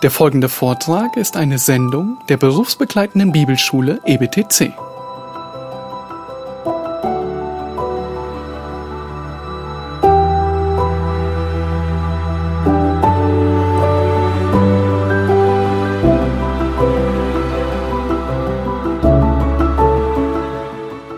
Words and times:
Der 0.00 0.12
folgende 0.12 0.48
Vortrag 0.48 1.16
ist 1.16 1.36
eine 1.36 1.58
Sendung 1.58 2.18
der 2.28 2.36
berufsbegleitenden 2.36 3.32
Bibelschule 3.32 4.00
EBTC. 4.04 4.72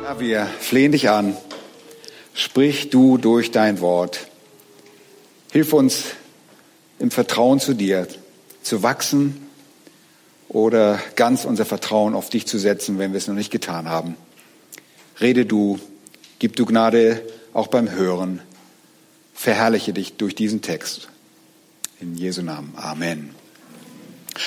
Ja, 0.02 0.18
wir 0.18 0.46
flehen 0.58 0.92
dich 0.92 1.10
an. 1.10 1.36
Sprich 2.32 2.88
du 2.88 3.18
durch 3.18 3.50
dein 3.50 3.82
Wort. 3.82 4.26
Hilf 5.52 5.74
uns 5.74 6.04
im 6.98 7.10
Vertrauen 7.10 7.60
zu 7.60 7.74
dir 7.74 8.08
zu 8.62 8.82
wachsen 8.82 9.46
oder 10.48 10.98
ganz 11.16 11.44
unser 11.44 11.64
Vertrauen 11.64 12.14
auf 12.14 12.28
dich 12.28 12.46
zu 12.46 12.58
setzen, 12.58 12.98
wenn 12.98 13.12
wir 13.12 13.18
es 13.18 13.28
noch 13.28 13.34
nicht 13.34 13.50
getan 13.50 13.88
haben. 13.88 14.16
Rede 15.20 15.46
du, 15.46 15.78
gib 16.38 16.56
du 16.56 16.66
Gnade 16.66 17.22
auch 17.52 17.68
beim 17.68 17.90
Hören. 17.90 18.40
Verherrliche 19.34 19.92
dich 19.92 20.16
durch 20.16 20.34
diesen 20.34 20.62
Text. 20.62 21.08
In 22.00 22.16
Jesu 22.16 22.42
Namen. 22.42 22.72
Amen. 22.76 23.30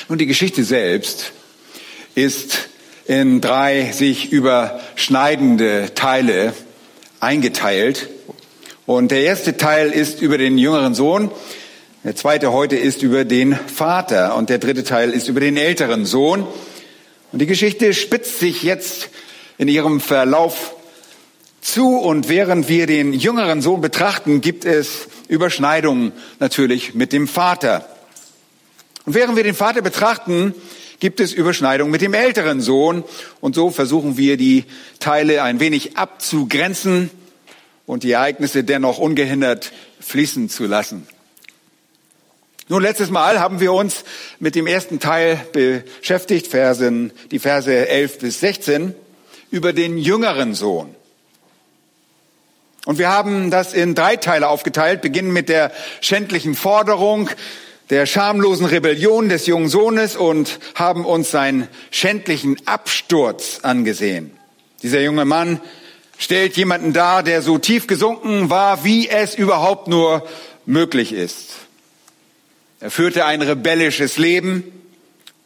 Nun, 0.09 0.17
die 0.17 0.25
Geschichte 0.25 0.63
selbst 0.63 1.31
ist 2.15 2.69
in 3.05 3.41
drei 3.41 3.91
sich 3.91 4.31
überschneidende 4.31 5.93
Teile 5.93 6.53
eingeteilt. 7.19 8.09
Und 8.85 9.11
der 9.11 9.23
erste 9.23 9.57
Teil 9.57 9.91
ist 9.91 10.21
über 10.21 10.37
den 10.37 10.57
jüngeren 10.57 10.93
Sohn. 10.95 11.31
Der 12.03 12.17
zweite 12.17 12.51
heute 12.51 12.75
ist 12.75 13.01
über 13.01 13.23
den 13.23 13.55
Vater. 13.55 14.35
Und 14.35 14.49
der 14.49 14.57
dritte 14.57 14.83
Teil 14.83 15.11
ist 15.11 15.29
über 15.29 15.39
den 15.39 15.55
älteren 15.55 16.05
Sohn. 16.05 16.45
Und 17.31 17.39
die 17.39 17.45
Geschichte 17.45 17.93
spitzt 17.93 18.39
sich 18.39 18.61
jetzt 18.61 19.09
in 19.57 19.69
ihrem 19.69 20.01
Verlauf 20.01 20.75
zu. 21.61 21.95
Und 21.95 22.27
während 22.27 22.67
wir 22.67 22.87
den 22.87 23.13
jüngeren 23.13 23.61
Sohn 23.61 23.79
betrachten, 23.79 24.41
gibt 24.41 24.65
es 24.65 25.07
Überschneidungen 25.29 26.11
natürlich 26.39 26.93
mit 26.93 27.13
dem 27.13 27.25
Vater. 27.25 27.87
Und 29.05 29.13
während 29.13 29.37
wir 29.37 29.43
den 29.45 29.55
Vater 29.55 29.81
betrachten, 29.81 30.53
gibt 30.99 31.21
es 31.21 31.31
Überschneidungen 31.31 31.89
mit 31.89 32.01
dem 32.01 32.13
älteren 32.13 32.59
Sohn. 32.59 33.05
Und 33.39 33.55
so 33.55 33.71
versuchen 33.71 34.17
wir 34.17 34.35
die 34.35 34.65
Teile 34.99 35.41
ein 35.41 35.61
wenig 35.61 35.95
abzugrenzen 35.95 37.11
und 37.85 38.03
die 38.03 38.11
Ereignisse 38.11 38.65
dennoch 38.65 38.97
ungehindert 38.97 39.71
fließen 40.01 40.49
zu 40.49 40.65
lassen. 40.65 41.07
Nun, 42.69 42.81
letztes 42.81 43.09
Mal 43.09 43.41
haben 43.41 43.59
wir 43.59 43.73
uns 43.73 44.05
mit 44.39 44.55
dem 44.55 44.67
ersten 44.67 44.99
Teil 45.01 45.37
beschäftigt, 45.51 46.47
Versen, 46.47 47.11
die 47.31 47.39
Verse 47.39 47.71
11 47.89 48.19
bis 48.19 48.39
16, 48.39 48.95
über 49.51 49.73
den 49.73 49.97
jüngeren 49.97 50.55
Sohn. 50.55 50.95
Und 52.85 52.99
wir 52.99 53.09
haben 53.09 53.51
das 53.51 53.73
in 53.73 53.95
drei 53.95 54.15
Teile 54.15 54.47
aufgeteilt, 54.47 55.01
beginnen 55.01 55.33
mit 55.33 55.49
der 55.49 55.71
schändlichen 55.99 56.55
Forderung, 56.55 57.29
der 57.89 58.05
schamlosen 58.05 58.65
Rebellion 58.65 59.27
des 59.27 59.45
jungen 59.45 59.67
Sohnes 59.67 60.15
und 60.15 60.59
haben 60.75 61.05
uns 61.05 61.31
seinen 61.31 61.67
schändlichen 61.91 62.55
Absturz 62.65 63.59
angesehen. 63.61 64.31
Dieser 64.83 65.01
junge 65.01 65.25
Mann 65.25 65.59
stellt 66.17 66.55
jemanden 66.55 66.93
dar, 66.93 67.23
der 67.23 67.41
so 67.41 67.57
tief 67.57 67.87
gesunken 67.87 68.49
war, 68.49 68.85
wie 68.85 69.09
es 69.09 69.35
überhaupt 69.35 69.89
nur 69.89 70.25
möglich 70.65 71.11
ist. 71.11 71.62
Er 72.83 72.91
führte 72.91 73.23
ein 73.23 73.41
rebellisches 73.41 74.17
Leben 74.17 74.61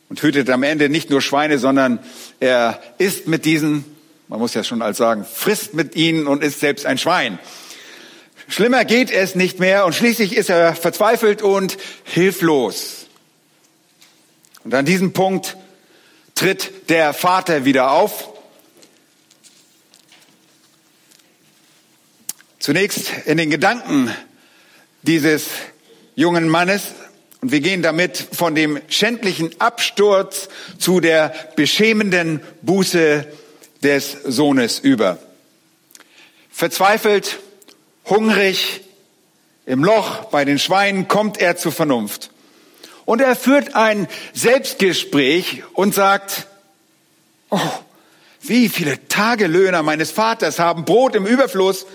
und 0.09 0.23
hütet 0.23 0.49
am 0.49 0.63
Ende 0.63 0.89
nicht 0.89 1.11
nur 1.11 1.21
Schweine, 1.21 1.59
sondern 1.59 1.99
er 2.39 2.81
isst 2.97 3.27
mit 3.27 3.45
diesen, 3.45 3.85
man 4.27 4.39
muss 4.39 4.55
ja 4.55 4.63
schon 4.63 4.81
als 4.81 4.97
sagen, 4.97 5.23
frisst 5.23 5.75
mit 5.75 5.95
ihnen 5.95 6.25
und 6.25 6.43
ist 6.43 6.59
selbst 6.59 6.87
ein 6.87 6.97
Schwein. 6.97 7.37
Schlimmer 8.47 8.85
geht 8.85 9.11
es 9.11 9.35
nicht 9.35 9.59
mehr 9.59 9.85
und 9.85 9.93
schließlich 9.93 10.35
ist 10.35 10.49
er 10.49 10.73
verzweifelt 10.73 11.43
und 11.43 11.77
hilflos. 12.05 13.05
Und 14.63 14.73
an 14.73 14.87
diesem 14.87 15.13
Punkt 15.13 15.57
tritt 16.33 16.89
der 16.89 17.13
Vater 17.13 17.65
wieder 17.65 17.91
auf. 17.91 18.29
Zunächst 22.57 23.11
in 23.27 23.37
den 23.37 23.51
Gedanken 23.51 24.11
dieses 25.03 25.49
jungen 26.15 26.49
Mannes 26.49 26.95
und 27.47 27.53
wir 27.53 27.61
gehen 27.61 27.81
damit 27.81 28.17
von 28.33 28.55
dem 28.55 28.81
schändlichen 28.89 29.51
Absturz 29.61 30.49
zu 30.79 30.99
der 30.99 31.33
beschämenden 31.55 32.41
Buße 32.61 33.25
des 33.81 34.17
Sohnes 34.25 34.79
über. 34.79 35.17
Verzweifelt, 36.51 37.39
hungrig, 38.03 38.81
im 39.65 39.81
Loch 39.81 40.25
bei 40.25 40.43
den 40.43 40.59
Schweinen 40.59 41.07
kommt 41.07 41.39
er 41.39 41.55
zur 41.55 41.71
Vernunft. 41.71 42.31
Und 43.05 43.21
er 43.21 43.37
führt 43.37 43.75
ein 43.75 44.09
Selbstgespräch 44.33 45.63
und 45.73 45.95
sagt, 45.95 46.47
oh, 47.49 47.61
wie 48.41 48.67
viele 48.67 49.07
Tagelöhner 49.07 49.83
meines 49.83 50.11
Vaters 50.11 50.59
haben 50.59 50.83
Brot 50.83 51.15
im 51.15 51.25
Überfluss, 51.25 51.85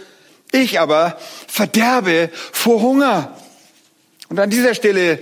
ich 0.51 0.81
aber 0.81 1.19
verderbe 1.47 2.31
vor 2.53 2.81
Hunger. 2.81 3.37
Und 4.31 4.41
an 4.41 4.49
dieser 4.49 4.75
Stelle 4.75 5.19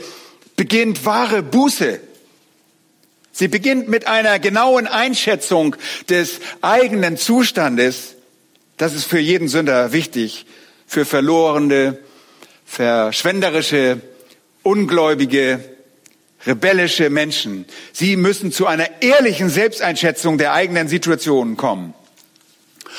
beginnt 0.61 1.07
wahre 1.07 1.43
Buße. 1.43 2.01
Sie 3.33 3.49
beginnt 3.49 3.89
mit 3.89 4.07
einer 4.07 4.39
genauen 4.39 4.87
Einschätzung 4.87 5.75
des 6.11 6.41
eigenen 6.61 7.17
Zustandes. 7.17 8.17
Das 8.77 8.95
ist 8.95 9.07
für 9.07 9.19
jeden 9.19 9.49
Sünder 9.49 9.95
wichtig. 9.95 10.45
Für 10.87 11.07
verlorene, 11.07 11.97
verschwenderische, 12.67 14.03
ungläubige, 14.63 15.65
rebellische 16.47 17.09
Menschen. 17.09 17.65
Sie 17.95 18.17
müssen 18.17 18.53
zu 18.53 18.67
einer 18.67 19.01
ehrlichen 19.01 19.49
Selbsteinschätzung 19.49 20.37
der 20.37 20.53
eigenen 20.53 20.89
Situation 20.89 21.57
kommen. 21.57 21.95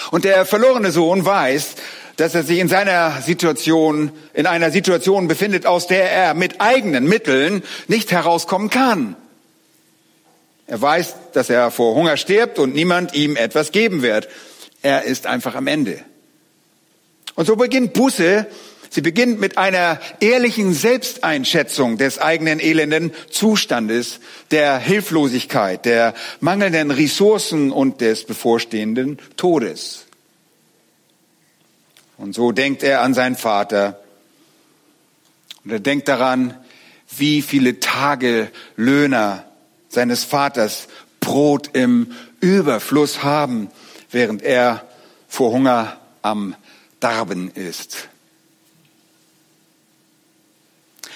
Und 0.09 0.25
der 0.25 0.47
verlorene 0.47 0.91
Sohn 0.91 1.25
weiß, 1.25 1.75
dass 2.21 2.35
er 2.35 2.43
sich 2.43 2.59
in 2.59 2.67
seiner 2.67 3.19
Situation, 3.23 4.11
in 4.35 4.45
einer 4.45 4.69
Situation 4.69 5.27
befindet, 5.27 5.65
aus 5.65 5.87
der 5.87 6.11
er 6.11 6.35
mit 6.35 6.61
eigenen 6.61 7.05
Mitteln 7.05 7.63
nicht 7.87 8.11
herauskommen 8.11 8.69
kann. 8.69 9.15
Er 10.67 10.79
weiß, 10.79 11.15
dass 11.33 11.49
er 11.49 11.71
vor 11.71 11.95
Hunger 11.95 12.17
stirbt 12.17 12.59
und 12.59 12.75
niemand 12.75 13.15
ihm 13.15 13.35
etwas 13.35 13.71
geben 13.71 14.03
wird. 14.03 14.29
Er 14.83 15.03
ist 15.05 15.25
einfach 15.25 15.55
am 15.55 15.65
Ende. 15.65 15.99
Und 17.33 17.47
so 17.47 17.55
beginnt 17.55 17.93
Buße. 17.93 18.45
Sie 18.91 19.01
beginnt 19.01 19.39
mit 19.39 19.57
einer 19.57 19.99
ehrlichen 20.19 20.75
Selbsteinschätzung 20.75 21.97
des 21.97 22.19
eigenen 22.19 22.59
elenden 22.59 23.13
Zustandes, 23.31 24.19
der 24.51 24.77
Hilflosigkeit, 24.77 25.85
der 25.85 26.13
mangelnden 26.39 26.91
Ressourcen 26.91 27.71
und 27.71 27.99
des 27.99 28.25
bevorstehenden 28.25 29.17
Todes. 29.37 30.05
Und 32.21 32.35
so 32.35 32.51
denkt 32.51 32.83
er 32.83 33.01
an 33.01 33.15
seinen 33.15 33.35
Vater. 33.35 33.99
Und 35.63 35.71
er 35.71 35.79
denkt 35.79 36.07
daran, 36.07 36.55
wie 37.17 37.41
viele 37.41 37.79
Tage 37.79 38.51
Löhner 38.75 39.43
seines 39.89 40.23
Vaters 40.23 40.87
Brot 41.19 41.71
im 41.73 42.13
Überfluss 42.39 43.23
haben, 43.23 43.71
während 44.11 44.43
er 44.43 44.87
vor 45.27 45.51
Hunger 45.51 45.97
am 46.21 46.55
Darben 46.99 47.49
ist. 47.55 48.07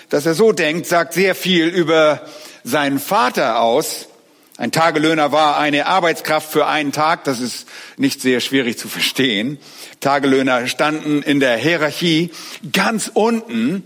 Dass 0.09 0.25
er 0.25 0.33
so 0.33 0.53
denkt, 0.53 0.87
sagt 0.87 1.13
sehr 1.13 1.35
viel 1.35 1.67
über 1.67 2.25
seinen 2.63 2.97
Vater 2.97 3.59
aus. 3.59 4.08
Ein 4.57 4.72
Tagelöhner 4.72 5.34
war 5.34 5.57
eine 5.57 5.85
Arbeitskraft 5.85 6.49
für 6.49 6.66
einen 6.66 6.93
Tag, 6.93 7.25
das 7.25 7.41
ist 7.41 7.67
nicht 7.97 8.22
sehr 8.22 8.40
schwierig 8.40 8.78
zu 8.78 8.87
verstehen. 8.87 9.57
Tagelöhner 9.99 10.67
standen 10.67 11.22
in 11.23 11.41
der 11.41 11.57
Hierarchie 11.57 12.31
ganz 12.72 13.11
unten 13.13 13.84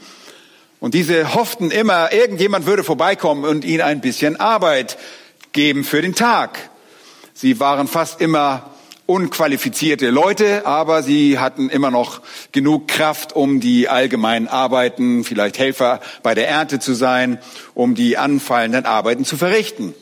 und 0.79 0.93
diese 0.93 1.33
hofften 1.33 1.71
immer, 1.71 2.13
irgendjemand 2.13 2.67
würde 2.67 2.83
vorbeikommen 2.83 3.45
und 3.45 3.65
ihnen 3.65 3.81
ein 3.81 3.99
bisschen 3.99 4.39
Arbeit 4.39 4.99
geben 5.53 5.83
für 5.83 6.03
den 6.03 6.13
Tag. 6.13 6.69
Sie 7.33 7.59
waren 7.59 7.87
fast 7.87 8.21
immer 8.21 8.69
unqualifizierte 9.07 10.11
Leute, 10.11 10.67
aber 10.67 11.01
sie 11.01 11.39
hatten 11.39 11.71
immer 11.71 11.89
noch 11.89 12.21
genug 12.51 12.87
Kraft, 12.87 13.35
um 13.35 13.59
die 13.59 13.89
allgemeinen 13.89 14.47
Arbeiten, 14.47 15.23
vielleicht 15.23 15.57
Helfer 15.57 15.99
bei 16.21 16.35
der 16.35 16.47
Ernte 16.47 16.77
zu 16.77 16.93
sein, 16.93 17.39
um 17.73 17.95
die 17.95 18.17
anfallenden 18.19 18.85
Arbeiten 18.85 19.25
zu 19.25 19.35
verrichten. 19.35 19.95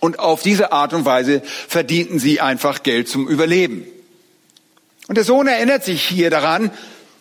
Und 0.00 0.18
auf 0.18 0.42
diese 0.42 0.72
Art 0.72 0.92
und 0.92 1.04
Weise 1.04 1.42
verdienten 1.68 2.18
sie 2.18 2.40
einfach 2.40 2.82
Geld 2.82 3.08
zum 3.08 3.28
Überleben. 3.28 3.84
Und 5.08 5.16
der 5.16 5.24
Sohn 5.24 5.46
erinnert 5.46 5.84
sich 5.84 6.04
hier 6.04 6.30
daran, 6.30 6.70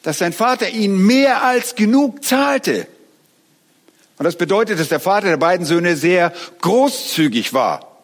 dass 0.04 0.20
sein 0.20 0.34
Vater 0.34 0.70
ihn 0.70 0.98
mehr 0.98 1.44
als 1.44 1.76
genug 1.76 2.24
zahlte. 2.24 2.88
Und 4.18 4.24
das 4.26 4.36
bedeutet, 4.36 4.80
dass 4.80 4.90
der 4.90 5.00
Vater 5.00 5.28
der 5.28 5.38
beiden 5.38 5.66
Söhne 5.66 5.96
sehr 5.96 6.34
großzügig 6.62 7.54
war. 7.54 7.98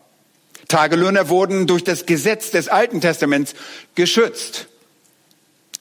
Tagelöhner 0.67 1.29
wurden 1.29 1.67
durch 1.67 1.83
das 1.83 2.05
Gesetz 2.05 2.51
des 2.51 2.67
Alten 2.67 3.01
Testaments 3.01 3.53
geschützt. 3.95 4.67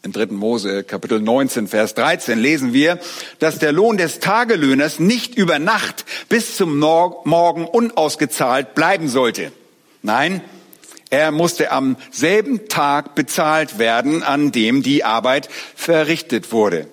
Im 0.05 0.11
3. 0.11 0.27
Mose 0.33 0.83
Kapitel 0.83 1.21
19, 1.21 1.69
Vers 1.69 1.95
13 1.95 2.37
lesen 2.37 2.73
wir, 2.73 2.99
dass 3.39 3.61
der 3.61 3.71
Lohn 3.71 3.97
des 3.97 4.19
Tagelöhners 4.19 4.99
nicht 4.99 5.37
über 5.37 5.61
Nacht 5.61 6.05
bis 6.29 6.57
zum 6.57 6.77
Morgen 6.77 7.67
unausgezahlt 7.67 8.75
bleiben 8.75 9.09
sollte. 9.09 9.53
Nein, 10.03 10.41
er 11.11 11.31
musste 11.31 11.71
am 11.71 11.97
selben 12.11 12.69
Tag 12.69 13.15
bezahlt 13.15 13.79
werden, 13.79 14.25
an 14.25 14.51
dem 14.51 14.83
die 14.83 15.05
Arbeit 15.05 15.49
verrichtet 15.77 16.51
wurde. 16.51 16.89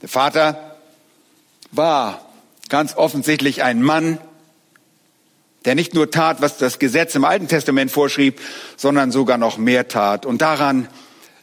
Der 0.00 0.08
Vater 0.08 0.76
war 1.70 2.26
ganz 2.70 2.96
offensichtlich 2.96 3.62
ein 3.62 3.82
Mann, 3.82 4.18
der 5.64 5.76
nicht 5.76 5.94
nur 5.94 6.10
tat, 6.10 6.42
was 6.42 6.58
das 6.58 6.80
Gesetz 6.80 7.14
im 7.14 7.24
Alten 7.24 7.46
Testament 7.46 7.92
vorschrieb, 7.92 8.40
sondern 8.76 9.12
sogar 9.12 9.38
noch 9.38 9.58
mehr 9.58 9.86
tat. 9.86 10.26
Und 10.26 10.42
daran 10.42 10.88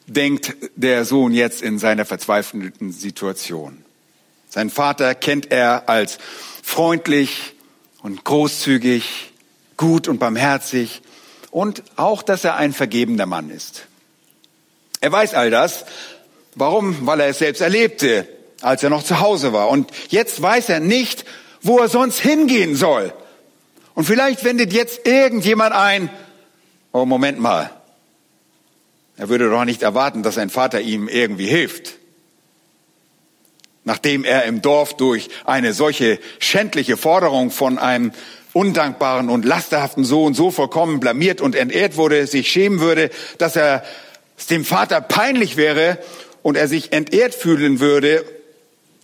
denkt 0.10 0.56
der 0.76 1.06
Sohn 1.06 1.34
jetzt 1.34 1.62
in 1.62 1.80
seiner 1.80 2.06
verzweifelten 2.06 2.92
Situation. 2.92 3.84
Sein 4.50 4.70
Vater 4.70 5.16
kennt 5.16 5.52
er 5.52 5.90
als 5.90 6.18
freundlich 6.64 7.54
und 8.02 8.24
großzügig, 8.24 9.32
gut 9.78 10.08
und 10.08 10.20
barmherzig 10.20 11.02
und 11.52 11.84
auch, 11.96 12.24
dass 12.24 12.44
er 12.44 12.56
ein 12.56 12.74
vergebender 12.74 13.26
Mann 13.26 13.50
ist. 13.50 13.86
Er 15.02 15.12
weiß 15.12 15.34
all 15.34 15.50
das. 15.50 15.86
Warum? 16.56 17.06
Weil 17.06 17.22
er 17.22 17.28
es 17.28 17.40
selbst 17.40 17.62
erlebte, 17.62 18.28
als 18.62 18.84
er 18.84 18.90
noch 18.90 19.04
zu 19.04 19.20
Hause 19.20 19.54
war. 19.54 19.70
Und 19.70 19.92
jetzt 20.10 20.42
weiß 20.42 20.70
er 20.70 20.80
nicht, 20.80 21.26
wo 21.62 21.80
er 21.80 21.88
sonst 21.88 22.20
hingehen 22.20 22.76
soll. 22.76 23.14
Und 23.94 24.06
vielleicht 24.06 24.44
wendet 24.44 24.74
jetzt 24.74 25.08
irgendjemand 25.08 25.74
ein, 25.74 26.10
oh 26.92 27.06
Moment 27.06 27.40
mal, 27.40 27.70
er 29.20 29.28
würde 29.28 29.50
doch 29.50 29.66
nicht 29.66 29.84
erwarten, 29.84 30.24
dass 30.24 30.36
sein 30.36 30.50
Vater 30.50 30.80
ihm 30.80 31.10
irgendwie 31.10 31.46
hilft. 31.46 31.96
Nachdem 33.84 34.24
er 34.24 34.46
im 34.46 34.62
Dorf 34.62 34.96
durch 34.96 35.28
eine 35.44 35.74
solche 35.74 36.20
schändliche 36.40 36.96
Forderung 36.96 37.52
von 37.52 37.78
einem 37.78 38.14
undankbaren 38.54 39.30
und 39.30 39.44
lasterhaften 39.44 40.06
Sohn 40.06 40.34
so 40.34 40.52
vollkommen 40.52 41.02
blamiert 41.02 41.42
und 41.42 41.54
entehrt 41.54 41.98
wurde, 41.98 42.28
sich 42.28 42.50
schämen 42.50 42.80
würde, 42.80 43.10
dass 43.38 43.58
er 43.58 43.84
es 44.38 44.48
dem 44.48 44.64
Vater 44.64 45.02
peinlich 45.02 45.58
wäre 45.58 45.98
und 46.42 46.56
er 46.56 46.70
sich 46.70 46.94
entehrt 46.94 47.36
fühlen 47.36 47.82
würde. 47.82 48.24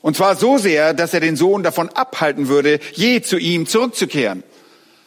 Und 0.01 0.15
zwar 0.15 0.37
so 0.37 0.57
sehr, 0.57 0.93
dass 0.93 1.13
er 1.13 1.19
den 1.19 1.35
Sohn 1.35 1.61
davon 1.61 1.89
abhalten 1.89 2.47
würde, 2.47 2.79
je 2.93 3.21
zu 3.21 3.37
ihm 3.37 3.67
zurückzukehren. 3.67 4.43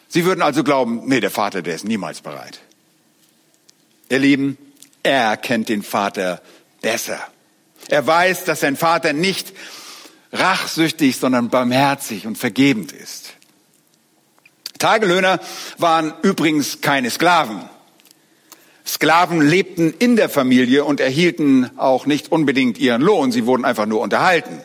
Sie 0.07 0.25
würden 0.25 0.43
also 0.43 0.63
glauben, 0.63 1.01
nee, 1.07 1.19
der 1.19 1.31
Vater, 1.31 1.63
der 1.63 1.73
ist 1.73 1.85
niemals 1.85 2.21
bereit. 2.21 2.59
Ihr 4.09 4.19
Lieben, 4.19 4.57
er 5.03 5.37
kennt 5.37 5.69
den 5.69 5.83
Vater 5.83 6.41
besser. 6.81 7.19
Er 7.87 8.05
weiß, 8.05 8.45
dass 8.45 8.59
sein 8.59 8.75
Vater 8.75 9.13
nicht 9.13 9.53
rachsüchtig, 10.31 11.17
sondern 11.17 11.49
barmherzig 11.49 12.27
und 12.27 12.37
vergebend 12.37 12.91
ist. 12.91 13.33
Tagelöhner 14.77 15.39
waren 15.77 16.13
übrigens 16.21 16.81
keine 16.81 17.09
Sklaven. 17.09 17.67
Sklaven 18.85 19.41
lebten 19.41 19.93
in 19.99 20.15
der 20.15 20.29
Familie 20.29 20.83
und 20.83 20.99
erhielten 20.99 21.69
auch 21.77 22.05
nicht 22.05 22.31
unbedingt 22.31 22.77
ihren 22.79 23.01
Lohn, 23.01 23.31
sie 23.31 23.45
wurden 23.45 23.65
einfach 23.65 23.85
nur 23.85 24.01
unterhalten. 24.01 24.61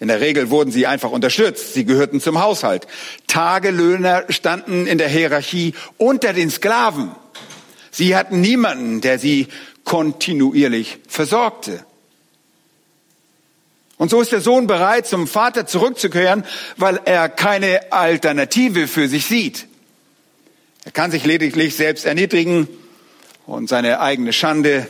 In 0.00 0.08
der 0.08 0.20
Regel 0.20 0.50
wurden 0.50 0.70
sie 0.70 0.86
einfach 0.86 1.10
unterstützt, 1.10 1.74
sie 1.74 1.84
gehörten 1.84 2.20
zum 2.20 2.40
Haushalt. 2.40 2.86
Tagelöhner 3.26 4.24
standen 4.28 4.86
in 4.86 4.96
der 4.96 5.08
Hierarchie 5.08 5.74
unter 5.98 6.32
den 6.32 6.50
Sklaven. 6.50 7.10
Sie 7.90 8.14
hatten 8.14 8.40
niemanden, 8.40 9.00
der 9.00 9.18
sie 9.18 9.48
kontinuierlich 9.84 10.98
versorgte. 11.08 11.84
Und 13.96 14.10
so 14.10 14.20
ist 14.20 14.30
der 14.32 14.40
Sohn 14.40 14.66
bereit, 14.66 15.06
zum 15.06 15.26
Vater 15.26 15.66
zurückzukehren, 15.66 16.44
weil 16.76 17.00
er 17.04 17.28
keine 17.28 17.92
Alternative 17.92 18.86
für 18.86 19.08
sich 19.08 19.26
sieht. 19.26 19.66
Er 20.84 20.92
kann 20.92 21.10
sich 21.10 21.24
lediglich 21.24 21.74
selbst 21.74 22.04
erniedrigen 22.04 22.68
und 23.46 23.68
seine 23.68 24.00
eigene 24.00 24.32
Schande, 24.32 24.86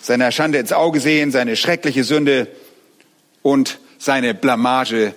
seiner 0.00 0.30
Schande 0.30 0.58
ins 0.58 0.72
Auge 0.72 1.00
sehen, 1.00 1.32
seine 1.32 1.56
schreckliche 1.56 2.04
Sünde 2.04 2.46
und 3.42 3.78
seine 3.98 4.32
Blamage 4.32 5.14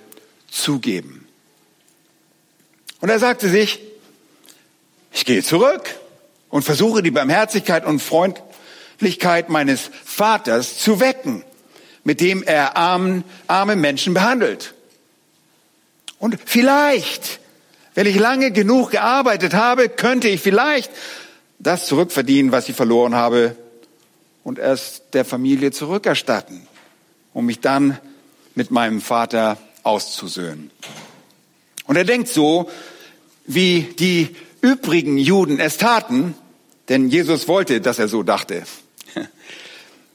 zugeben. 0.49 1.27
Und 2.99 3.09
er 3.09 3.19
sagte 3.19 3.49
sich, 3.49 3.79
ich 5.11 5.25
gehe 5.25 5.43
zurück 5.43 5.83
und 6.49 6.63
versuche 6.63 7.03
die 7.03 7.11
Barmherzigkeit 7.11 7.85
und 7.85 7.99
Freundlichkeit 8.01 9.49
meines 9.49 9.89
Vaters 10.03 10.77
zu 10.79 10.99
wecken, 10.99 11.43
mit 12.03 12.21
dem 12.21 12.43
er 12.43 12.77
armen, 12.77 13.23
arme 13.47 13.75
Menschen 13.75 14.13
behandelt. 14.13 14.73
Und 16.19 16.37
vielleicht, 16.45 17.39
wenn 17.95 18.07
ich 18.07 18.17
lange 18.17 18.51
genug 18.51 18.91
gearbeitet 18.91 19.53
habe, 19.53 19.89
könnte 19.89 20.27
ich 20.27 20.41
vielleicht 20.41 20.91
das 21.59 21.87
zurückverdienen, 21.87 22.51
was 22.51 22.69
ich 22.69 22.75
verloren 22.75 23.15
habe 23.15 23.55
und 24.43 24.59
es 24.59 25.01
der 25.13 25.25
Familie 25.25 25.71
zurückerstatten, 25.71 26.67
um 27.33 27.45
mich 27.45 27.59
dann 27.59 27.99
mit 28.55 28.71
meinem 28.71 29.01
Vater 29.01 29.57
auszusöhnen. 29.83 30.71
Und 31.85 31.95
er 31.95 32.05
denkt 32.05 32.27
so, 32.27 32.69
wie 33.45 33.81
die 33.99 34.35
übrigen 34.61 35.17
Juden 35.17 35.59
es 35.59 35.77
taten, 35.77 36.35
denn 36.89 37.09
Jesus 37.09 37.47
wollte, 37.47 37.81
dass 37.81 37.99
er 37.99 38.07
so 38.07 38.23
dachte. 38.23 38.63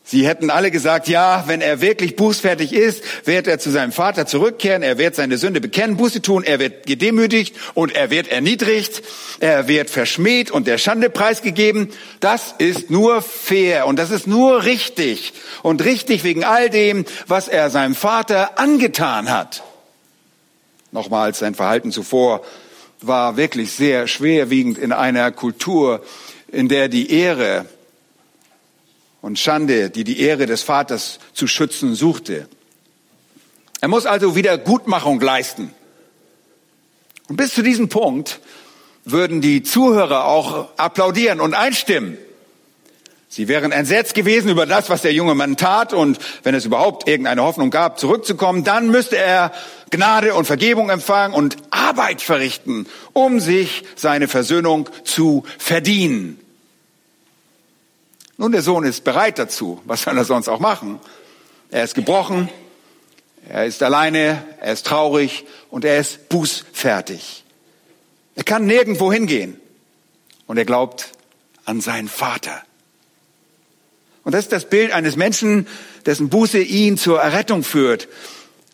Sie 0.04 0.26
hätten 0.26 0.50
alle 0.50 0.70
gesagt, 0.70 1.08
ja, 1.08 1.44
wenn 1.46 1.60
er 1.60 1.80
wirklich 1.80 2.16
bußfertig 2.16 2.72
ist, 2.72 3.02
wird 3.24 3.46
er 3.46 3.58
zu 3.58 3.70
seinem 3.70 3.92
Vater 3.92 4.26
zurückkehren, 4.26 4.82
er 4.82 4.98
wird 4.98 5.14
seine 5.14 5.38
Sünde 5.38 5.60
bekennen, 5.60 5.96
Buße 5.96 6.20
tun, 6.20 6.42
er 6.44 6.58
wird 6.58 6.86
gedemütigt 6.86 7.56
und 7.74 7.94
er 7.94 8.10
wird 8.10 8.28
erniedrigt, 8.28 9.02
er 9.40 9.68
wird 9.68 9.88
verschmäht 9.88 10.50
und 10.50 10.66
der 10.66 10.76
Schande 10.76 11.08
preisgegeben. 11.08 11.88
Das 12.20 12.54
ist 12.58 12.90
nur 12.90 13.22
fair 13.22 13.86
und 13.86 13.98
das 13.98 14.10
ist 14.10 14.26
nur 14.26 14.64
richtig 14.64 15.32
und 15.62 15.82
richtig 15.84 16.24
wegen 16.24 16.44
all 16.44 16.68
dem, 16.68 17.06
was 17.28 17.48
er 17.48 17.70
seinem 17.70 17.94
Vater 17.94 18.58
angetan 18.58 19.30
hat. 19.30 19.62
Nochmals, 20.90 21.38
sein 21.38 21.54
Verhalten 21.54 21.90
zuvor 21.90 22.44
war 23.06 23.36
wirklich 23.36 23.72
sehr 23.72 24.06
schwerwiegend 24.06 24.78
in 24.78 24.92
einer 24.92 25.30
Kultur, 25.32 26.04
in 26.48 26.68
der 26.68 26.88
die 26.88 27.10
Ehre 27.10 27.66
und 29.20 29.38
Schande, 29.38 29.90
die 29.90 30.04
die 30.04 30.20
Ehre 30.20 30.46
des 30.46 30.62
Vaters 30.62 31.18
zu 31.32 31.46
schützen 31.46 31.94
suchte. 31.94 32.48
Er 33.80 33.88
muss 33.88 34.06
also 34.06 34.36
wieder 34.36 34.58
Gutmachung 34.58 35.20
leisten. 35.20 35.72
Und 37.28 37.36
bis 37.36 37.54
zu 37.54 37.62
diesem 37.62 37.88
Punkt 37.88 38.40
würden 39.04 39.40
die 39.40 39.62
Zuhörer 39.62 40.26
auch 40.26 40.68
applaudieren 40.76 41.40
und 41.40 41.54
einstimmen. 41.54 42.18
Sie 43.32 43.48
wären 43.48 43.72
entsetzt 43.72 44.12
gewesen 44.12 44.50
über 44.50 44.66
das, 44.66 44.90
was 44.90 45.00
der 45.00 45.14
junge 45.14 45.34
Mann 45.34 45.56
tat 45.56 45.94
und 45.94 46.18
wenn 46.42 46.54
es 46.54 46.66
überhaupt 46.66 47.08
irgendeine 47.08 47.42
Hoffnung 47.42 47.70
gab, 47.70 47.98
zurückzukommen, 47.98 48.62
dann 48.62 48.90
müsste 48.90 49.16
er 49.16 49.52
Gnade 49.88 50.34
und 50.34 50.44
Vergebung 50.44 50.90
empfangen 50.90 51.34
und 51.34 51.56
Arbeit 51.70 52.20
verrichten, 52.20 52.86
um 53.14 53.40
sich 53.40 53.84
seine 53.96 54.28
Versöhnung 54.28 54.90
zu 55.04 55.44
verdienen. 55.56 56.38
Nun, 58.36 58.52
der 58.52 58.60
Sohn 58.60 58.84
ist 58.84 59.02
bereit 59.02 59.38
dazu. 59.38 59.80
Was 59.86 60.02
soll 60.02 60.18
er 60.18 60.26
sonst 60.26 60.48
auch 60.48 60.60
machen? 60.60 61.00
Er 61.70 61.84
ist 61.84 61.94
gebrochen, 61.94 62.50
er 63.48 63.64
ist 63.64 63.82
alleine, 63.82 64.44
er 64.60 64.74
ist 64.74 64.84
traurig 64.84 65.46
und 65.70 65.86
er 65.86 65.98
ist 65.98 66.28
bußfertig. 66.28 67.44
Er 68.34 68.44
kann 68.44 68.66
nirgendwo 68.66 69.10
hingehen 69.10 69.58
und 70.46 70.58
er 70.58 70.66
glaubt 70.66 71.12
an 71.64 71.80
seinen 71.80 72.08
Vater. 72.08 72.62
Und 74.24 74.32
das 74.32 74.44
ist 74.44 74.52
das 74.52 74.68
Bild 74.68 74.92
eines 74.92 75.16
Menschen, 75.16 75.66
dessen 76.06 76.28
Buße 76.28 76.60
ihn 76.60 76.96
zur 76.96 77.20
Errettung 77.20 77.64
führt, 77.64 78.08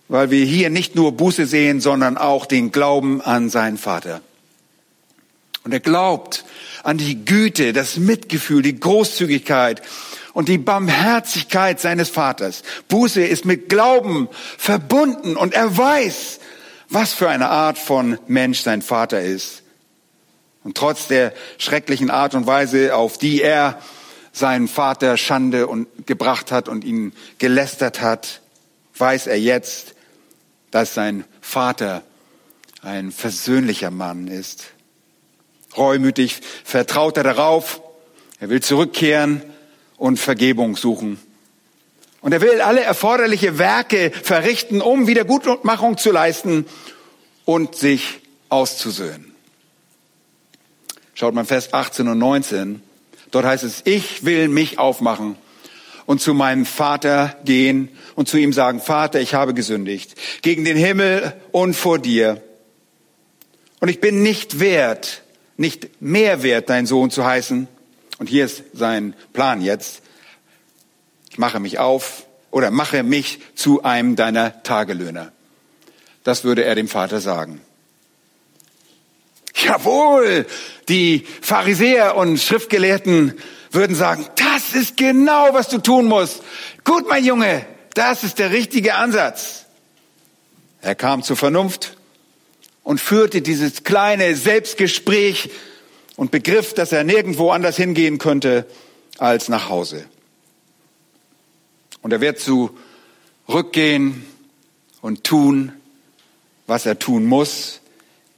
weil 0.08 0.30
wir 0.30 0.44
hier 0.44 0.70
nicht 0.70 0.94
nur 0.94 1.12
Buße 1.12 1.46
sehen, 1.46 1.80
sondern 1.80 2.16
auch 2.16 2.46
den 2.46 2.70
Glauben 2.70 3.20
an 3.20 3.48
seinen 3.48 3.78
Vater. 3.78 4.20
Und 5.64 5.72
er 5.72 5.80
glaubt 5.80 6.44
an 6.82 6.98
die 6.98 7.24
Güte, 7.24 7.72
das 7.72 7.96
Mitgefühl, 7.96 8.62
die 8.62 8.78
Großzügigkeit 8.78 9.82
und 10.32 10.48
die 10.48 10.58
Barmherzigkeit 10.58 11.80
seines 11.80 12.08
Vaters. 12.08 12.62
Buße 12.88 13.22
ist 13.22 13.44
mit 13.44 13.68
Glauben 13.68 14.28
verbunden 14.56 15.36
und 15.36 15.52
er 15.54 15.76
weiß, 15.76 16.40
was 16.88 17.12
für 17.12 17.28
eine 17.28 17.48
Art 17.48 17.76
von 17.76 18.18
Mensch 18.28 18.60
sein 18.60 18.82
Vater 18.82 19.20
ist. 19.20 19.62
Und 20.64 20.76
trotz 20.76 21.08
der 21.08 21.32
schrecklichen 21.58 22.10
Art 22.10 22.34
und 22.34 22.46
Weise, 22.46 22.94
auf 22.94 23.18
die 23.18 23.42
er 23.42 23.80
seinen 24.32 24.68
Vater 24.68 25.16
Schande 25.16 25.66
und 25.66 26.06
gebracht 26.06 26.52
hat 26.52 26.68
und 26.68 26.84
ihn 26.84 27.12
gelästert 27.38 28.00
hat, 28.00 28.40
weiß 28.96 29.26
er 29.26 29.40
jetzt, 29.40 29.94
dass 30.70 30.94
sein 30.94 31.24
Vater 31.40 32.02
ein 32.82 33.12
versöhnlicher 33.12 33.90
Mann 33.90 34.28
ist. 34.28 34.66
Reumütig 35.76 36.40
vertraut 36.64 37.16
er 37.16 37.24
darauf, 37.24 37.80
er 38.40 38.50
will 38.50 38.62
zurückkehren 38.62 39.42
und 39.96 40.18
Vergebung 40.18 40.76
suchen. 40.76 41.18
Und 42.20 42.32
er 42.32 42.40
will 42.40 42.60
alle 42.60 42.80
erforderliche 42.80 43.58
Werke 43.58 44.10
verrichten, 44.10 44.80
um 44.80 45.06
Wiedergutmachung 45.06 45.98
zu 45.98 46.10
leisten 46.10 46.66
und 47.44 47.76
sich 47.76 48.20
auszusöhnen. 48.48 49.34
Schaut 51.14 51.34
mal 51.34 51.44
Vers 51.44 51.72
18 51.72 52.08
und 52.08 52.18
19. 52.18 52.82
Dort 53.30 53.44
heißt 53.44 53.64
es, 53.64 53.82
ich 53.84 54.24
will 54.24 54.48
mich 54.48 54.78
aufmachen 54.78 55.36
und 56.06 56.20
zu 56.20 56.32
meinem 56.32 56.64
Vater 56.64 57.36
gehen 57.44 57.90
und 58.14 58.28
zu 58.28 58.38
ihm 58.38 58.52
sagen, 58.52 58.80
Vater, 58.80 59.20
ich 59.20 59.34
habe 59.34 59.52
gesündigt 59.52 60.14
gegen 60.42 60.64
den 60.64 60.76
Himmel 60.76 61.34
und 61.52 61.74
vor 61.74 61.98
dir. 61.98 62.42
Und 63.80 63.88
ich 63.88 64.00
bin 64.00 64.22
nicht 64.22 64.58
wert, 64.58 65.22
nicht 65.56 66.00
mehr 66.00 66.42
wert, 66.42 66.70
dein 66.70 66.86
Sohn 66.86 67.10
zu 67.10 67.24
heißen. 67.24 67.68
Und 68.18 68.28
hier 68.28 68.46
ist 68.46 68.62
sein 68.72 69.14
Plan 69.32 69.60
jetzt. 69.60 70.02
Ich 71.30 71.38
mache 71.38 71.60
mich 71.60 71.78
auf 71.78 72.26
oder 72.50 72.70
mache 72.70 73.02
mich 73.02 73.40
zu 73.54 73.82
einem 73.82 74.16
deiner 74.16 74.62
Tagelöhner. 74.62 75.32
Das 76.24 76.44
würde 76.44 76.64
er 76.64 76.74
dem 76.74 76.88
Vater 76.88 77.20
sagen. 77.20 77.60
Jawohl, 79.64 80.46
die 80.88 81.26
Pharisäer 81.40 82.16
und 82.16 82.38
Schriftgelehrten 82.38 83.34
würden 83.70 83.96
sagen, 83.96 84.26
das 84.36 84.74
ist 84.74 84.96
genau, 84.96 85.52
was 85.52 85.68
du 85.68 85.78
tun 85.78 86.06
musst. 86.06 86.42
Gut, 86.84 87.08
mein 87.08 87.24
Junge, 87.24 87.66
das 87.94 88.24
ist 88.24 88.38
der 88.38 88.50
richtige 88.50 88.94
Ansatz. 88.94 89.66
Er 90.80 90.94
kam 90.94 91.22
zur 91.22 91.36
Vernunft 91.36 91.96
und 92.84 93.00
führte 93.00 93.42
dieses 93.42 93.84
kleine 93.84 94.36
Selbstgespräch 94.36 95.50
und 96.16 96.30
begriff, 96.30 96.72
dass 96.74 96.92
er 96.92 97.04
nirgendwo 97.04 97.50
anders 97.50 97.76
hingehen 97.76 98.18
könnte 98.18 98.66
als 99.18 99.48
nach 99.48 99.68
Hause. 99.68 100.06
Und 102.00 102.12
er 102.12 102.20
wird 102.20 102.40
zurückgehen 103.46 104.24
und 105.00 105.24
tun, 105.24 105.72
was 106.66 106.86
er 106.86 106.98
tun 106.98 107.26
muss, 107.26 107.80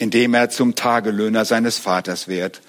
indem 0.01 0.35
er 0.35 0.51
zum 0.51 0.75
Tagelöhner 0.75 1.45
seines 1.45 1.79
Vaters 1.79 2.29
wird 2.29 2.61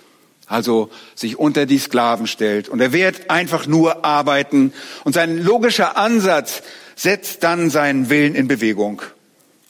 also 0.51 0.91
sich 1.15 1.39
unter 1.39 1.65
die 1.65 1.79
Sklaven 1.79 2.27
stellt. 2.27 2.67
Und 2.67 2.81
er 2.81 2.91
wird 2.91 3.29
einfach 3.29 3.67
nur 3.67 4.03
arbeiten. 4.03 4.73
Und 5.05 5.13
sein 5.13 5.41
logischer 5.41 5.95
Ansatz 5.95 6.61
setzt 6.95 7.43
dann 7.43 7.69
seinen 7.69 8.09
Willen 8.09 8.35
in 8.35 8.49
Bewegung. 8.49 9.01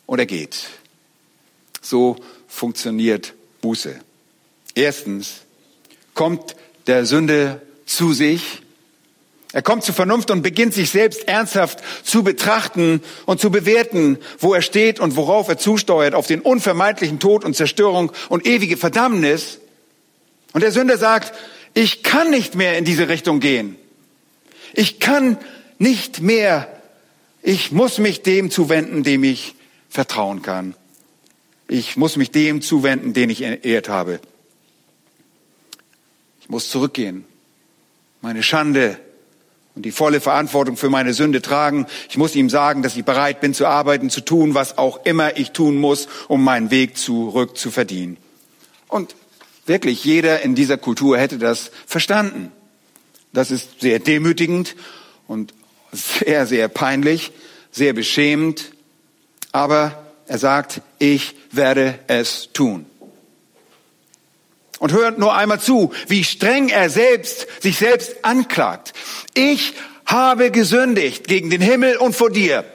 Und 0.08 0.20
er 0.20 0.26
geht. 0.26 0.70
So 1.82 2.18
funktioniert 2.48 3.34
Buße. 3.62 3.96
Erstens 4.74 5.42
kommt 6.16 6.56
der 6.88 7.06
Sünde 7.06 7.62
zu 7.86 8.12
sich. 8.12 8.64
Er 9.54 9.62
kommt 9.62 9.84
zur 9.84 9.94
Vernunft 9.94 10.32
und 10.32 10.44
beginnt 10.44 10.74
sich 10.74 10.92
selbst 10.92 11.28
ernsthaft 11.28 11.80
zu 12.04 12.24
betrachten 12.24 13.02
und 13.26 13.42
zu 13.42 13.52
bewerten, 13.52 14.18
wo 14.40 14.54
er 14.54 14.62
steht 14.62 15.00
und 15.00 15.18
worauf 15.18 15.50
er 15.50 15.58
zusteuert, 15.58 16.16
auf 16.16 16.28
den 16.28 16.40
unvermeidlichen 16.40 17.20
Tod 17.20 17.44
und 17.44 17.56
Zerstörung 17.56 18.14
und 18.30 18.48
ewige 18.48 18.78
Verdammnis. 18.78 19.60
Und 20.54 20.62
der 20.62 20.72
Sünder 20.72 20.98
sagt, 20.98 21.34
ich 21.74 22.02
kann 22.02 22.30
nicht 22.30 22.56
mehr 22.56 22.78
in 22.78 22.86
diese 22.86 23.10
Richtung 23.10 23.42
gehen. 23.42 23.76
Ich 24.74 25.00
kann 25.00 25.38
nicht 25.80 26.22
mehr. 26.22 26.68
Ich 27.42 27.72
muss 27.72 27.98
mich 27.98 28.24
dem 28.24 28.52
zuwenden, 28.52 29.04
dem 29.04 29.24
ich 29.24 29.56
vertrauen 29.90 30.42
kann. 30.42 30.76
Ich 31.68 31.98
muss 31.98 32.16
mich 32.16 32.32
dem 32.32 32.62
zuwenden, 32.62 33.14
den 33.14 33.30
ich 33.30 33.42
ehrt 33.42 33.90
habe. 33.90 34.22
Ich 36.40 36.50
muss 36.50 36.70
zurückgehen. 36.70 37.26
Meine 38.22 38.44
Schande 38.44 38.98
und 39.76 39.84
die 39.86 39.92
volle 39.92 40.22
Verantwortung 40.22 40.78
für 40.78 40.90
meine 40.90 41.14
Sünde 41.14 41.42
tragen. 41.42 41.88
Ich 42.10 42.18
muss 42.18 42.36
ihm 42.36 42.50
sagen, 42.50 42.84
dass 42.84 42.96
ich 42.96 43.06
bereit 43.06 43.42
bin 43.42 43.54
zu 43.54 43.66
arbeiten, 43.66 44.10
zu 44.10 44.22
tun, 44.22 44.54
was 44.54 44.78
auch 44.78 45.06
immer 45.06 45.38
ich 45.38 45.52
tun 45.52 45.78
muss, 45.78 46.08
um 46.28 46.44
meinen 46.44 46.72
Weg 46.72 46.98
zurück 46.98 47.58
zu 47.58 47.72
verdienen. 47.72 48.18
Und 48.88 49.16
Wirklich, 49.66 50.04
jeder 50.04 50.42
in 50.42 50.56
dieser 50.56 50.78
Kultur 50.78 51.18
hätte 51.18 51.38
das 51.38 51.72
verstanden. 51.86 52.52
Das 53.32 53.52
ist 53.52 53.80
sehr 53.80 54.00
demütigend 54.00 54.76
und 55.28 55.54
sehr, 55.92 56.48
sehr 56.48 56.68
peinlich, 56.68 57.32
sehr 57.72 57.94
beschämend. 57.94 58.74
Aber 59.52 60.06
er 60.28 60.38
sagt, 60.38 60.82
ich 61.00 61.36
werde 61.52 62.00
es 62.08 62.50
tun. 62.54 62.86
Und 64.82 64.94
hört 64.94 65.20
nur 65.20 65.36
einmal 65.36 65.60
zu, 65.60 65.94
wie 66.08 66.24
streng 66.24 66.70
er 66.70 66.90
selbst 66.90 67.46
sich 67.62 67.78
selbst 67.78 68.26
anklagt. 68.26 68.94
Ich 69.36 69.76
habe 70.08 70.50
gesündigt 70.50 71.28
gegen 71.28 71.52
den 71.52 71.62
Himmel 71.62 71.98
und 71.98 72.16
vor 72.16 72.32
dir. 72.32 72.66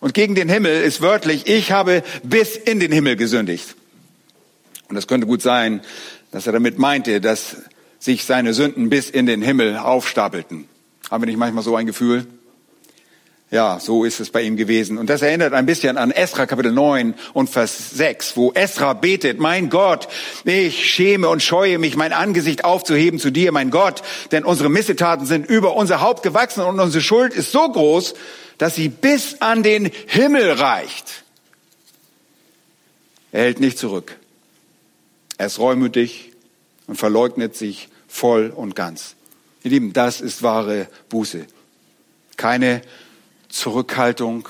Und 0.00 0.12
gegen 0.12 0.34
den 0.34 0.50
Himmel 0.50 0.82
ist 0.82 1.00
wörtlich, 1.00 1.46
ich 1.46 1.72
habe 1.72 2.02
bis 2.22 2.56
in 2.56 2.80
den 2.80 2.92
Himmel 2.92 3.16
gesündigt. 3.16 3.76
Und 4.90 4.98
es 4.98 5.06
könnte 5.06 5.26
gut 5.26 5.40
sein, 5.40 5.80
dass 6.32 6.46
er 6.46 6.52
damit 6.52 6.78
meinte, 6.78 7.22
dass 7.22 7.62
sich 7.98 8.24
seine 8.24 8.52
Sünden 8.52 8.90
bis 8.90 9.08
in 9.08 9.24
den 9.24 9.40
Himmel 9.40 9.78
aufstapelten. 9.78 10.68
Haben 11.10 11.22
wir 11.22 11.28
nicht 11.28 11.38
manchmal 11.38 11.64
so 11.64 11.76
ein 11.76 11.86
Gefühl? 11.86 12.26
Ja, 13.50 13.78
so 13.78 14.04
ist 14.04 14.18
es 14.18 14.30
bei 14.30 14.42
ihm 14.42 14.56
gewesen. 14.56 14.98
Und 14.98 15.08
das 15.08 15.22
erinnert 15.22 15.52
ein 15.52 15.66
bisschen 15.66 15.98
an 15.98 16.10
Esra 16.10 16.46
Kapitel 16.46 16.72
9 16.72 17.14
und 17.32 17.48
Vers 17.48 17.90
6, 17.90 18.36
wo 18.36 18.52
Esra 18.52 18.92
betet, 18.92 19.38
mein 19.38 19.70
Gott, 19.70 20.08
ich 20.44 20.90
schäme 20.90 21.28
und 21.28 21.44
scheue 21.44 21.78
mich, 21.78 21.94
mein 21.94 22.12
Angesicht 22.12 22.64
aufzuheben 22.64 23.20
zu 23.20 23.30
dir, 23.30 23.52
mein 23.52 23.70
Gott, 23.70 24.02
denn 24.32 24.44
unsere 24.44 24.68
Missetaten 24.68 25.26
sind 25.26 25.46
über 25.46 25.76
unser 25.76 26.00
Haupt 26.00 26.24
gewachsen 26.24 26.64
und 26.64 26.80
unsere 26.80 27.02
Schuld 27.02 27.34
ist 27.34 27.52
so 27.52 27.70
groß, 27.70 28.14
dass 28.58 28.74
sie 28.74 28.88
bis 28.88 29.40
an 29.40 29.62
den 29.62 29.92
Himmel 30.06 30.50
reicht. 30.50 31.22
Er 33.30 33.42
hält 33.42 33.60
nicht 33.60 33.78
zurück. 33.78 34.16
Er 35.38 35.46
ist 35.46 35.60
reumütig 35.60 36.32
und 36.88 36.96
verleugnet 36.96 37.54
sich 37.54 37.90
voll 38.08 38.50
und 38.50 38.74
ganz. 38.74 39.14
Ihr 39.62 39.70
Lieben, 39.70 39.92
das 39.92 40.20
ist 40.20 40.42
wahre 40.42 40.88
Buße. 41.10 41.46
Keine 42.36 42.82
Zurückhaltung, 43.48 44.48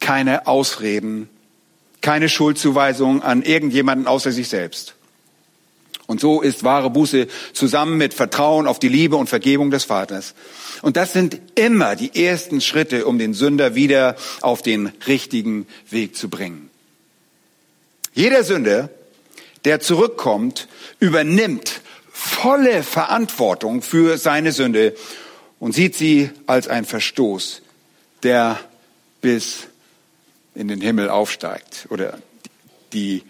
keine 0.00 0.46
Ausreden, 0.46 1.28
keine 2.00 2.28
Schuldzuweisung 2.28 3.22
an 3.22 3.42
irgendjemanden 3.42 4.06
außer 4.06 4.32
sich 4.32 4.48
selbst. 4.48 4.94
Und 6.06 6.20
so 6.20 6.40
ist 6.40 6.62
wahre 6.62 6.90
Buße 6.90 7.26
zusammen 7.52 7.96
mit 7.96 8.14
Vertrauen 8.14 8.68
auf 8.68 8.78
die 8.78 8.88
Liebe 8.88 9.16
und 9.16 9.28
Vergebung 9.28 9.72
des 9.72 9.84
Vaters. 9.84 10.34
Und 10.82 10.96
das 10.96 11.12
sind 11.12 11.40
immer 11.56 11.96
die 11.96 12.24
ersten 12.24 12.60
Schritte, 12.60 13.06
um 13.06 13.18
den 13.18 13.34
Sünder 13.34 13.74
wieder 13.74 14.14
auf 14.40 14.62
den 14.62 14.92
richtigen 15.08 15.66
Weg 15.90 16.16
zu 16.16 16.28
bringen. 16.28 16.70
Jeder 18.14 18.44
Sünder 18.44 18.88
der 19.66 19.80
zurückkommt, 19.80 20.68
übernimmt 21.00 21.80
volle 22.12 22.84
Verantwortung 22.84 23.82
für 23.82 24.16
seine 24.16 24.52
Sünde 24.52 24.94
und 25.58 25.72
sieht 25.72 25.94
sie 25.94 26.30
als 26.46 26.68
ein 26.68 26.84
Verstoß, 26.84 27.62
der 28.22 28.58
bis 29.20 29.66
in 30.54 30.68
den 30.68 30.80
Himmel 30.80 31.08
aufsteigt 31.08 31.86
oder 31.90 32.18
die, 32.92 33.22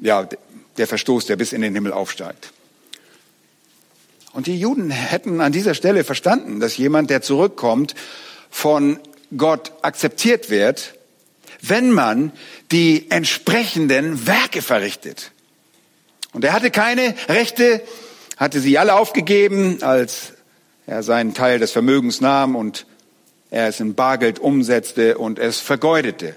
ja, 0.00 0.28
der 0.76 0.86
Verstoß, 0.86 1.26
der 1.26 1.36
bis 1.36 1.52
in 1.52 1.62
den 1.62 1.74
Himmel 1.74 1.92
aufsteigt. 1.92 2.52
Und 4.32 4.48
die 4.48 4.58
Juden 4.58 4.90
hätten 4.90 5.40
an 5.40 5.52
dieser 5.52 5.74
Stelle 5.74 6.02
verstanden, 6.02 6.58
dass 6.58 6.76
jemand, 6.76 7.08
der 7.08 7.22
zurückkommt, 7.22 7.94
von 8.50 8.98
Gott 9.36 9.72
akzeptiert 9.82 10.50
wird, 10.50 10.94
wenn 11.60 11.92
man 11.92 12.32
die 12.72 13.10
entsprechenden 13.10 14.26
Werke 14.26 14.60
verrichtet. 14.60 15.30
Und 16.32 16.44
er 16.44 16.52
hatte 16.52 16.70
keine 16.70 17.14
Rechte, 17.28 17.80
hatte 18.36 18.60
sie 18.60 18.76
alle 18.76 18.94
aufgegeben, 18.94 19.82
als 19.82 20.33
er 20.86 21.02
seinen 21.02 21.34
Teil 21.34 21.58
des 21.58 21.72
Vermögens 21.72 22.20
nahm 22.20 22.56
und 22.56 22.86
er 23.50 23.68
es 23.68 23.80
in 23.80 23.94
Bargeld 23.94 24.38
umsetzte 24.38 25.18
und 25.18 25.38
es 25.38 25.60
vergeudete. 25.60 26.36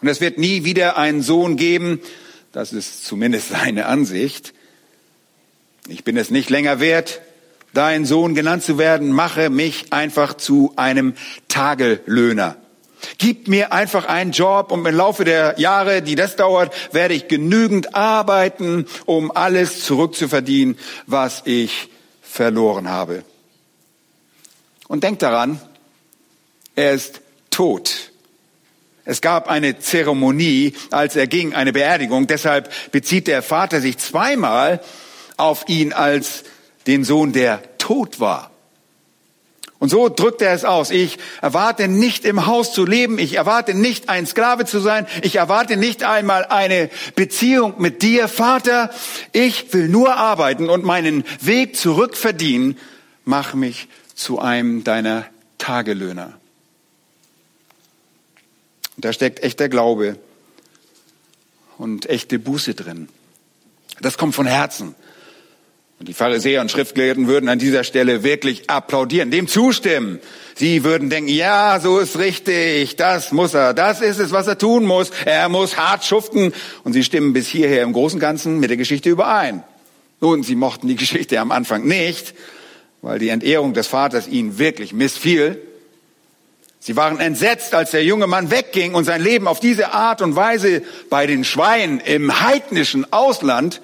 Und 0.00 0.08
es 0.08 0.20
wird 0.20 0.38
nie 0.38 0.64
wieder 0.64 0.96
einen 0.96 1.22
Sohn 1.22 1.56
geben, 1.56 2.00
das 2.52 2.72
ist 2.72 3.04
zumindest 3.04 3.48
seine 3.50 3.86
Ansicht. 3.86 4.54
Ich 5.88 6.04
bin 6.04 6.16
es 6.16 6.30
nicht 6.30 6.50
länger 6.50 6.80
wert, 6.80 7.20
dein 7.74 8.04
Sohn 8.04 8.34
genannt 8.34 8.62
zu 8.62 8.78
werden, 8.78 9.12
mache 9.12 9.50
mich 9.50 9.92
einfach 9.92 10.34
zu 10.34 10.72
einem 10.76 11.14
Tagelöhner. 11.48 12.56
Gib 13.18 13.48
mir 13.48 13.72
einfach 13.72 14.06
einen 14.06 14.32
Job 14.32 14.72
und 14.72 14.84
im 14.86 14.94
Laufe 14.94 15.24
der 15.24 15.54
Jahre, 15.58 16.02
die 16.02 16.14
das 16.14 16.36
dauert, 16.36 16.74
werde 16.92 17.14
ich 17.14 17.28
genügend 17.28 17.94
arbeiten, 17.94 18.86
um 19.06 19.30
alles 19.30 19.84
zurückzuverdienen, 19.84 20.78
was 21.06 21.42
ich 21.44 21.88
verloren 22.28 22.88
habe. 22.88 23.24
Und 24.86 25.04
denk 25.04 25.18
daran, 25.18 25.60
er 26.74 26.92
ist 26.92 27.20
tot. 27.50 28.12
Es 29.04 29.20
gab 29.20 29.48
eine 29.48 29.78
Zeremonie, 29.78 30.74
als 30.90 31.16
er 31.16 31.26
ging, 31.26 31.54
eine 31.54 31.72
Beerdigung. 31.72 32.26
Deshalb 32.26 32.70
bezieht 32.92 33.26
der 33.26 33.42
Vater 33.42 33.80
sich 33.80 33.98
zweimal 33.98 34.80
auf 35.36 35.68
ihn 35.68 35.92
als 35.92 36.44
den 36.86 37.04
Sohn, 37.04 37.32
der 37.32 37.78
tot 37.78 38.20
war. 38.20 38.50
Und 39.78 39.90
so 39.90 40.08
drückt 40.08 40.42
er 40.42 40.52
es 40.52 40.64
aus. 40.64 40.90
Ich 40.90 41.18
erwarte 41.40 41.86
nicht 41.86 42.24
im 42.24 42.46
Haus 42.46 42.72
zu 42.72 42.84
leben. 42.84 43.18
Ich 43.18 43.34
erwarte 43.34 43.74
nicht 43.74 44.08
ein 44.08 44.26
Sklave 44.26 44.64
zu 44.64 44.80
sein. 44.80 45.06
Ich 45.22 45.36
erwarte 45.36 45.76
nicht 45.76 46.02
einmal 46.02 46.46
eine 46.46 46.90
Beziehung 47.14 47.74
mit 47.78 48.02
dir, 48.02 48.26
Vater. 48.26 48.90
Ich 49.32 49.72
will 49.72 49.88
nur 49.88 50.16
arbeiten 50.16 50.68
und 50.68 50.84
meinen 50.84 51.24
Weg 51.40 51.76
zurück 51.76 52.16
verdienen. 52.16 52.76
Mach 53.24 53.54
mich 53.54 53.88
zu 54.14 54.40
einem 54.40 54.82
deiner 54.82 55.26
Tagelöhner. 55.58 56.34
da 58.96 59.12
steckt 59.12 59.44
echter 59.44 59.68
Glaube 59.68 60.18
und 61.76 62.06
echte 62.06 62.40
Buße 62.40 62.74
drin. 62.74 63.08
Das 64.00 64.18
kommt 64.18 64.34
von 64.34 64.46
Herzen. 64.46 64.96
Und 65.98 66.08
die 66.08 66.14
Pharisäer 66.14 66.60
und 66.60 66.70
Schriftgelehrten 66.70 67.26
würden 67.26 67.48
an 67.48 67.58
dieser 67.58 67.82
Stelle 67.82 68.22
wirklich 68.22 68.70
applaudieren, 68.70 69.32
dem 69.32 69.48
zustimmen. 69.48 70.20
Sie 70.54 70.84
würden 70.84 71.10
denken, 71.10 71.28
ja, 71.28 71.80
so 71.80 71.98
ist 71.98 72.18
richtig, 72.18 72.94
das 72.94 73.32
muss 73.32 73.54
er, 73.54 73.74
das 73.74 74.00
ist 74.00 74.20
es, 74.20 74.30
was 74.30 74.46
er 74.46 74.58
tun 74.58 74.84
muss. 74.84 75.10
Er 75.24 75.48
muss 75.48 75.76
hart 75.76 76.04
schuften. 76.04 76.52
Und 76.84 76.92
sie 76.92 77.02
stimmen 77.02 77.32
bis 77.32 77.48
hierher 77.48 77.82
im 77.82 77.92
Großen 77.92 78.16
und 78.16 78.20
Ganzen 78.20 78.60
mit 78.60 78.70
der 78.70 78.76
Geschichte 78.76 79.10
überein. 79.10 79.64
Nun, 80.20 80.44
sie 80.44 80.54
mochten 80.54 80.86
die 80.86 80.96
Geschichte 80.96 81.40
am 81.40 81.50
Anfang 81.50 81.84
nicht, 81.84 82.32
weil 83.02 83.18
die 83.18 83.30
Entehrung 83.30 83.74
des 83.74 83.88
Vaters 83.88 84.28
ihnen 84.28 84.58
wirklich 84.58 84.92
missfiel. 84.92 85.60
Sie 86.78 86.94
waren 86.94 87.18
entsetzt, 87.18 87.74
als 87.74 87.90
der 87.90 88.04
junge 88.04 88.28
Mann 88.28 88.52
wegging 88.52 88.94
und 88.94 89.04
sein 89.04 89.20
Leben 89.20 89.48
auf 89.48 89.58
diese 89.58 89.92
Art 89.92 90.22
und 90.22 90.36
Weise 90.36 90.82
bei 91.10 91.26
den 91.26 91.42
Schweinen 91.42 91.98
im 91.98 92.40
heidnischen 92.40 93.12
Ausland 93.12 93.80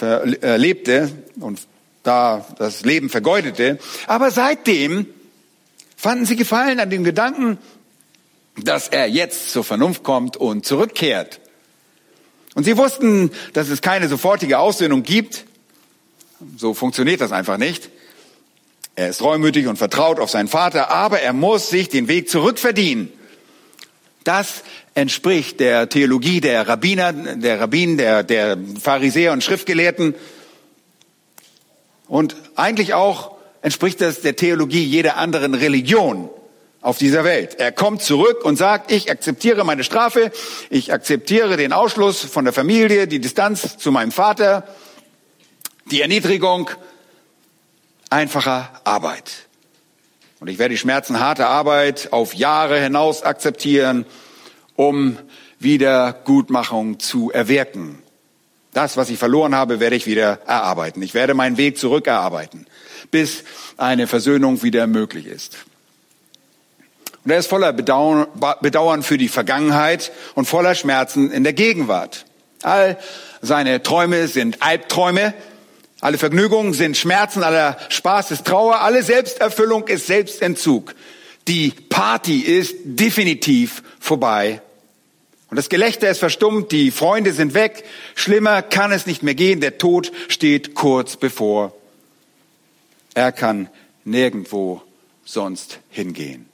lebte 0.00 1.10
und 1.40 1.60
da 2.02 2.46
das 2.58 2.84
Leben 2.84 3.08
vergeudete. 3.08 3.78
Aber 4.06 4.30
seitdem 4.30 5.06
fanden 5.96 6.26
sie 6.26 6.36
Gefallen 6.36 6.80
an 6.80 6.90
dem 6.90 7.04
Gedanken, 7.04 7.58
dass 8.56 8.88
er 8.88 9.08
jetzt 9.08 9.50
zur 9.50 9.64
Vernunft 9.64 10.02
kommt 10.02 10.36
und 10.36 10.64
zurückkehrt. 10.64 11.40
Und 12.54 12.64
sie 12.64 12.76
wussten, 12.76 13.32
dass 13.52 13.68
es 13.68 13.80
keine 13.80 14.08
sofortige 14.08 14.58
Aussöhnung 14.58 15.02
gibt. 15.02 15.44
So 16.56 16.74
funktioniert 16.74 17.20
das 17.20 17.32
einfach 17.32 17.58
nicht. 17.58 17.90
Er 18.96 19.08
ist 19.08 19.22
reumütig 19.22 19.66
und 19.66 19.76
vertraut 19.76 20.20
auf 20.20 20.30
seinen 20.30 20.46
Vater, 20.46 20.90
aber 20.90 21.20
er 21.20 21.32
muss 21.32 21.68
sich 21.68 21.88
den 21.88 22.06
Weg 22.06 22.28
zurückverdienen. 22.28 23.12
Das 24.22 24.62
entspricht 24.94 25.60
der 25.60 25.88
Theologie 25.88 26.40
der 26.40 26.68
Rabbiner, 26.68 27.12
der 27.12 27.60
Rabbinen, 27.60 27.98
der, 27.98 28.22
der 28.22 28.56
Pharisäer 28.80 29.32
und 29.32 29.42
Schriftgelehrten. 29.42 30.14
Und 32.06 32.36
eigentlich 32.54 32.94
auch 32.94 33.32
entspricht 33.62 34.00
das 34.00 34.20
der 34.20 34.36
Theologie 34.36 34.84
jeder 34.84 35.16
anderen 35.16 35.54
Religion 35.54 36.30
auf 36.80 36.98
dieser 36.98 37.24
Welt. 37.24 37.58
Er 37.58 37.72
kommt 37.72 38.02
zurück 38.02 38.44
und 38.44 38.56
sagt, 38.56 38.92
ich 38.92 39.10
akzeptiere 39.10 39.64
meine 39.64 39.84
Strafe, 39.84 40.30
ich 40.70 40.92
akzeptiere 40.92 41.56
den 41.56 41.72
Ausschluss 41.72 42.20
von 42.20 42.44
der 42.44 42.52
Familie, 42.52 43.08
die 43.08 43.20
Distanz 43.20 43.78
zu 43.78 43.90
meinem 43.90 44.12
Vater, 44.12 44.68
die 45.90 46.02
Erniedrigung 46.02 46.70
einfacher 48.10 48.70
Arbeit. 48.84 49.32
Und 50.40 50.48
ich 50.48 50.58
werde 50.58 50.74
die 50.74 50.78
Schmerzen 50.78 51.20
harter 51.20 51.48
Arbeit 51.48 52.12
auf 52.12 52.34
Jahre 52.34 52.78
hinaus 52.78 53.22
akzeptieren 53.22 54.04
um 54.76 55.18
Wiedergutmachung 55.58 57.00
zu 57.00 57.30
erwirken. 57.30 57.98
Das, 58.72 58.96
was 58.96 59.08
ich 59.08 59.18
verloren 59.18 59.54
habe, 59.54 59.78
werde 59.78 59.96
ich 59.96 60.06
wieder 60.06 60.40
erarbeiten. 60.46 61.00
Ich 61.02 61.14
werde 61.14 61.34
meinen 61.34 61.56
Weg 61.56 61.78
zurück 61.78 62.06
erarbeiten, 62.08 62.66
bis 63.10 63.44
eine 63.76 64.06
Versöhnung 64.06 64.62
wieder 64.62 64.86
möglich 64.86 65.26
ist. 65.26 65.58
Und 67.24 67.30
er 67.30 67.38
ist 67.38 67.46
voller 67.46 67.72
Bedauern 67.72 69.02
für 69.02 69.16
die 69.16 69.28
Vergangenheit 69.28 70.12
und 70.34 70.46
voller 70.46 70.74
Schmerzen 70.74 71.30
in 71.30 71.44
der 71.44 71.54
Gegenwart. 71.54 72.26
All 72.62 72.98
seine 73.40 73.82
Träume 73.82 74.28
sind 74.28 74.60
Albträume, 74.60 75.34
alle 76.00 76.18
Vergnügungen 76.18 76.74
sind 76.74 76.98
Schmerzen, 76.98 77.42
aller 77.42 77.78
Spaß 77.88 78.32
ist 78.32 78.44
Trauer, 78.44 78.80
alle 78.80 79.02
Selbsterfüllung 79.02 79.88
ist 79.88 80.06
Selbstentzug. 80.06 80.94
Die 81.48 81.70
Party 81.70 82.40
ist 82.40 82.74
definitiv 82.84 83.82
vorbei. 84.00 84.60
Und 85.50 85.56
das 85.56 85.68
Gelächter 85.68 86.10
ist 86.10 86.18
verstummt, 86.18 86.72
die 86.72 86.90
Freunde 86.90 87.32
sind 87.32 87.54
weg. 87.54 87.84
Schlimmer 88.14 88.62
kann 88.62 88.92
es 88.92 89.06
nicht 89.06 89.22
mehr 89.22 89.34
gehen. 89.34 89.60
Der 89.60 89.78
Tod 89.78 90.10
steht 90.28 90.74
kurz 90.74 91.16
bevor. 91.16 91.74
Er 93.14 93.30
kann 93.30 93.68
nirgendwo 94.04 94.82
sonst 95.24 95.78
hingehen. 95.90 96.46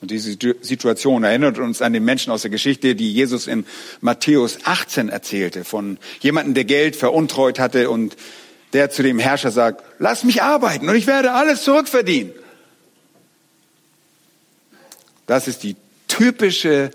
Und 0.00 0.10
diese 0.10 0.36
Situation 0.62 1.24
erinnert 1.24 1.58
uns 1.58 1.82
an 1.82 1.92
den 1.92 2.04
Menschen 2.04 2.32
aus 2.32 2.42
der 2.42 2.50
Geschichte, 2.50 2.94
die 2.94 3.12
Jesus 3.12 3.46
in 3.46 3.66
Matthäus 4.00 4.58
18 4.64 5.10
erzählte, 5.10 5.64
von 5.64 5.98
jemandem, 6.20 6.54
der 6.54 6.64
Geld 6.64 6.96
veruntreut 6.96 7.58
hatte 7.58 7.90
und 7.90 8.16
der 8.72 8.88
zu 8.88 9.02
dem 9.02 9.18
Herrscher 9.18 9.50
sagt, 9.50 9.84
lass 9.98 10.24
mich 10.24 10.42
arbeiten 10.42 10.88
und 10.88 10.94
ich 10.94 11.06
werde 11.06 11.32
alles 11.32 11.64
zurückverdienen. 11.64 12.32
Das 15.26 15.48
ist 15.48 15.62
die 15.62 15.76
typische 16.08 16.90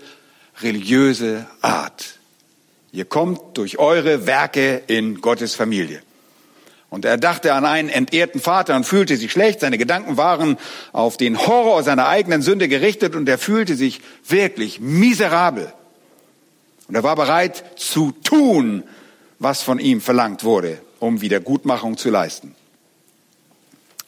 religiöse 0.60 1.46
Art. 1.60 2.18
Ihr 2.92 3.04
kommt 3.04 3.58
durch 3.58 3.78
eure 3.78 4.26
Werke 4.26 4.82
in 4.86 5.20
Gottes 5.20 5.54
Familie. 5.54 6.00
Und 6.88 7.04
er 7.04 7.18
dachte 7.18 7.52
an 7.52 7.64
einen 7.64 7.88
entehrten 7.88 8.40
Vater 8.40 8.76
und 8.76 8.84
fühlte 8.84 9.16
sich 9.16 9.32
schlecht. 9.32 9.60
Seine 9.60 9.76
Gedanken 9.76 10.16
waren 10.16 10.56
auf 10.92 11.16
den 11.16 11.46
Horror 11.46 11.82
seiner 11.82 12.08
eigenen 12.08 12.42
Sünde 12.42 12.68
gerichtet 12.68 13.14
und 13.14 13.28
er 13.28 13.38
fühlte 13.38 13.74
sich 13.74 14.00
wirklich 14.26 14.80
miserabel. 14.80 15.72
Und 16.88 16.94
er 16.94 17.02
war 17.02 17.16
bereit 17.16 17.64
zu 17.76 18.12
tun, 18.12 18.84
was 19.38 19.62
von 19.62 19.78
ihm 19.78 20.00
verlangt 20.00 20.44
wurde, 20.44 20.78
um 21.00 21.20
Wiedergutmachung 21.20 21.96
zu 21.96 22.08
leisten. 22.08 22.54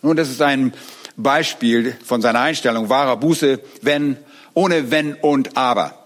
Nun, 0.01 0.17
das 0.17 0.31
ist 0.31 0.41
ein 0.41 0.73
Beispiel 1.17 1.97
von 2.05 2.23
seiner 2.23 2.41
Einstellung 2.41 2.89
wahrer 2.89 3.17
Buße, 3.17 3.61
wenn, 3.83 4.17
ohne 4.55 4.93
Wenn 4.93 5.15
und 5.15 5.57
Aber. 5.57 5.98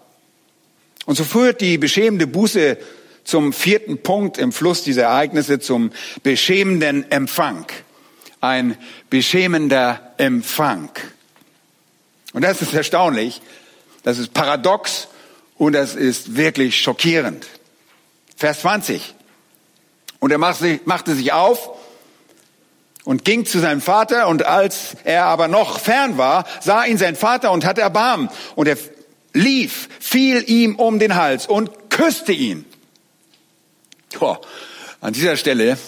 Und 1.06 1.16
so 1.16 1.24
führt 1.24 1.60
die 1.60 1.78
beschämende 1.78 2.26
Buße 2.26 2.78
zum 3.24 3.52
vierten 3.52 4.02
Punkt 4.02 4.38
im 4.38 4.52
Fluss 4.52 4.82
dieser 4.82 5.04
Ereignisse, 5.04 5.58
zum 5.58 5.90
beschämenden 6.22 7.10
Empfang. 7.10 7.66
Ein 8.40 8.76
beschämender 9.10 10.14
Empfang. 10.16 10.90
Und 12.32 12.42
das 12.42 12.62
ist 12.62 12.74
erstaunlich, 12.74 13.40
das 14.02 14.18
ist 14.18 14.34
paradox 14.34 15.08
und 15.56 15.74
das 15.74 15.94
ist 15.94 16.36
wirklich 16.36 16.80
schockierend. 16.80 17.46
Vers 18.36 18.60
20. 18.60 19.14
Und 20.18 20.30
er 20.30 20.38
machte 20.38 21.14
sich 21.14 21.32
auf 21.32 21.70
und 23.04 23.24
ging 23.24 23.44
zu 23.44 23.58
seinem 23.58 23.80
Vater 23.80 24.28
und 24.28 24.44
als 24.46 24.96
er 25.04 25.26
aber 25.26 25.48
noch 25.48 25.78
fern 25.78 26.18
war, 26.18 26.46
sah 26.60 26.84
ihn 26.84 26.98
sein 26.98 27.16
Vater 27.16 27.52
und 27.52 27.64
hatte 27.64 27.80
Erbarmen 27.80 28.28
und 28.54 28.68
er 28.68 28.76
lief, 29.32 29.88
fiel 30.00 30.44
ihm 30.46 30.76
um 30.76 30.98
den 30.98 31.14
Hals 31.14 31.46
und 31.46 31.90
küsste 31.90 32.32
ihn. 32.32 32.64
Boah, 34.18 34.40
an 35.00 35.12
dieser 35.12 35.36
Stelle 35.36 35.78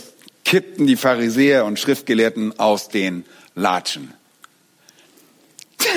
kippten 0.45 0.87
die 0.87 0.97
Pharisäer 0.97 1.65
und 1.65 1.79
Schriftgelehrten 1.79 2.59
aus 2.59 2.89
den 2.89 3.25
Latschen. 3.55 4.13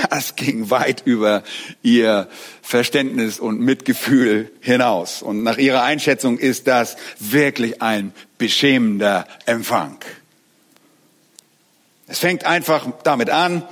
Das 0.10 0.36
ging 0.36 0.70
weit 0.70 1.04
über 1.06 1.44
ihr 1.82 2.28
Verständnis 2.62 3.40
und 3.40 3.60
Mitgefühl 3.60 4.52
hinaus. 4.60 5.22
Und 5.22 5.44
nach 5.44 5.58
ihrer 5.58 5.84
Einschätzung 5.84 6.38
ist 6.38 6.68
das 6.68 6.98
wirklich 7.20 7.82
ein 7.82 8.14
beschämender 8.38 9.28
Empfang. 9.46 9.98
Es 12.08 12.20
fängt 12.20 12.46
einfach 12.46 12.88
damit 13.04 13.30
an, 13.30 13.64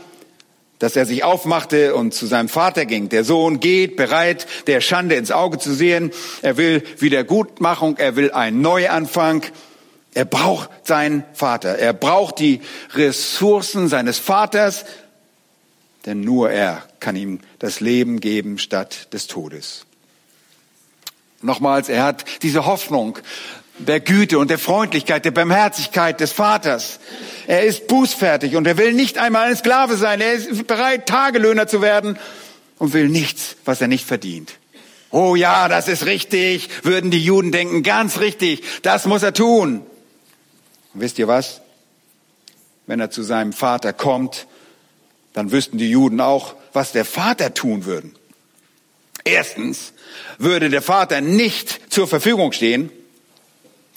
dass 0.85 0.95
er 0.95 1.07
sich 1.07 1.23
aufmachte 1.23 1.95
und 1.95 2.13
zu 2.13 2.27
seinem 2.27 2.47
Vater 2.47 2.85
ging. 2.85 3.09
Der 3.09 3.23
Sohn 3.23 3.59
geht 3.59 3.95
bereit, 3.95 4.45
der 4.67 4.81
Schande 4.81 5.15
ins 5.15 5.31
Auge 5.31 5.57
zu 5.57 5.73
sehen. 5.73 6.11
Er 6.43 6.57
will 6.57 6.83
Wiedergutmachung, 6.99 7.97
er 7.97 8.15
will 8.15 8.31
einen 8.31 8.61
Neuanfang. 8.61 9.41
Er 10.13 10.25
braucht 10.25 10.69
seinen 10.83 11.23
Vater. 11.33 11.79
Er 11.79 11.93
braucht 11.93 12.37
die 12.37 12.61
Ressourcen 12.93 13.87
seines 13.87 14.19
Vaters, 14.19 14.85
denn 16.05 16.21
nur 16.21 16.51
er 16.51 16.83
kann 16.99 17.15
ihm 17.15 17.39
das 17.57 17.79
Leben 17.79 18.19
geben 18.19 18.59
statt 18.59 19.11
des 19.11 19.25
Todes. 19.25 19.87
Nochmals, 21.41 21.89
er 21.89 22.03
hat 22.03 22.25
diese 22.43 22.67
Hoffnung 22.67 23.17
der 23.77 23.99
Güte 23.99 24.39
und 24.39 24.49
der 24.49 24.59
Freundlichkeit, 24.59 25.25
der 25.25 25.31
Barmherzigkeit 25.31 26.19
des 26.19 26.31
Vaters. 26.31 26.99
Er 27.47 27.63
ist 27.63 27.87
bußfertig 27.87 28.55
und 28.55 28.65
er 28.67 28.77
will 28.77 28.93
nicht 28.93 29.17
einmal 29.17 29.49
ein 29.49 29.55
Sklave 29.55 29.97
sein. 29.97 30.21
Er 30.21 30.33
ist 30.33 30.67
bereit, 30.67 31.07
Tagelöhner 31.07 31.67
zu 31.67 31.81
werden. 31.81 32.17
und 32.77 32.93
will 32.93 33.07
nichts, 33.07 33.55
was 33.63 33.79
er 33.79 33.87
nicht 33.87 34.05
verdient. 34.05 34.55
Oh 35.09 35.35
ja, 35.35 35.69
das 35.69 35.87
ist 35.87 36.05
richtig, 36.05 36.69
würden 36.83 37.09
die 37.09 37.23
Juden 37.23 37.53
denken, 37.53 37.83
ganz 37.83 38.19
richtig, 38.19 38.63
das 38.81 39.05
muss 39.05 39.23
er 39.23 39.33
tun. 39.33 39.85
Und 40.93 41.01
wisst 41.01 41.17
ihr 41.19 41.29
was? 41.29 41.61
Wenn 42.85 42.99
er 42.99 43.11
zu 43.11 43.23
seinem 43.23 43.53
Vater 43.53 43.93
kommt, 43.93 44.45
dann 45.31 45.51
wüssten 45.51 45.77
die 45.77 45.89
Juden 45.89 46.19
auch, 46.19 46.55
was 46.73 46.91
der 46.91 47.05
Vater 47.05 47.53
tun 47.53 47.85
würden. 47.85 48.13
Erstens 49.23 49.93
würde 50.37 50.69
der 50.69 50.81
Vater 50.81 51.21
nicht 51.21 51.93
zur 51.93 52.07
Verfügung 52.07 52.51
stehen, 52.51 52.91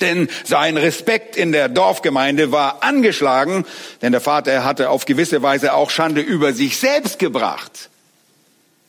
denn 0.01 0.29
sein 0.45 0.77
Respekt 0.77 1.37
in 1.37 1.53
der 1.53 1.69
Dorfgemeinde 1.69 2.53
war 2.53 2.83
angeschlagen, 2.83 3.65
denn 4.03 4.13
der 4.13 4.21
Vater 4.21 4.65
hatte 4.65 4.91
auf 4.91 5.05
gewisse 5.05 5.43
Weise 5.43 5.75
auch 5.75 5.91
Schande 5.91 6.21
über 6.21 6.53
sich 6.53 6.79
selbst 6.79 7.19
gebracht. 7.19 7.91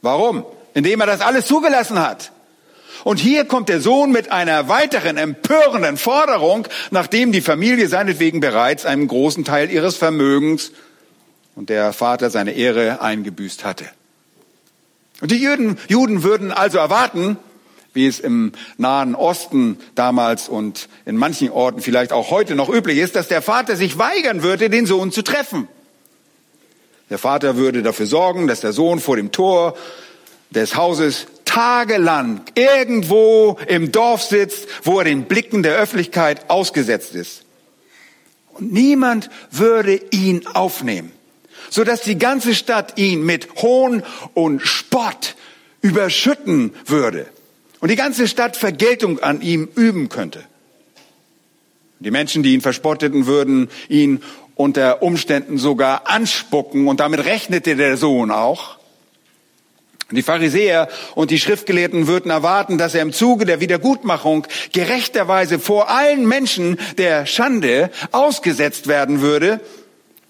Warum? 0.01 0.45
Indem 0.73 1.01
er 1.01 1.07
das 1.07 1.21
alles 1.21 1.45
zugelassen 1.45 1.99
hat. 1.99 2.31
Und 3.03 3.17
hier 3.17 3.45
kommt 3.45 3.69
der 3.69 3.79
Sohn 3.79 4.11
mit 4.11 4.31
einer 4.31 4.67
weiteren 4.67 5.17
empörenden 5.17 5.97
Forderung, 5.97 6.67
nachdem 6.91 7.31
die 7.31 7.41
Familie 7.41 7.87
seinetwegen 7.87 8.39
bereits 8.39 8.85
einen 8.85 9.07
großen 9.07 9.45
Teil 9.45 9.71
ihres 9.71 9.95
Vermögens 9.95 10.71
und 11.55 11.69
der 11.69 11.93
Vater 11.93 12.29
seine 12.29 12.51
Ehre 12.51 13.01
eingebüßt 13.01 13.63
hatte. 13.63 13.85
Und 15.21 15.31
die 15.31 15.41
Juden, 15.41 15.77
Juden 15.87 16.23
würden 16.23 16.51
also 16.51 16.77
erwarten, 16.77 17.37
wie 17.99 18.07
es 18.07 18.21
im 18.21 18.53
Nahen 18.77 19.13
Osten 19.13 19.77
damals 19.93 20.47
und 20.47 20.88
in 21.05 21.17
manchen 21.17 21.51
Orten 21.51 21.81
vielleicht 21.81 22.13
auch 22.13 22.31
heute 22.31 22.55
noch 22.55 22.69
üblich 22.69 22.97
ist, 22.97 23.17
dass 23.17 23.27
der 23.27 23.41
Vater 23.41 23.75
sich 23.75 23.97
weigern 23.97 24.41
würde, 24.41 24.69
den 24.69 24.85
Sohn 24.85 25.12
zu 25.12 25.21
treffen. 25.21 25.67
Der 27.09 27.17
Vater 27.17 27.57
würde 27.57 27.83
dafür 27.83 28.05
sorgen, 28.05 28.47
dass 28.47 28.62
der 28.62 28.71
Sohn 28.71 29.01
vor 29.01 29.17
dem 29.17 29.33
Tor 29.33 29.75
des 30.51 30.77
Hauses 30.77 31.27
tagelang 31.43 32.41
irgendwo 32.55 33.59
im 33.67 33.91
Dorf 33.91 34.23
sitzt, 34.23 34.67
wo 34.83 34.99
er 34.99 35.03
den 35.03 35.25
Blicken 35.25 35.62
der 35.62 35.75
Öffentlichkeit 35.75 36.49
ausgesetzt 36.49 37.15
ist. 37.15 37.43
Und 38.53 38.71
niemand 38.71 39.29
würde 39.51 39.99
ihn 40.12 40.47
aufnehmen, 40.47 41.12
sodass 41.69 42.01
die 42.01 42.17
ganze 42.17 42.55
Stadt 42.55 42.97
ihn 42.97 43.25
mit 43.25 43.55
Hohn 43.62 44.03
und 44.35 44.62
Spott 44.62 45.35
überschütten 45.81 46.73
würde 46.85 47.27
und 47.79 47.89
die 47.89 47.95
ganze 47.95 48.27
Stadt 48.27 48.57
Vergeltung 48.57 49.19
an 49.19 49.41
ihm 49.41 49.69
üben 49.75 50.09
könnte. 50.09 50.43
Die 51.99 52.11
Menschen, 52.11 52.43
die 52.43 52.53
ihn 52.53 52.61
verspotteten, 52.61 53.25
würden 53.25 53.69
ihn 53.89 54.21
unter 54.55 55.01
Umständen 55.01 55.57
sogar 55.57 56.07
anspucken 56.09 56.87
und 56.87 56.99
damit 56.99 57.25
rechnete 57.25 57.75
der 57.75 57.97
Sohn 57.97 58.31
auch. 58.31 58.77
Die 60.11 60.23
Pharisäer 60.23 60.89
und 61.13 61.29
die 61.29 61.39
Schriftgelehrten 61.39 62.07
würden 62.07 62.31
erwarten, 62.31 62.77
dass 62.77 62.95
er 62.95 63.03
im 63.03 63.13
Zuge 63.13 63.45
der 63.45 63.59
Wiedergutmachung 63.59 64.47
gerechterweise 64.73 65.59
vor 65.59 65.89
allen 65.89 66.27
Menschen 66.27 66.79
der 66.97 67.27
Schande 67.27 67.91
ausgesetzt 68.11 68.87
werden 68.87 69.21
würde, 69.21 69.59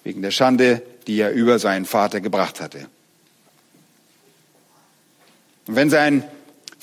wegen 0.03 0.21
der 0.21 0.31
Schande, 0.31 0.81
die 1.07 1.19
er 1.19 1.31
über 1.31 1.59
seinen 1.59 1.85
Vater 1.85 2.19
gebracht 2.19 2.59
hatte. 2.59 2.87
Und 5.65 5.75
wenn 5.75 5.89
sein 5.89 6.23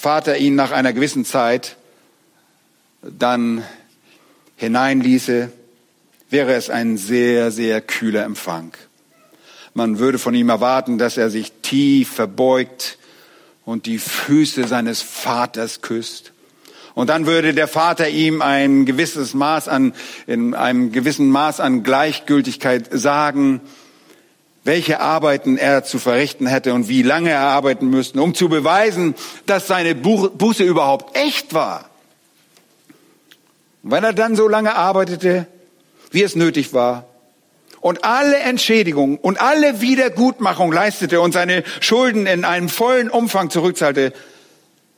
Vater 0.06 0.36
ihn 0.36 0.54
nach 0.54 0.70
einer 0.70 0.92
gewissen 0.92 1.24
Zeit 1.24 1.74
dann 3.02 3.64
hineinließe, 4.54 5.50
wäre 6.30 6.54
es 6.54 6.70
ein 6.70 6.96
sehr, 6.96 7.50
sehr 7.50 7.80
kühler 7.80 8.22
Empfang. 8.22 8.72
Man 9.74 9.98
würde 9.98 10.20
von 10.20 10.32
ihm 10.32 10.48
erwarten, 10.48 10.98
dass 10.98 11.16
er 11.16 11.28
sich 11.28 11.50
tief 11.60 12.08
verbeugt 12.08 12.98
und 13.64 13.86
die 13.86 13.98
Füße 13.98 14.68
seines 14.68 15.02
Vaters 15.02 15.82
küsst. 15.82 16.32
Und 16.94 17.10
dann 17.10 17.26
würde 17.26 17.52
der 17.52 17.66
Vater 17.66 18.08
ihm 18.08 18.42
ein 18.42 18.86
gewisses 18.86 19.34
Maß 19.34 19.66
an, 19.66 19.92
in 20.28 20.54
einem 20.54 20.92
gewissen 20.92 21.30
Maß 21.30 21.58
an 21.58 21.82
Gleichgültigkeit 21.82 22.90
sagen, 22.92 23.60
welche 24.66 24.98
Arbeiten 25.00 25.56
er 25.56 25.84
zu 25.84 26.00
verrichten 26.00 26.46
hätte 26.48 26.74
und 26.74 26.88
wie 26.88 27.02
lange 27.02 27.30
er 27.30 27.40
arbeiten 27.40 27.86
müsste, 27.86 28.20
um 28.20 28.34
zu 28.34 28.48
beweisen, 28.48 29.14
dass 29.46 29.68
seine 29.68 29.94
Buße 29.94 30.64
überhaupt 30.64 31.16
echt 31.16 31.54
war. 31.54 31.88
Und 33.84 33.92
wenn 33.92 34.02
er 34.02 34.12
dann 34.12 34.34
so 34.34 34.48
lange 34.48 34.74
arbeitete, 34.74 35.46
wie 36.10 36.24
es 36.24 36.34
nötig 36.34 36.74
war, 36.74 37.06
und 37.80 38.04
alle 38.04 38.38
Entschädigung 38.38 39.18
und 39.18 39.40
alle 39.40 39.80
Wiedergutmachung 39.80 40.72
leistete 40.72 41.20
und 41.20 41.30
seine 41.30 41.62
Schulden 41.78 42.26
in 42.26 42.44
einem 42.44 42.68
vollen 42.68 43.08
Umfang 43.08 43.50
zurückzahlte, 43.50 44.12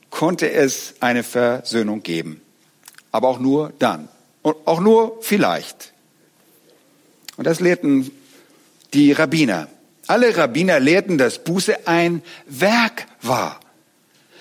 konnte 0.09 0.51
es 0.51 0.95
eine 0.99 1.21
Versöhnung 1.21 2.01
geben. 2.01 2.41
Aber 3.11 3.27
auch 3.27 3.37
nur 3.37 3.73
dann. 3.77 4.09
Und 4.41 4.55
auch 4.65 4.79
nur 4.79 5.19
vielleicht. 5.21 5.93
Und 7.37 7.45
das 7.45 7.59
lehrten 7.59 8.09
die 8.93 9.11
Rabbiner. 9.11 9.67
Alle 10.07 10.35
Rabbiner 10.35 10.79
lehrten, 10.79 11.17
dass 11.17 11.43
Buße 11.43 11.87
ein 11.87 12.23
Werk 12.47 13.05
war, 13.21 13.59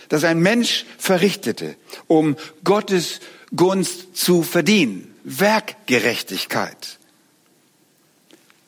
das 0.08 0.24
ein 0.24 0.40
Mensch 0.40 0.87
verrichtete, 0.96 1.76
um 2.06 2.37
Gottes 2.64 3.20
Gunst 3.54 4.16
zu 4.16 4.42
verdienen. 4.42 5.14
Werkgerechtigkeit. 5.24 6.98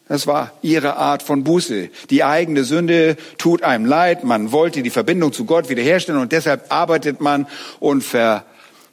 Das 0.08 0.26
war 0.26 0.52
ihre 0.60 0.96
Art 0.96 1.22
von 1.22 1.44
Buße. 1.44 1.88
Die 2.10 2.24
eigene 2.24 2.64
Sünde 2.64 3.16
tut 3.38 3.62
einem 3.62 3.86
leid. 3.86 4.24
Man 4.24 4.50
wollte 4.50 4.82
die 4.82 4.90
Verbindung 4.90 5.32
zu 5.32 5.44
Gott 5.44 5.68
wiederherstellen 5.68 6.20
und 6.20 6.32
deshalb 6.32 6.72
arbeitet 6.72 7.20
man 7.20 7.46
und 7.78 8.02
ver, 8.02 8.44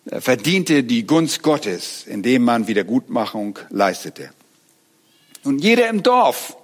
verdiente 0.05 0.83
die 0.83 1.07
Gunst 1.07 1.41
Gottes, 1.41 2.05
indem 2.05 2.43
man 2.43 2.67
Wiedergutmachung 2.67 3.57
leistete. 3.69 4.29
Und 5.43 5.63
jeder 5.63 5.89
im 5.89 6.03
Dorf 6.03 6.55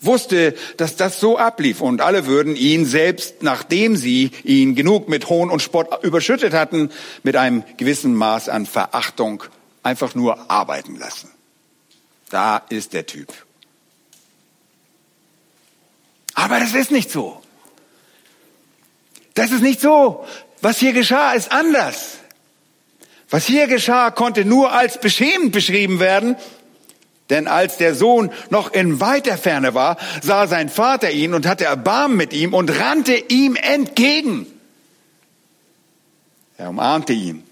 wusste, 0.00 0.54
dass 0.76 0.96
das 0.96 1.20
so 1.20 1.38
ablief 1.38 1.80
und 1.80 2.00
alle 2.00 2.26
würden 2.26 2.56
ihn 2.56 2.84
selbst, 2.84 3.42
nachdem 3.42 3.96
sie 3.96 4.30
ihn 4.44 4.74
genug 4.74 5.08
mit 5.08 5.28
Hohn 5.28 5.50
und 5.50 5.60
Spott 5.60 6.04
überschüttet 6.04 6.52
hatten, 6.52 6.90
mit 7.22 7.36
einem 7.36 7.64
gewissen 7.76 8.14
Maß 8.14 8.48
an 8.48 8.66
Verachtung 8.66 9.44
einfach 9.82 10.14
nur 10.14 10.50
arbeiten 10.50 10.96
lassen. 10.96 11.30
Da 12.30 12.58
ist 12.68 12.92
der 12.92 13.06
Typ. 13.06 13.32
Aber 16.34 16.60
das 16.60 16.74
ist 16.74 16.90
nicht 16.90 17.10
so. 17.10 17.42
Das 19.34 19.50
ist 19.50 19.62
nicht 19.62 19.80
so. 19.80 20.24
Was 20.60 20.78
hier 20.78 20.92
geschah, 20.92 21.32
ist 21.32 21.50
anders. 21.50 22.18
Was 23.30 23.46
hier 23.46 23.66
geschah, 23.66 24.10
konnte 24.10 24.44
nur 24.44 24.72
als 24.72 25.00
beschämend 25.00 25.52
beschrieben 25.52 26.00
werden, 26.00 26.36
denn 27.30 27.46
als 27.46 27.76
der 27.76 27.94
Sohn 27.94 28.32
noch 28.50 28.72
in 28.72 29.00
weiter 29.00 29.36
Ferne 29.36 29.74
war, 29.74 29.96
sah 30.22 30.46
sein 30.46 30.68
Vater 30.68 31.10
ihn 31.10 31.34
und 31.34 31.46
hatte 31.46 31.64
Erbarmen 31.64 32.16
mit 32.16 32.32
ihm 32.32 32.54
und 32.54 32.78
rannte 32.80 33.14
ihm 33.14 33.56
entgegen. 33.56 34.46
Er 36.56 36.70
umarmte 36.70 37.12
ihn 37.12 37.44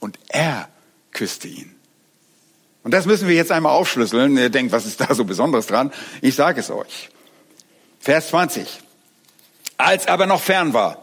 und 0.00 0.18
er 0.28 0.68
küsste 1.12 1.48
ihn. 1.48 1.74
Und 2.82 2.92
das 2.92 3.06
müssen 3.06 3.28
wir 3.28 3.34
jetzt 3.34 3.52
einmal 3.52 3.72
aufschlüsseln. 3.72 4.36
Ihr 4.36 4.50
denkt, 4.50 4.72
was 4.72 4.86
ist 4.86 5.00
da 5.00 5.14
so 5.14 5.24
Besonderes 5.24 5.66
dran? 5.66 5.92
Ich 6.20 6.36
sage 6.36 6.60
es 6.60 6.70
euch. 6.70 7.08
Vers 7.98 8.28
20. 8.28 8.80
Als 9.76 10.06
aber 10.06 10.26
noch 10.26 10.40
fern 10.40 10.72
war. 10.72 11.02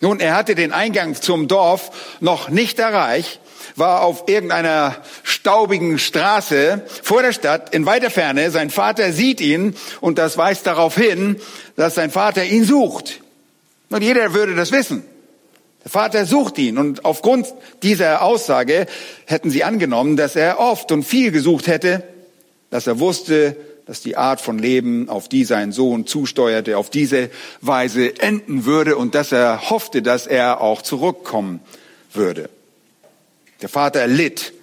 Nun, 0.00 0.20
er 0.20 0.34
hatte 0.34 0.54
den 0.54 0.72
Eingang 0.72 1.14
zum 1.14 1.48
Dorf 1.48 2.18
noch 2.20 2.48
nicht 2.48 2.78
erreicht, 2.78 3.40
war 3.80 4.02
auf 4.02 4.28
irgendeiner 4.28 4.96
staubigen 5.24 5.98
Straße 5.98 6.82
vor 7.02 7.22
der 7.22 7.32
Stadt 7.32 7.74
in 7.74 7.84
weiter 7.86 8.10
Ferne. 8.10 8.52
Sein 8.52 8.70
Vater 8.70 9.12
sieht 9.12 9.40
ihn 9.40 9.74
und 10.00 10.18
das 10.18 10.38
weist 10.38 10.68
darauf 10.68 10.94
hin, 10.94 11.40
dass 11.74 11.96
sein 11.96 12.12
Vater 12.12 12.44
ihn 12.44 12.64
sucht. 12.64 13.20
Und 13.88 14.02
jeder 14.02 14.34
würde 14.34 14.54
das 14.54 14.70
wissen. 14.70 15.04
Der 15.82 15.90
Vater 15.90 16.26
sucht 16.26 16.58
ihn 16.58 16.78
und 16.78 17.04
aufgrund 17.04 17.52
dieser 17.82 18.22
Aussage 18.22 18.86
hätten 19.24 19.50
sie 19.50 19.64
angenommen, 19.64 20.16
dass 20.16 20.36
er 20.36 20.60
oft 20.60 20.92
und 20.92 21.02
viel 21.02 21.32
gesucht 21.32 21.66
hätte, 21.66 22.04
dass 22.70 22.86
er 22.86 23.00
wusste, 23.00 23.56
dass 23.86 24.02
die 24.02 24.16
Art 24.16 24.40
von 24.40 24.58
Leben, 24.58 25.08
auf 25.08 25.28
die 25.28 25.44
sein 25.44 25.72
Sohn 25.72 26.06
zusteuerte, 26.06 26.78
auf 26.78 26.90
diese 26.90 27.30
Weise 27.60 28.20
enden 28.20 28.64
würde 28.64 28.96
und 28.96 29.16
dass 29.16 29.32
er 29.32 29.70
hoffte, 29.70 30.02
dass 30.02 30.28
er 30.28 30.60
auch 30.60 30.82
zurückkommen 30.82 31.60
würde. 32.12 32.50
Der 33.62 33.68
Vater 33.68 34.06
litt 34.06 34.54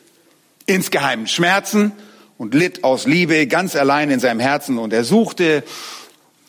insgeheim 0.66 1.28
Schmerzen 1.28 1.92
und 2.38 2.56
litt 2.56 2.84
aus 2.84 3.06
Liebe 3.06 3.46
ganz 3.46 3.76
allein 3.76 4.10
in 4.10 4.20
seinem 4.20 4.40
Herzen 4.40 4.80
und 4.80 4.92
er 4.92 5.04
suchte 5.04 5.64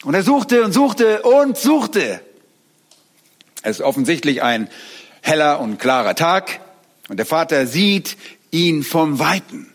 und 0.04 0.14
er 0.14 0.22
suchte 0.22 0.64
und 0.64 0.72
suchte 0.72 1.22
und 1.22 1.58
suchte. 1.58 2.20
Es 3.62 3.78
ist 3.78 3.82
offensichtlich 3.82 4.42
ein 4.42 4.70
heller 5.20 5.60
und 5.60 5.78
klarer 5.78 6.14
Tag 6.14 6.60
und 7.08 7.18
der 7.18 7.26
Vater 7.26 7.66
sieht 7.66 8.16
ihn 8.50 8.82
vom 8.82 9.18
Weiten. 9.18 9.70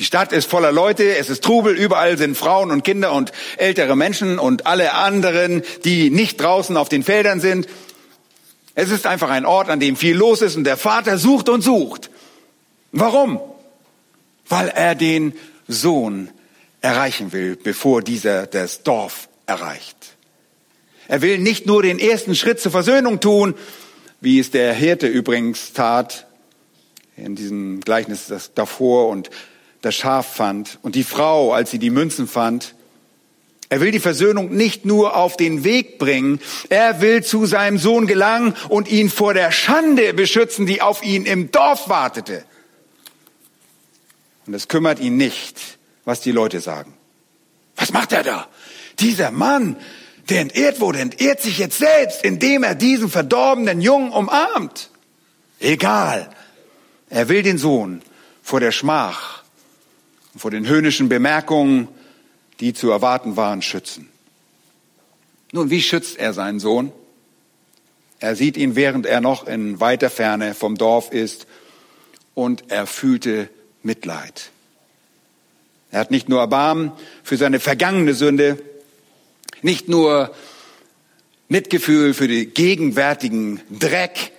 Die 0.00 0.04
Stadt 0.04 0.32
ist 0.32 0.48
voller 0.48 0.72
Leute, 0.72 1.16
es 1.16 1.30
ist 1.30 1.44
Trubel, 1.44 1.76
überall 1.76 2.18
sind 2.18 2.36
Frauen 2.36 2.70
und 2.70 2.82
Kinder 2.82 3.12
und 3.12 3.32
ältere 3.56 3.96
Menschen 3.96 4.38
und 4.38 4.66
alle 4.66 4.94
anderen, 4.94 5.62
die 5.84 6.10
nicht 6.10 6.40
draußen 6.40 6.76
auf 6.76 6.88
den 6.88 7.02
Feldern 7.04 7.40
sind. 7.40 7.68
Es 8.80 8.92
ist 8.92 9.08
einfach 9.08 9.30
ein 9.30 9.44
Ort, 9.44 9.70
an 9.70 9.80
dem 9.80 9.96
viel 9.96 10.16
los 10.16 10.40
ist 10.40 10.54
und 10.54 10.62
der 10.62 10.76
Vater 10.76 11.18
sucht 11.18 11.48
und 11.48 11.62
sucht. 11.62 12.10
Warum? 12.92 13.40
Weil 14.48 14.68
er 14.68 14.94
den 14.94 15.32
Sohn 15.66 16.30
erreichen 16.80 17.32
will, 17.32 17.56
bevor 17.56 18.02
dieser 18.02 18.46
das 18.46 18.84
Dorf 18.84 19.28
erreicht. 19.46 19.96
Er 21.08 21.22
will 21.22 21.38
nicht 21.38 21.66
nur 21.66 21.82
den 21.82 21.98
ersten 21.98 22.36
Schritt 22.36 22.60
zur 22.60 22.70
Versöhnung 22.70 23.18
tun, 23.18 23.56
wie 24.20 24.38
es 24.38 24.52
der 24.52 24.72
Hirte 24.74 25.08
übrigens 25.08 25.72
tat, 25.72 26.28
in 27.16 27.34
diesem 27.34 27.80
Gleichnis 27.80 28.28
das 28.28 28.54
davor 28.54 29.08
und 29.08 29.28
das 29.80 29.96
Schaf 29.96 30.36
fand 30.36 30.78
und 30.82 30.94
die 30.94 31.02
Frau, 31.02 31.52
als 31.52 31.72
sie 31.72 31.80
die 31.80 31.90
Münzen 31.90 32.28
fand. 32.28 32.76
Er 33.70 33.80
will 33.80 33.90
die 33.90 34.00
Versöhnung 34.00 34.54
nicht 34.54 34.86
nur 34.86 35.14
auf 35.14 35.36
den 35.36 35.62
Weg 35.62 35.98
bringen, 35.98 36.40
er 36.70 37.00
will 37.02 37.22
zu 37.22 37.44
seinem 37.44 37.78
Sohn 37.78 38.06
gelangen 38.06 38.54
und 38.68 38.88
ihn 38.88 39.10
vor 39.10 39.34
der 39.34 39.52
Schande 39.52 40.14
beschützen, 40.14 40.64
die 40.64 40.80
auf 40.80 41.02
ihn 41.02 41.26
im 41.26 41.50
Dorf 41.50 41.88
wartete. 41.88 42.44
Und 44.46 44.54
es 44.54 44.68
kümmert 44.68 45.00
ihn 45.00 45.18
nicht, 45.18 45.60
was 46.06 46.22
die 46.22 46.32
Leute 46.32 46.60
sagen. 46.60 46.94
Was 47.76 47.92
macht 47.92 48.12
er 48.12 48.22
da? 48.22 48.48
Dieser 48.98 49.30
Mann, 49.30 49.76
der 50.30 50.40
entehrt 50.40 50.80
wurde, 50.80 51.00
entehrt 51.00 51.42
sich 51.42 51.58
jetzt 51.58 51.78
selbst, 51.78 52.24
indem 52.24 52.62
er 52.62 52.74
diesen 52.74 53.10
verdorbenen 53.10 53.82
Jungen 53.82 54.10
umarmt. 54.10 54.88
Egal. 55.60 56.30
Er 57.10 57.28
will 57.28 57.42
den 57.42 57.58
Sohn 57.58 58.02
vor 58.42 58.60
der 58.60 58.72
Schmach 58.72 59.38
vor 60.38 60.50
den 60.50 60.66
höhnischen 60.66 61.08
Bemerkungen, 61.08 61.88
die 62.60 62.74
zu 62.74 62.90
erwarten 62.90 63.36
waren, 63.36 63.62
schützen. 63.62 64.08
Nun, 65.52 65.70
wie 65.70 65.82
schützt 65.82 66.18
er 66.18 66.32
seinen 66.32 66.60
Sohn? 66.60 66.92
Er 68.20 68.36
sieht 68.36 68.56
ihn, 68.56 68.76
während 68.76 69.06
er 69.06 69.20
noch 69.20 69.46
in 69.46 69.80
weiter 69.80 70.10
Ferne 70.10 70.54
vom 70.54 70.76
Dorf 70.76 71.12
ist, 71.12 71.46
und 72.34 72.70
er 72.70 72.86
fühlte 72.86 73.48
Mitleid. 73.82 74.50
Er 75.90 76.00
hat 76.00 76.10
nicht 76.10 76.28
nur 76.28 76.40
Erbarmen 76.40 76.92
für 77.24 77.36
seine 77.36 77.58
vergangene 77.58 78.14
Sünde, 78.14 78.62
nicht 79.62 79.88
nur 79.88 80.32
Mitgefühl 81.48 82.14
für 82.14 82.28
den 82.28 82.52
gegenwärtigen 82.54 83.60
Dreck, 83.70 84.32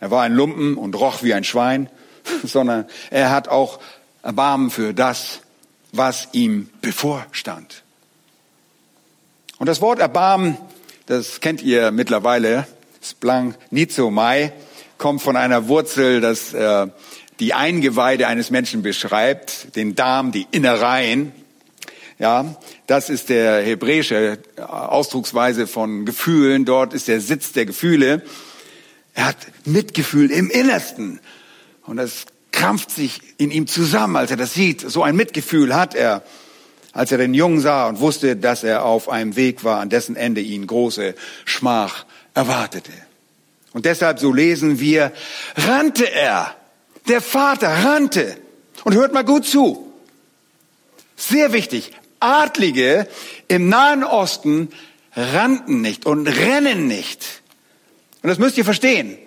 er 0.00 0.10
war 0.10 0.22
ein 0.22 0.34
Lumpen 0.34 0.76
und 0.76 0.96
roch 0.96 1.22
wie 1.22 1.32
ein 1.32 1.44
Schwein, 1.44 1.88
sondern 2.42 2.86
er 3.10 3.30
hat 3.30 3.48
auch 3.48 3.78
Erbarmen 4.22 4.70
für 4.70 4.94
das, 4.94 5.41
was 5.92 6.28
ihm 6.32 6.68
bevorstand. 6.80 7.82
Und 9.58 9.66
das 9.66 9.80
Wort 9.80 10.00
Erbarmen, 10.00 10.56
das 11.06 11.40
kennt 11.40 11.62
ihr 11.62 11.92
mittlerweile, 11.92 12.66
Splang 13.02 13.54
Nizomai, 13.70 14.52
kommt 14.98 15.22
von 15.22 15.36
einer 15.36 15.68
Wurzel, 15.68 16.20
das 16.20 16.54
äh, 16.54 16.86
die 17.40 17.54
Eingeweide 17.54 18.26
eines 18.28 18.50
Menschen 18.50 18.82
beschreibt, 18.82 19.74
den 19.76 19.94
Darm, 19.94 20.32
die 20.32 20.46
Innereien. 20.50 21.32
Ja, 22.18 22.54
das 22.86 23.10
ist 23.10 23.28
der 23.28 23.62
hebräische 23.62 24.38
Ausdrucksweise 24.56 25.66
von 25.66 26.06
Gefühlen. 26.06 26.64
Dort 26.64 26.94
ist 26.94 27.08
der 27.08 27.20
Sitz 27.20 27.52
der 27.52 27.66
Gefühle. 27.66 28.22
Er 29.14 29.26
hat 29.26 29.36
Mitgefühl 29.64 30.30
im 30.30 30.50
Innersten. 30.50 31.18
Und 31.84 31.96
das 31.96 32.26
krampft 32.62 32.92
sich 32.92 33.20
in 33.38 33.50
ihm 33.50 33.66
zusammen, 33.66 34.14
als 34.14 34.30
er 34.30 34.36
das 34.36 34.54
sieht. 34.54 34.88
So 34.88 35.02
ein 35.02 35.16
Mitgefühl 35.16 35.74
hat 35.74 35.96
er, 35.96 36.22
als 36.92 37.10
er 37.10 37.18
den 37.18 37.34
Jungen 37.34 37.60
sah 37.60 37.88
und 37.88 37.98
wusste, 37.98 38.36
dass 38.36 38.62
er 38.62 38.84
auf 38.84 39.08
einem 39.08 39.34
Weg 39.34 39.64
war, 39.64 39.80
an 39.80 39.88
dessen 39.88 40.14
Ende 40.14 40.40
ihn 40.40 40.68
große 40.68 41.16
Schmach 41.44 42.06
erwartete. 42.34 42.92
Und 43.72 43.84
deshalb, 43.84 44.20
so 44.20 44.32
lesen 44.32 44.78
wir, 44.78 45.10
rannte 45.56 46.08
er. 46.08 46.54
Der 47.08 47.20
Vater 47.20 47.66
rannte. 47.66 48.36
Und 48.84 48.94
hört 48.94 49.12
mal 49.12 49.24
gut 49.24 49.44
zu. 49.44 49.92
Sehr 51.16 51.52
wichtig. 51.52 51.90
Adlige 52.20 53.08
im 53.48 53.70
Nahen 53.70 54.04
Osten 54.04 54.68
rannten 55.16 55.80
nicht 55.80 56.06
und 56.06 56.28
rennen 56.28 56.86
nicht. 56.86 57.42
Und 58.22 58.28
das 58.28 58.38
müsst 58.38 58.56
ihr 58.56 58.64
verstehen. 58.64 59.18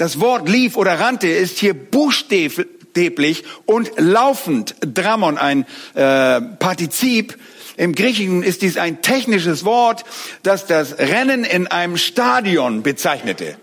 Das 0.00 0.18
Wort 0.18 0.48
lief 0.48 0.78
oder 0.78 0.98
rannte 0.98 1.28
ist 1.28 1.58
hier 1.58 1.74
buchstäblich 1.74 3.44
und 3.66 3.90
laufend 3.98 4.74
Dramon, 4.80 5.36
ein 5.36 5.66
äh, 5.92 6.40
Partizip. 6.40 7.36
Im 7.76 7.94
Griechischen 7.94 8.42
ist 8.42 8.62
dies 8.62 8.78
ein 8.78 9.02
technisches 9.02 9.66
Wort, 9.66 10.06
das 10.42 10.66
das 10.66 10.96
Rennen 10.96 11.44
in 11.44 11.66
einem 11.66 11.98
Stadion 11.98 12.82
bezeichnete. 12.82 13.58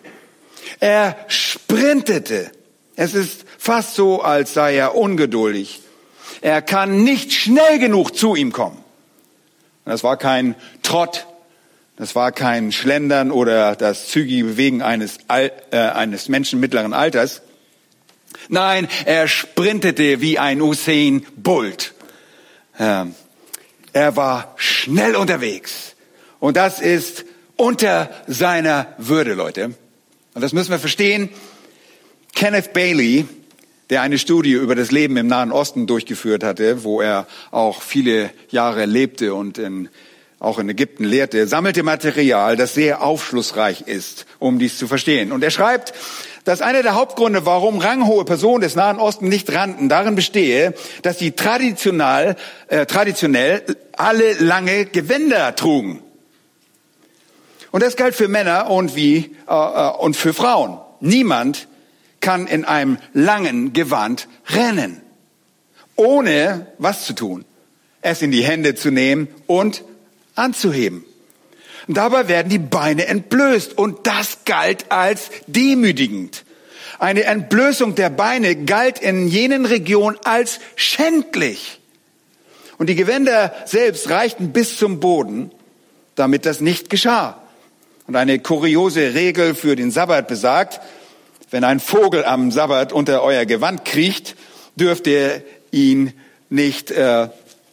Er 0.80 1.18
sprintete. 1.28 2.52
Es 2.96 3.16
ist 3.16 3.46
fast 3.58 3.96
so, 3.96 4.22
als 4.22 4.54
sei 4.54 4.76
er 4.76 4.94
ungeduldig. 4.94 5.82
Er 6.42 6.62
kann 6.62 7.04
nicht 7.04 7.34
schnell 7.34 7.80
genug 7.80 8.16
zu 8.16 8.36
ihm 8.36 8.52
kommen. 8.52 8.78
Das 9.86 10.04
war 10.04 10.18
kein 10.18 10.54
Trott, 10.84 11.26
das 11.98 12.16
war 12.16 12.32
kein 12.32 12.72
Schlendern 12.72 13.32
oder 13.32 13.76
das 13.76 14.08
zügige 14.08 14.44
Bewegen 14.46 14.84
eines, 14.84 15.18
äh, 15.28 15.50
eines 15.78 16.30
Menschen 16.30 16.60
mittleren 16.60 16.94
Alters. 16.94 17.42
Nein, 18.50 18.88
er 19.06 19.28
sprintete 19.28 20.22
wie 20.22 20.38
ein 20.38 20.62
Usain 20.62 21.26
Bolt. 21.36 21.94
Ähm, 22.80 23.16
er 23.94 24.16
war 24.16 24.54
schnell 24.58 25.16
unterwegs. 25.16 25.96
Und 26.40 26.56
das 26.56 26.80
ist 26.80 27.26
unter 27.56 28.12
seiner 28.28 28.94
Würde, 29.00 29.34
Leute. 29.34 29.74
Und 30.36 30.42
das 30.42 30.54
müssen 30.54 30.70
wir 30.70 30.80
verstehen. 30.80 31.30
Kenneth 32.36 32.74
Bailey, 32.74 33.26
der 33.90 34.04
eine 34.04 34.20
Studie 34.20 34.52
über 34.52 34.76
das 34.76 34.92
Leben 34.92 35.18
im 35.18 35.26
Nahen 35.26 35.52
Osten 35.52 35.88
durchgeführt 35.88 36.44
hatte, 36.44 36.84
wo 36.84 37.02
er 37.02 37.26
auch 37.50 37.82
viele 37.82 38.30
Jahre 38.52 38.86
lebte 38.86 39.34
und 39.34 39.58
in 39.58 39.90
auch 40.40 40.60
in 40.60 40.70
Ägypten 40.70 41.04
lehrte, 41.04 41.48
sammelte 41.48 41.84
Material, 41.84 42.56
das 42.56 42.74
sehr 42.74 43.02
aufschlussreich 43.02 43.82
ist, 43.82 44.26
um 44.40 44.60
dies 44.60 44.78
zu 44.78 44.88
verstehen. 44.88 45.32
Und 45.32 45.44
er 45.44 45.50
schreibt, 45.50 45.94
dass 46.44 46.62
einer 46.62 46.84
der 46.84 46.96
Hauptgründe, 46.96 47.46
warum 47.46 47.80
ranghohe 47.80 48.24
Personen 48.24 48.62
des 48.62 48.76
Nahen 48.76 49.00
Osten 49.00 49.28
nicht 49.28 49.52
rannten, 49.54 49.90
darin 49.90 50.16
bestehe, 50.16 50.74
dass 51.02 51.20
sie 51.20 51.32
traditionell, 51.32 52.36
äh, 52.68 52.86
traditionell 52.86 53.64
alle 53.98 54.34
lange 54.34 54.86
Gewänder 54.86 55.56
trugen. 55.56 56.02
Und 57.72 57.84
das 57.84 57.96
galt 57.96 58.16
für 58.16 58.28
Männer 58.28 58.70
und 58.70 58.96
wie 58.96 59.36
äh, 59.48 59.54
äh 59.54 59.92
und 59.98 60.16
für 60.16 60.34
Frauen. 60.34 60.80
Niemand 61.00 61.68
kann 62.22 62.48
in 62.48 62.64
einem 62.64 62.98
langen 63.14 63.74
Gewand 63.74 64.28
rennen, 64.50 65.02
ohne 65.96 66.68
was 66.78 67.06
zu 67.06 67.14
tun, 67.14 67.44
es 68.02 68.22
in 68.22 68.32
die 68.32 68.44
Hände 68.44 68.76
zu 68.76 68.90
nehmen 68.90 69.28
und 69.48 69.84
anzuheben. 70.38 71.04
Und 71.88 71.96
dabei 71.98 72.28
werden 72.28 72.50
die 72.50 72.60
Beine 72.60 73.08
entblößt 73.08 73.78
und 73.78 74.08
das 74.08 74.40
galt 74.46 74.92
als 74.92 75.30
demütigend. 75.48 76.44
Eine 77.00 77.24
Entblößung 77.24 77.96
der 77.96 78.10
Beine 78.10 78.56
galt 78.56 79.00
in 79.00 79.28
jenen 79.28 79.66
Regionen 79.66 80.18
als 80.24 80.60
schändlich. 80.76 81.80
Und 82.78 82.90
die 82.90 82.96
Gewänder 82.96 83.54
selbst 83.66 84.10
reichten 84.10 84.52
bis 84.52 84.78
zum 84.78 85.00
Boden, 85.00 85.52
damit 86.16 86.46
das 86.46 86.60
nicht 86.60 86.90
geschah. 86.90 87.42
Und 88.08 88.16
eine 88.16 88.40
kuriose 88.40 89.14
Regel 89.14 89.56
für 89.56 89.76
den 89.76 89.92
Sabbat 89.92 90.28
besagt, 90.28 90.82
wenn 91.52 91.64
ein 91.64 91.80
Vogel 91.80 92.26
am 92.26 92.52
Sabbat 92.52 92.92
unter 92.92 93.24
euer 93.24 93.46
Gewand 93.46 93.86
kriecht, 93.86 94.36
dürft 94.76 95.08
ihr 95.08 95.44
ihn 95.72 96.14
nicht 96.50 96.92
äh, 96.92 97.30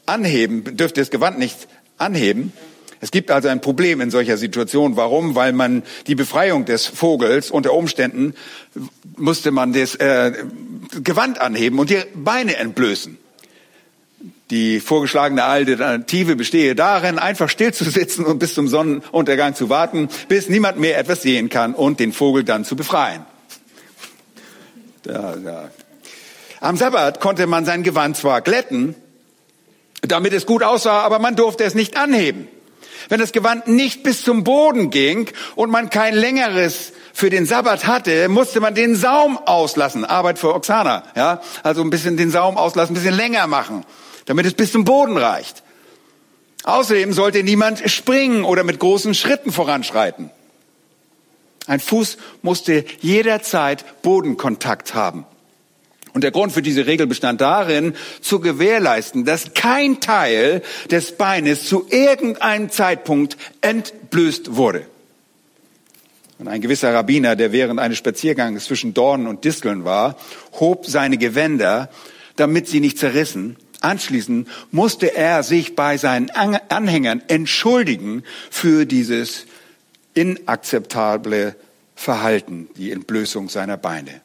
anheben, 0.07 0.77
dürft 0.77 0.97
ihr 0.97 1.03
das 1.03 1.11
Gewand 1.11 1.39
nicht 1.39 1.69
anheben. 1.99 2.53
Es 3.01 3.11
gibt 3.11 3.31
also 3.31 3.49
ein 3.49 3.61
Problem 3.61 4.01
in 4.01 4.11
solcher 4.11 4.39
Situation. 4.39 4.97
Warum? 4.97 5.35
Weil 5.35 5.53
man 5.53 5.83
die 6.07 6.15
Befreiung 6.15 6.65
des 6.65 6.87
Vogels 6.87 7.51
unter 7.51 7.75
Umständen 7.75 8.35
musste 9.17 9.51
man 9.51 9.75
das 9.75 9.95
äh, 9.97 10.33
Gewand 11.03 11.41
anheben 11.41 11.79
und 11.79 11.91
die 11.91 12.03
Beine 12.15 12.57
entblößen. 12.57 13.19
Die 14.51 14.81
vorgeschlagene 14.81 15.45
Alternative 15.45 16.37
bestehe 16.37 16.75
darin, 16.75 17.19
einfach 17.19 17.49
still 17.49 17.75
zu 17.75 17.85
sitzen 17.85 18.25
und 18.25 18.39
bis 18.39 18.55
zum 18.55 18.69
Sonnenuntergang 18.69 19.55
zu 19.55 19.69
warten, 19.69 20.09
bis 20.29 20.49
niemand 20.49 20.79
mehr 20.79 20.99
etwas 20.99 21.23
sehen 21.23 21.49
kann 21.49 21.75
und 21.75 22.01
den 22.01 22.13
Vogel 22.13 22.45
dann 22.45 22.65
zu 22.65 22.77
befreien. 22.77 23.25
Da, 25.03 25.37
da. 25.37 25.71
Am 26.61 26.79
Sabbat 26.79 27.21
konnte 27.21 27.47
man 27.47 27.67
sein 27.67 27.83
Gewand 27.83 28.17
zwar 28.17 28.41
glätten, 28.41 28.95
damit 30.09 30.33
es 30.33 30.47
gut 30.47 30.63
aussah, 30.63 31.03
aber 31.03 31.19
man 31.19 31.37
durfte 31.37 31.65
es 31.65 31.75
nicht 31.75 31.97
anheben. 31.97 32.49
Wenn 33.09 33.21
das 33.21 33.33
Gewand 33.33 33.69
nicht 33.69 34.03
bis 34.03 34.23
zum 34.23 34.45
Boden 34.45 34.91
ging 34.91 35.31
und 35.57 35.71
man 35.71 35.91
kein 35.91 36.15
längeres 36.15 36.93
für 37.13 37.31
den 37.31 37.47
Sabbat 37.47 37.87
hatte, 37.87 38.29
musste 38.29 38.61
man 38.61 38.75
den 38.75 38.97
Saum 38.97 39.39
auslassen. 39.39 40.05
Arbeit 40.05 40.39
für 40.39 40.55
Oksana, 40.55 41.05
ja. 41.15 41.41
Also 41.63 41.83
ein 41.83 41.91
bisschen 41.91 42.17
den 42.17 42.31
Saum 42.31 42.57
auslassen, 42.57 42.93
ein 42.93 43.01
bisschen 43.01 43.17
länger 43.17 43.47
machen, 43.47 43.85
damit 44.27 44.47
es 44.47 44.55
bis 44.55 44.73
zum 44.73 44.85
Boden 44.85 45.17
reicht. 45.17 45.63
Außerdem 46.65 47.13
sollte 47.13 47.43
niemand 47.43 47.91
springen 47.91 48.45
oder 48.45 48.65
mit 48.65 48.79
großen 48.79 49.15
Schritten 49.15 49.53
voranschreiten. 49.53 50.31
Ein 51.67 51.81
Fuß 51.81 52.17
musste 52.43 52.85
jederzeit 53.01 54.03
Bodenkontakt 54.03 54.95
haben. 54.95 55.27
Und 56.15 56.23
der 56.23 56.31
Grund 56.31 56.53
für 56.53 56.63
diese 56.63 56.87
Regel 56.87 57.09
bestand 57.09 57.41
darin, 57.41 57.95
zu 58.21 58.39
gewährleisten, 58.39 59.25
dass 59.25 59.53
kein 59.53 60.01
Teil 60.01 60.63
des 60.89 61.17
Beines 61.17 61.67
zu 61.67 61.87
irgendeinem 61.91 62.71
Zeitpunkt 62.71 63.37
entblößt 63.61 64.55
wurde. 64.55 64.87
Und 66.39 66.47
ein 66.47 66.61
gewisser 66.61 66.95
Rabbiner, 66.95 67.35
der 67.35 67.51
während 67.51 67.81
eines 67.81 67.99
Spaziergangs 67.99 68.65
zwischen 68.65 68.95
Dornen 68.95 69.27
und 69.27 69.45
Disteln 69.45 69.85
war, 69.85 70.17
hob 70.61 70.87
seine 70.87 71.19
Gewänder, 71.19 71.91
damit 72.37 72.69
sie 72.69 72.81
nicht 72.81 72.99
zerrissen. 72.99 73.57
Anschließend 73.81 74.49
musste 74.71 75.17
er 75.17 75.43
sich 75.43 75.75
bei 75.75 75.99
seinen 75.99 76.31
Anhängern 76.31 77.23
entschuldigen 77.27 78.23
für 78.51 78.87
dieses 78.87 79.47
inakzeptable 80.15 81.57
Verhalten, 81.97 82.69
die 82.77 82.93
Entblößung 82.93 83.49
seiner 83.49 83.77
Beine. 83.77 84.24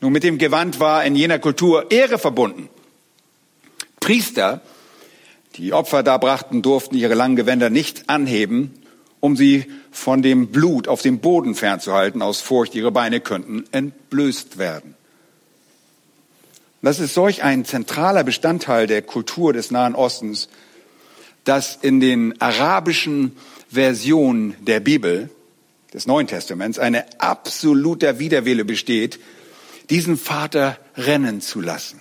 Nun, 0.00 0.12
mit 0.12 0.24
dem 0.24 0.38
Gewand 0.38 0.80
war 0.80 1.04
in 1.04 1.14
jener 1.14 1.38
Kultur 1.38 1.90
Ehre 1.90 2.18
verbunden. 2.18 2.68
Priester, 4.00 4.62
die 5.56 5.74
Opfer 5.74 6.02
darbrachten, 6.02 6.62
durften 6.62 6.96
ihre 6.96 7.14
langen 7.14 7.36
Gewänder 7.36 7.68
nicht 7.68 8.08
anheben, 8.08 8.74
um 9.20 9.36
sie 9.36 9.66
von 9.90 10.22
dem 10.22 10.48
Blut 10.48 10.88
auf 10.88 11.02
dem 11.02 11.18
Boden 11.18 11.54
fernzuhalten, 11.54 12.22
aus 12.22 12.40
Furcht, 12.40 12.74
ihre 12.74 12.90
Beine 12.90 13.20
könnten 13.20 13.64
entblößt 13.72 14.56
werden. 14.56 14.94
Das 16.80 16.98
ist 16.98 17.12
solch 17.12 17.42
ein 17.42 17.66
zentraler 17.66 18.24
Bestandteil 18.24 18.86
der 18.86 19.02
Kultur 19.02 19.52
des 19.52 19.70
Nahen 19.70 19.94
Ostens, 19.94 20.48
dass 21.44 21.76
in 21.76 22.00
den 22.00 22.40
arabischen 22.40 23.36
Versionen 23.68 24.56
der 24.60 24.80
Bibel, 24.80 25.28
des 25.92 26.06
Neuen 26.06 26.26
Testaments, 26.26 26.78
eine 26.78 27.04
absoluter 27.20 28.18
Widerwille 28.18 28.64
besteht, 28.64 29.20
diesen 29.90 30.16
Vater 30.16 30.78
rennen 30.96 31.40
zu 31.40 31.60
lassen. 31.60 32.00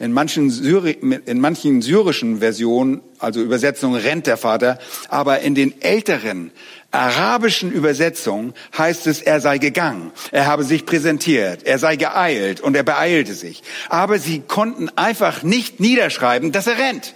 In 0.00 0.12
manchen, 0.12 0.50
Syri 0.50 0.90
in 0.90 1.40
manchen 1.40 1.80
syrischen 1.80 2.40
Versionen, 2.40 3.00
also 3.20 3.40
Übersetzungen, 3.40 4.00
rennt 4.00 4.26
der 4.26 4.36
Vater, 4.36 4.78
aber 5.08 5.40
in 5.40 5.54
den 5.54 5.80
älteren 5.80 6.50
arabischen 6.90 7.70
Übersetzungen 7.72 8.54
heißt 8.76 9.06
es, 9.06 9.22
er 9.22 9.40
sei 9.40 9.58
gegangen, 9.58 10.10
er 10.32 10.46
habe 10.46 10.64
sich 10.64 10.84
präsentiert, 10.84 11.62
er 11.64 11.78
sei 11.78 11.96
geeilt 11.96 12.60
und 12.60 12.76
er 12.76 12.82
beeilte 12.82 13.34
sich. 13.34 13.62
Aber 13.88 14.18
sie 14.18 14.40
konnten 14.40 14.88
einfach 14.96 15.44
nicht 15.44 15.78
niederschreiben, 15.78 16.50
dass 16.50 16.66
er 16.66 16.78
rennt. 16.78 17.14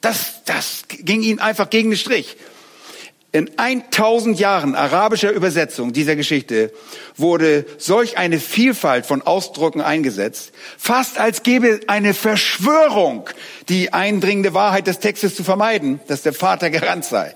Das, 0.00 0.44
das 0.44 0.84
ging 0.88 1.22
ihnen 1.22 1.40
einfach 1.40 1.70
gegen 1.70 1.90
den 1.90 1.98
Strich. 1.98 2.36
In 3.36 3.50
1000 3.58 4.38
Jahren 4.40 4.74
arabischer 4.74 5.30
Übersetzung 5.30 5.92
dieser 5.92 6.16
Geschichte 6.16 6.72
wurde 7.18 7.66
solch 7.76 8.16
eine 8.16 8.40
Vielfalt 8.40 9.04
von 9.04 9.20
Ausdrücken 9.20 9.82
eingesetzt, 9.82 10.52
fast 10.78 11.18
als 11.18 11.42
gäbe 11.42 11.80
eine 11.86 12.14
Verschwörung, 12.14 13.28
die 13.68 13.92
eindringende 13.92 14.54
Wahrheit 14.54 14.86
des 14.86 15.00
Textes 15.00 15.36
zu 15.36 15.44
vermeiden, 15.44 16.00
dass 16.06 16.22
der 16.22 16.32
Vater 16.32 16.70
gerannt 16.70 17.04
sei. 17.04 17.34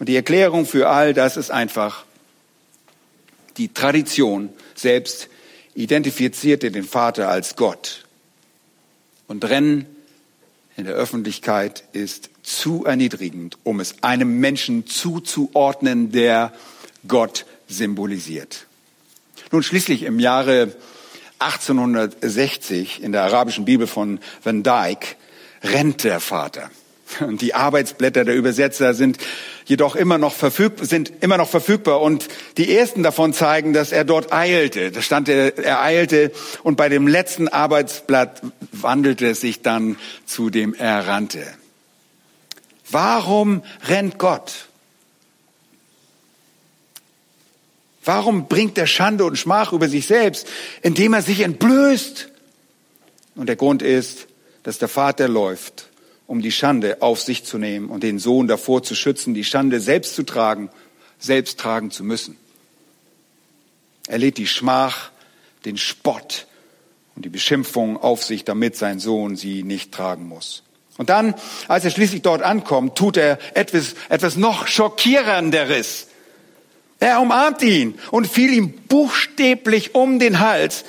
Und 0.00 0.08
die 0.08 0.16
Erklärung 0.16 0.66
für 0.66 0.88
all 0.88 1.14
das 1.14 1.36
ist 1.36 1.52
einfach, 1.52 2.04
die 3.58 3.72
Tradition 3.72 4.48
selbst 4.74 5.28
identifizierte 5.76 6.72
den 6.72 6.82
Vater 6.82 7.28
als 7.28 7.54
Gott. 7.54 8.06
Und 9.28 9.44
Rennen 9.44 9.86
in 10.82 10.88
der 10.88 10.96
Öffentlichkeit 10.96 11.84
ist 11.92 12.30
zu 12.42 12.84
erniedrigend, 12.84 13.56
um 13.62 13.78
es 13.78 14.02
einem 14.02 14.40
Menschen 14.40 14.84
zuzuordnen, 14.84 16.10
der 16.10 16.52
Gott 17.06 17.46
symbolisiert. 17.68 18.66
Nun 19.52 19.62
schließlich 19.62 20.02
im 20.02 20.18
Jahre 20.18 20.74
1860 21.38 23.00
in 23.00 23.12
der 23.12 23.22
arabischen 23.22 23.64
Bibel 23.64 23.86
von 23.86 24.18
Van 24.42 24.64
Dyck 24.64 25.14
rennt 25.62 26.02
der 26.02 26.18
Vater. 26.18 26.68
Und 27.20 27.42
die 27.42 27.54
Arbeitsblätter 27.54 28.24
der 28.24 28.34
Übersetzer 28.34 28.92
sind 28.92 29.18
jedoch 29.64 29.96
immer 29.96 30.18
noch 30.18 30.34
verfügbar, 30.34 30.86
sind 30.86 31.12
immer 31.20 31.36
noch 31.36 31.48
verfügbar 31.48 32.00
und 32.00 32.28
die 32.56 32.74
ersten 32.74 33.02
davon 33.02 33.32
zeigen, 33.32 33.72
dass 33.72 33.92
er 33.92 34.04
dort 34.04 34.32
eilte. 34.32 34.90
Da 34.90 35.02
stand 35.02 35.28
er, 35.28 35.58
er 35.58 35.82
eilte 35.82 36.32
und 36.62 36.76
bei 36.76 36.88
dem 36.88 37.06
letzten 37.06 37.48
Arbeitsblatt 37.48 38.42
wandelte 38.72 39.28
es 39.28 39.40
sich 39.40 39.62
dann 39.62 39.96
zu 40.26 40.50
dem 40.50 40.74
er 40.74 41.06
rannte. 41.06 41.44
Warum 42.90 43.62
rennt 43.88 44.18
Gott? 44.18 44.66
Warum 48.04 48.48
bringt 48.48 48.76
er 48.78 48.86
Schande 48.86 49.24
und 49.24 49.36
Schmach 49.36 49.72
über 49.72 49.88
sich 49.88 50.06
selbst, 50.06 50.46
indem 50.82 51.14
er 51.14 51.22
sich 51.22 51.40
entblößt? 51.40 52.28
Und 53.36 53.46
der 53.46 53.56
Grund 53.56 53.82
ist, 53.82 54.26
dass 54.64 54.78
der 54.78 54.88
Vater 54.88 55.28
läuft, 55.28 55.88
um 56.32 56.40
die 56.40 56.50
Schande 56.50 57.02
auf 57.02 57.20
sich 57.20 57.44
zu 57.44 57.58
nehmen 57.58 57.90
und 57.90 58.02
den 58.02 58.18
Sohn 58.18 58.48
davor 58.48 58.82
zu 58.82 58.94
schützen, 58.94 59.34
die 59.34 59.44
Schande 59.44 59.80
selbst 59.80 60.14
zu 60.14 60.22
tragen, 60.22 60.70
selbst 61.18 61.60
tragen 61.60 61.90
zu 61.90 62.04
müssen. 62.04 62.38
Er 64.08 64.16
lädt 64.16 64.38
die 64.38 64.46
Schmach, 64.46 65.10
den 65.66 65.76
Spott 65.76 66.46
und 67.14 67.26
die 67.26 67.28
Beschimpfung 67.28 67.98
auf 67.98 68.24
sich, 68.24 68.44
damit 68.44 68.76
sein 68.76 68.98
Sohn 68.98 69.36
sie 69.36 69.62
nicht 69.62 69.92
tragen 69.92 70.26
muss. 70.26 70.62
Und 70.96 71.10
dann, 71.10 71.34
als 71.68 71.84
er 71.84 71.90
schließlich 71.90 72.22
dort 72.22 72.40
ankommt, 72.40 72.96
tut 72.96 73.18
er 73.18 73.38
etwas, 73.52 73.94
etwas 74.08 74.36
noch 74.36 74.66
schockierenderes. 74.66 76.06
Er 76.98 77.20
umarmt 77.20 77.60
ihn 77.60 77.98
und 78.10 78.26
fiel 78.26 78.54
ihm 78.54 78.72
buchstäblich 78.88 79.94
um 79.94 80.18
den 80.18 80.40
Hals, 80.40 80.86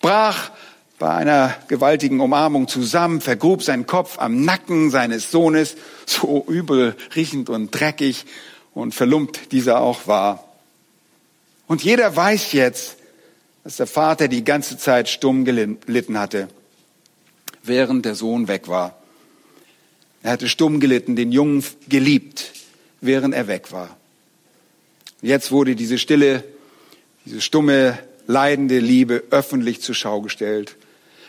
brach 0.00 0.52
bei 0.98 1.10
einer 1.10 1.54
gewaltigen 1.68 2.20
Umarmung 2.20 2.68
zusammen, 2.68 3.20
vergrub 3.20 3.62
seinen 3.62 3.86
Kopf 3.86 4.18
am 4.18 4.44
Nacken 4.44 4.90
seines 4.90 5.30
Sohnes, 5.30 5.76
so 6.06 6.44
übel 6.48 6.96
riechend 7.16 7.50
und 7.50 7.70
dreckig 7.70 8.26
und 8.74 8.94
verlumpt 8.94 9.52
dieser 9.52 9.80
auch 9.80 10.06
war. 10.06 10.48
Und 11.66 11.82
jeder 11.82 12.14
weiß 12.14 12.52
jetzt, 12.52 12.96
dass 13.64 13.76
der 13.76 13.86
Vater 13.86 14.28
die 14.28 14.44
ganze 14.44 14.76
Zeit 14.78 15.08
stumm 15.08 15.44
gelitten 15.44 16.18
hatte, 16.18 16.48
während 17.62 18.04
der 18.04 18.14
Sohn 18.14 18.46
weg 18.46 18.68
war. 18.68 18.96
Er 20.22 20.32
hatte 20.32 20.48
stumm 20.48 20.80
gelitten, 20.80 21.16
den 21.16 21.32
Jungen 21.32 21.64
geliebt, 21.88 22.52
während 23.00 23.34
er 23.34 23.48
weg 23.48 23.72
war. 23.72 23.96
Jetzt 25.22 25.50
wurde 25.50 25.74
diese 25.74 25.98
stille, 25.98 26.44
diese 27.24 27.40
stumme, 27.40 27.98
leidende 28.26 28.78
Liebe 28.78 29.24
öffentlich 29.30 29.80
zur 29.80 29.94
Schau 29.94 30.20
gestellt. 30.20 30.76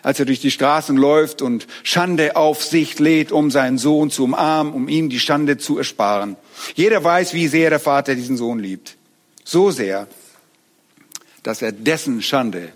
Als 0.06 0.20
er 0.20 0.26
durch 0.26 0.40
die 0.40 0.52
Straßen 0.52 0.96
läuft 0.96 1.42
und 1.42 1.66
Schande 1.82 2.36
auf 2.36 2.64
sich 2.64 3.00
lädt, 3.00 3.32
um 3.32 3.50
seinen 3.50 3.80
Sohn 3.80 4.12
zu 4.12 4.26
umarmen, 4.26 4.74
um 4.74 4.88
ihm 4.88 5.10
die 5.10 5.20
Schande 5.20 5.58
zu 5.58 5.80
ersparen. 5.80 6.36
Jeder 6.76 7.04
weiß, 7.04 7.34
wie 7.34 7.48
sehr 7.48 7.72
der 7.72 7.80
Vater 7.80 8.14
diesen 8.14 8.38
Sohn 8.38 8.60
liebt. 8.60 8.98
So 9.44 9.72
sehr, 9.72 10.08
dass 11.42 11.64
er 11.64 11.72
dessen 11.72 12.22
Schande 12.22 12.72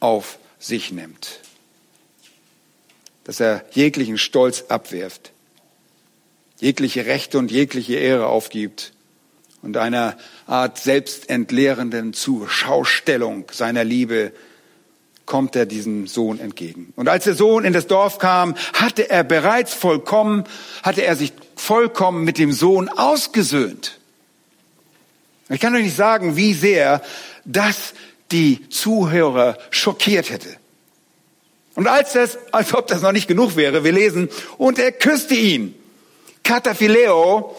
auf 0.00 0.38
sich 0.58 0.90
nimmt. 0.90 1.40
Dass 3.22 3.38
er 3.38 3.64
jeglichen 3.70 4.18
Stolz 4.18 4.64
abwirft 4.68 5.30
jegliche 6.58 7.06
Rechte 7.06 7.38
und 7.38 7.50
jegliche 7.50 7.96
Ehre 7.96 8.26
aufgibt 8.26 8.92
und 9.62 9.76
einer 9.76 10.16
Art 10.46 10.78
selbstentleerenden 10.78 12.12
Zuschaustellung 12.12 13.44
seiner 13.52 13.84
Liebe 13.84 14.32
kommt 15.26 15.56
er 15.56 15.66
diesem 15.66 16.06
Sohn 16.06 16.38
entgegen. 16.38 16.92
Und 16.96 17.08
als 17.08 17.24
der 17.24 17.34
Sohn 17.34 17.64
in 17.64 17.72
das 17.72 17.88
Dorf 17.88 18.18
kam, 18.18 18.54
hatte 18.72 19.10
er 19.10 19.24
bereits 19.24 19.74
vollkommen, 19.74 20.44
hatte 20.82 21.04
er 21.04 21.16
sich 21.16 21.32
vollkommen 21.56 22.24
mit 22.24 22.38
dem 22.38 22.52
Sohn 22.52 22.88
ausgesöhnt. 22.88 23.98
Ich 25.48 25.60
kann 25.60 25.74
euch 25.74 25.82
nicht 25.82 25.96
sagen, 25.96 26.36
wie 26.36 26.54
sehr 26.54 27.02
das 27.44 27.92
die 28.32 28.68
Zuhörer 28.68 29.58
schockiert 29.70 30.30
hätte. 30.30 30.56
Und 31.74 31.88
als 31.88 32.14
das, 32.14 32.38
als 32.52 32.72
ob 32.74 32.86
das 32.86 33.02
noch 33.02 33.12
nicht 33.12 33.28
genug 33.28 33.56
wäre, 33.56 33.84
wir 33.84 33.92
lesen, 33.92 34.28
und 34.56 34.78
er 34.78 34.92
küsste 34.92 35.34
ihn. 35.34 35.74
Kataphileo 36.42 37.54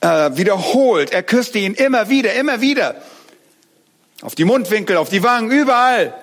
äh, 0.00 0.30
wiederholt. 0.34 1.12
Er 1.12 1.22
küsste 1.22 1.58
ihn 1.58 1.74
immer 1.74 2.08
wieder, 2.08 2.32
immer 2.34 2.60
wieder. 2.60 3.02
Auf 4.22 4.34
die 4.34 4.44
Mundwinkel, 4.44 4.96
auf 4.96 5.10
die 5.10 5.22
Wangen, 5.22 5.50
überall. 5.50 6.14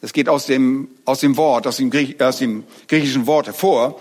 Das 0.00 0.12
geht 0.12 0.28
aus 0.28 0.46
dem, 0.46 0.88
aus 1.04 1.20
dem 1.20 1.36
Wort, 1.36 1.66
aus 1.66 1.78
dem, 1.78 1.90
Griech, 1.90 2.20
aus 2.20 2.38
dem 2.38 2.64
griechischen 2.88 3.26
Wort 3.26 3.46
hervor. 3.46 4.00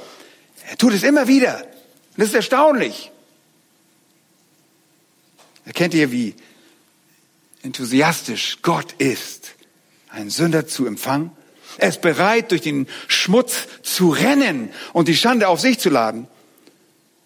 Er 0.69 0.77
tut 0.77 0.93
es 0.93 1.03
immer 1.03 1.27
wieder. 1.27 1.57
Und 1.57 2.17
das 2.17 2.29
ist 2.29 2.35
erstaunlich. 2.35 3.11
Erkennt 5.65 5.93
ihr, 5.93 6.11
wie 6.11 6.35
enthusiastisch 7.63 8.59
Gott 8.61 8.93
ist, 8.93 9.55
einen 10.09 10.29
Sünder 10.29 10.67
zu 10.67 10.85
empfangen? 10.85 11.31
Er 11.77 11.89
ist 11.89 12.01
bereit, 12.01 12.51
durch 12.51 12.61
den 12.61 12.87
Schmutz 13.07 13.67
zu 13.81 14.09
rennen 14.09 14.69
und 14.93 15.07
die 15.07 15.17
Schande 15.17 15.47
auf 15.47 15.59
sich 15.59 15.79
zu 15.79 15.89
laden. 15.89 16.27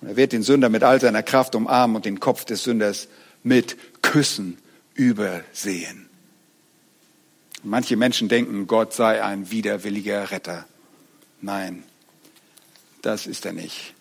Und 0.01 0.07
er 0.07 0.15
wird 0.15 0.31
den 0.31 0.43
Sünder 0.43 0.69
mit 0.69 0.83
all 0.83 0.99
seiner 0.99 1.23
Kraft 1.23 1.55
umarmen 1.55 1.97
und 1.97 2.05
den 2.05 2.19
Kopf 2.19 2.45
des 2.45 2.63
Sünders 2.63 3.09
mit 3.43 3.77
Küssen 4.01 4.57
übersehen. 4.95 6.08
Manche 7.63 7.97
Menschen 7.97 8.29
denken, 8.29 8.67
Gott 8.67 8.93
sei 8.93 9.23
ein 9.23 9.51
widerwilliger 9.51 10.31
Retter. 10.31 10.65
Nein, 11.41 11.83
das 13.01 13.27
ist 13.27 13.45
er 13.45 13.53
nicht. 13.53 13.93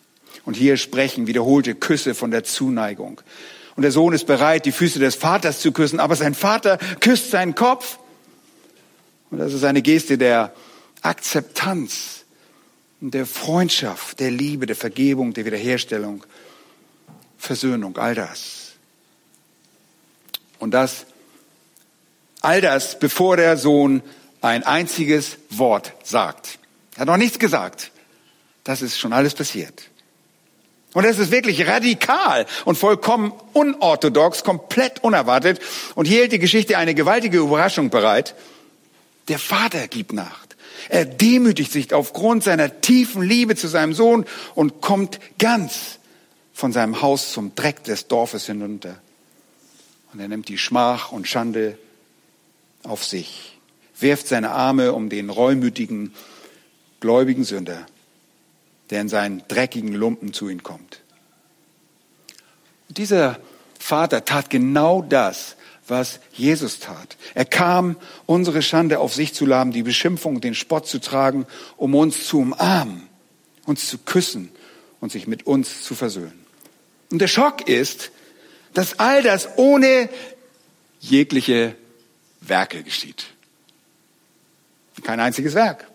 Und 0.45 0.55
hier 0.55 0.77
sprechen 0.77 1.27
wiederholte 1.27 1.75
Küsse 1.75 2.15
von 2.15 2.31
der 2.31 2.45
Zuneigung. 2.45 3.21
Und 3.77 3.83
der 3.83 3.93
Sohn 3.93 4.13
ist 4.13 4.27
bereit, 4.27 4.65
die 4.65 4.73
Füße 4.73 4.99
des 4.99 5.15
Vaters 5.15 5.61
zu 5.61 5.73
küssen, 5.73 6.01
aber 6.01 6.17
sein 6.17 6.35
Vater 6.35 6.79
küsst 7.01 7.31
seinen 7.31 7.55
Kopf. 7.55 7.99
Und 9.31 9.39
das 9.39 9.53
ist 9.53 9.65
eine 9.65 9.83
Geste 9.83 10.19
der 10.19 10.53
Akzeptanz, 11.03 12.25
der 13.01 13.27
Freundschaft, 13.27 14.21
der 14.21 14.31
Liebe, 14.31 14.67
der 14.67 14.75
Vergebung, 14.75 15.33
der 15.33 15.45
Wiederherstellung, 15.45 16.25
Versöhnung, 17.39 17.97
all 17.99 18.15
das. 18.15 18.73
Und 20.59 20.73
das, 20.73 21.07
all 22.41 22.61
das, 22.61 22.99
bevor 22.99 23.37
der 23.37 23.57
Sohn 23.57 24.03
ein 24.41 24.63
einziges 24.65 25.39
Wort 25.51 25.93
sagt. 26.05 26.59
Er 26.95 27.03
hat 27.03 27.09
noch 27.09 27.17
nichts 27.17 27.39
gesagt. 27.39 27.91
Das 28.65 28.83
ist 28.83 28.99
schon 28.99 29.13
alles 29.13 29.35
passiert. 29.35 29.85
Und 30.95 31.05
es 31.05 31.19
ist 31.19 31.31
wirklich 31.31 31.67
radikal 31.67 32.47
und 32.65 32.77
vollkommen 32.77 33.33
unorthodox, 33.53 34.43
komplett 34.43 35.05
unerwartet. 35.05 35.61
Und 35.95 36.07
hier 36.07 36.21
hält 36.21 36.33
die 36.33 36.39
Geschichte 36.39 36.79
eine 36.79 36.95
gewaltige 36.95 37.39
Überraschung 37.39 37.91
bereit. 37.91 38.35
Der 39.29 39.39
Vater 39.39 39.87
gibt 39.89 40.13
nach. 40.13 40.47
Er 40.89 41.05
demütigt 41.05 41.71
sich 41.73 41.93
aufgrund 41.93 42.45
seiner 42.45 42.81
tiefen 42.81 43.23
Liebe 43.23 43.57
zu 43.57 43.69
seinem 43.69 43.93
Sohn 43.93 44.25
und 44.55 44.81
kommt 44.81 45.21
ganz 45.39 45.99
von 46.55 46.73
seinem 46.73 47.03
Haus 47.03 47.33
zum 47.33 47.55
Dreck 47.55 47.85
des 47.85 48.09
Dorfes 48.09 48.47
hinunter. 48.47 48.99
Und 50.13 50.21
er 50.21 50.29
nimmt 50.29 50.49
die 50.49 50.59
Schmach 50.59 51.13
und 51.13 51.29
Schande 51.29 51.79
auf 52.83 53.05
sich, 53.05 53.59
wirft 53.99 54.29
seine 54.29 54.51
Arme 54.51 54.93
um 54.93 55.09
den 55.09 55.31
reumütigen, 55.31 56.15
gläubigen 57.01 57.45
Sünder 57.45 57.87
der 58.91 59.01
in 59.01 59.09
seinen 59.09 59.43
dreckigen 59.49 59.93
Lumpen 59.93 60.33
zu 60.33 60.49
ihm 60.49 60.63
kommt. 60.63 61.01
Dieser 62.89 63.39
Vater 63.79 64.25
tat 64.25 64.51
genau 64.51 65.03
das, 65.03 65.57
was 65.87 66.21
Jesus 66.33 66.81
tat. 66.81 67.17
Er 67.35 67.45
kam, 67.45 67.97
unsere 68.27 68.63
Schande 68.63 68.99
auf 68.99 69.15
sich 69.15 69.35
zu 69.35 69.47
laden, 69.47 69.73
die 69.73 69.83
Beschimpfung, 69.83 70.41
den 70.41 70.55
Spott 70.55 70.87
zu 70.87 71.01
tragen, 71.01 71.47
um 71.77 71.95
uns 71.95 72.27
zu 72.27 72.41
umarmen, 72.41 73.09
uns 73.65 73.89
zu 73.89 73.99
küssen 73.99 74.51
und 75.01 75.13
sich 75.13 75.27
mit 75.27 75.47
uns 75.47 75.83
zu 75.83 75.95
versöhnen. 75.95 76.45
Und 77.11 77.21
der 77.21 77.29
Schock 77.29 77.69
ist, 77.69 78.11
dass 78.75 78.99
all 78.99 79.23
das 79.23 79.49
ohne 79.57 80.11
jegliche 81.01 81.75
Werke 82.41 82.83
geschieht. 82.83 83.27
Kein 85.03 85.21
einziges 85.21 85.55
Werk. 85.55 85.87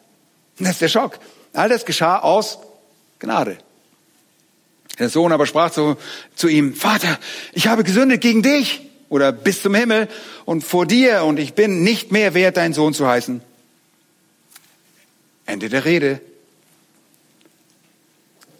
Das 0.60 0.72
ist 0.72 0.82
der 0.82 0.89
Schock. 0.89 1.20
All 1.54 1.70
das 1.70 1.86
geschah 1.86 2.20
aus 2.20 2.60
Gnade. 3.20 3.58
Der 5.00 5.10
Sohn 5.10 5.32
aber 5.32 5.46
sprach 5.46 5.72
zu, 5.72 5.98
zu 6.36 6.48
ihm, 6.48 6.76
Vater, 6.76 7.20
ich 7.54 7.68
habe 7.68 7.84
gesündigt 7.84 8.22
gegen 8.22 8.44
dich 8.44 8.82
oder 9.10 9.32
bis 9.32 9.62
zum 9.62 9.74
Himmel 9.74 10.08
und 10.46 10.64
vor 10.64 10.86
dir 10.86 11.24
und 11.24 11.39
ich 11.39 11.54
bin 11.54 11.84
nicht 11.84 12.12
mehr 12.12 12.34
wert, 12.34 12.58
dein 12.58 12.74
Sohn 12.74 12.94
zu 12.94 13.08
heißen. 13.08 13.41
Ende 15.46 15.70
der 15.70 15.86
Rede. 15.86 16.22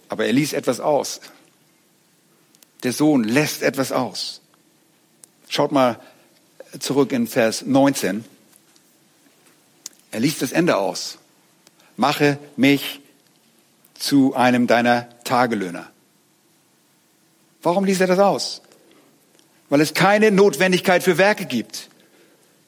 Aber 0.08 0.26
er 0.26 0.32
ließ 0.32 0.52
etwas 0.52 0.80
aus. 0.80 1.20
Der 2.82 2.92
Sohn 2.92 3.24
lässt 3.24 3.62
etwas 3.62 3.92
aus. 3.92 4.40
Schaut 5.48 5.72
mal 5.72 6.00
zurück 6.80 7.12
in 7.12 7.26
Vers 7.26 7.62
19. 7.66 8.24
Er 10.10 10.20
liest 10.20 10.42
das 10.42 10.52
Ende 10.52 10.76
aus. 10.76 11.18
Mache 11.96 12.38
mich 12.56 13.00
zu 13.98 14.34
einem 14.34 14.66
deiner 14.66 15.08
Tagelöhner. 15.24 15.90
Warum 17.62 17.84
ließ 17.84 18.00
er 18.00 18.06
das 18.06 18.18
aus? 18.18 18.62
Weil 19.68 19.80
es 19.80 19.94
keine 19.94 20.30
Notwendigkeit 20.30 21.02
für 21.02 21.18
Werke 21.18 21.46
gibt. 21.46 21.88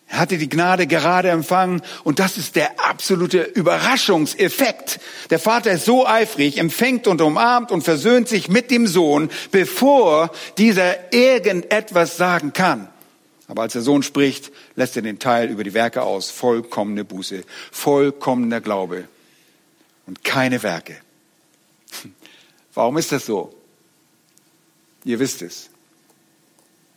Er 0.09 0.19
hatte 0.21 0.39
die 0.39 0.49
Gnade 0.49 0.87
gerade 0.87 1.31
empfangen 1.31 1.83
und 2.05 2.21
das 2.21 2.39
ist 2.39 2.57
der 2.57 2.81
absolute 2.89 3.43
Überraschungseffekt. 3.43 5.01
Der 5.31 5.39
Vater 5.39 5.73
ist 5.73 5.85
so 5.85 6.07
eifrig, 6.07 6.59
empfängt 6.59 7.09
und 7.09 7.21
umarmt 7.21 7.73
und 7.73 7.83
versöhnt 7.83 8.29
sich 8.29 8.49
mit 8.49 8.71
dem 8.71 8.87
Sohn, 8.87 9.31
bevor 9.51 10.31
dieser 10.59 11.13
irgendetwas 11.13 12.17
sagen 12.17 12.53
kann. 12.53 12.89
Aber 13.49 13.62
als 13.62 13.74
der 13.74 13.82
Sohn 13.82 14.03
spricht, 14.03 14.51
lässt 14.74 14.97
er 14.97 15.03
den 15.03 15.18
Teil 15.18 15.49
über 15.51 15.64
die 15.64 15.74
Werke 15.74 16.03
aus. 16.03 16.30
Vollkommene 16.30 17.05
Buße, 17.05 17.44
vollkommener 17.70 18.61
Glaube 18.61 19.09
und 20.07 20.24
keine 20.24 20.62
Werke. 20.62 20.97
Warum 22.74 22.99
ist 22.99 23.12
das 23.12 23.26
so? 23.26 23.55
Ihr 25.05 25.20
wisst 25.20 25.42
es. 25.42 25.70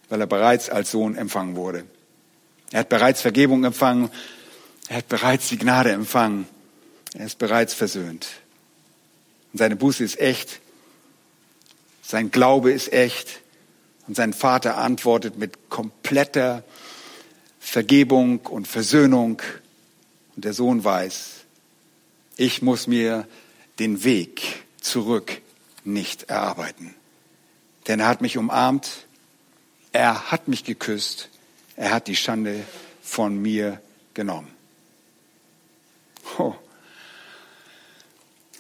Weil 0.09 0.21
er 0.21 0.27
bereits 0.27 0.69
als 0.69 0.91
Sohn 0.91 1.15
empfangen 1.15 1.55
wurde. 1.55 1.85
Er 2.71 2.79
hat 2.81 2.89
bereits 2.89 3.21
Vergebung 3.21 3.63
empfangen. 3.63 4.09
Er 4.87 4.97
hat 4.97 5.07
bereits 5.07 5.49
die 5.49 5.57
Gnade 5.57 5.91
empfangen. 5.91 6.47
Er 7.13 7.27
ist 7.27 7.37
bereits 7.37 7.73
versöhnt. 7.73 8.27
Und 9.53 9.59
seine 9.59 9.75
Buße 9.75 10.03
ist 10.03 10.19
echt. 10.19 10.59
Sein 12.01 12.31
Glaube 12.31 12.71
ist 12.71 12.91
echt. 12.91 13.41
Und 14.09 14.15
sein 14.15 14.33
Vater 14.33 14.79
antwortet 14.79 15.37
mit 15.37 15.69
kompletter 15.69 16.63
Vergebung 17.59 18.39
und 18.39 18.67
Versöhnung. 18.67 19.39
Und 20.35 20.45
der 20.45 20.53
Sohn 20.53 20.83
weiß, 20.83 21.41
ich 22.35 22.63
muss 22.63 22.87
mir 22.87 23.27
den 23.77 24.03
Weg 24.03 24.63
zurück 24.81 25.43
nicht 25.83 26.23
erarbeiten. 26.23 26.95
Denn 27.87 27.99
er 27.99 28.07
hat 28.07 28.21
mich 28.21 28.35
umarmt, 28.35 29.05
er 29.91 30.31
hat 30.31 30.47
mich 30.47 30.63
geküsst, 30.63 31.29
er 31.75 31.91
hat 31.91 32.07
die 32.07 32.15
Schande 32.15 32.65
von 33.03 33.39
mir 33.39 33.79
genommen. 34.15 34.49
Oh. 36.39 36.55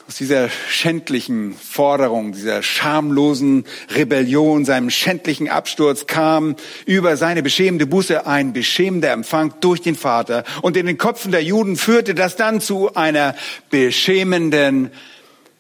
Aus 0.09 0.15
dieser 0.15 0.49
schändlichen 0.49 1.53
Forderung, 1.53 2.31
dieser 2.31 2.63
schamlosen 2.63 3.65
Rebellion, 3.91 4.65
seinem 4.65 4.89
schändlichen 4.89 5.49
Absturz 5.49 6.07
kam 6.07 6.55
über 6.87 7.15
seine 7.15 7.43
beschämende 7.43 7.85
Buße 7.85 8.25
ein 8.25 8.51
beschämender 8.51 9.11
Empfang 9.11 9.53
durch 9.59 9.83
den 9.83 9.93
Vater. 9.93 10.45
Und 10.63 10.77
in 10.77 10.87
den 10.87 10.97
Köpfen 10.97 11.31
der 11.31 11.43
Juden 11.43 11.75
führte 11.75 12.15
das 12.15 12.35
dann 12.35 12.59
zu 12.59 12.95
einer 12.95 13.35
beschämenden 13.69 14.89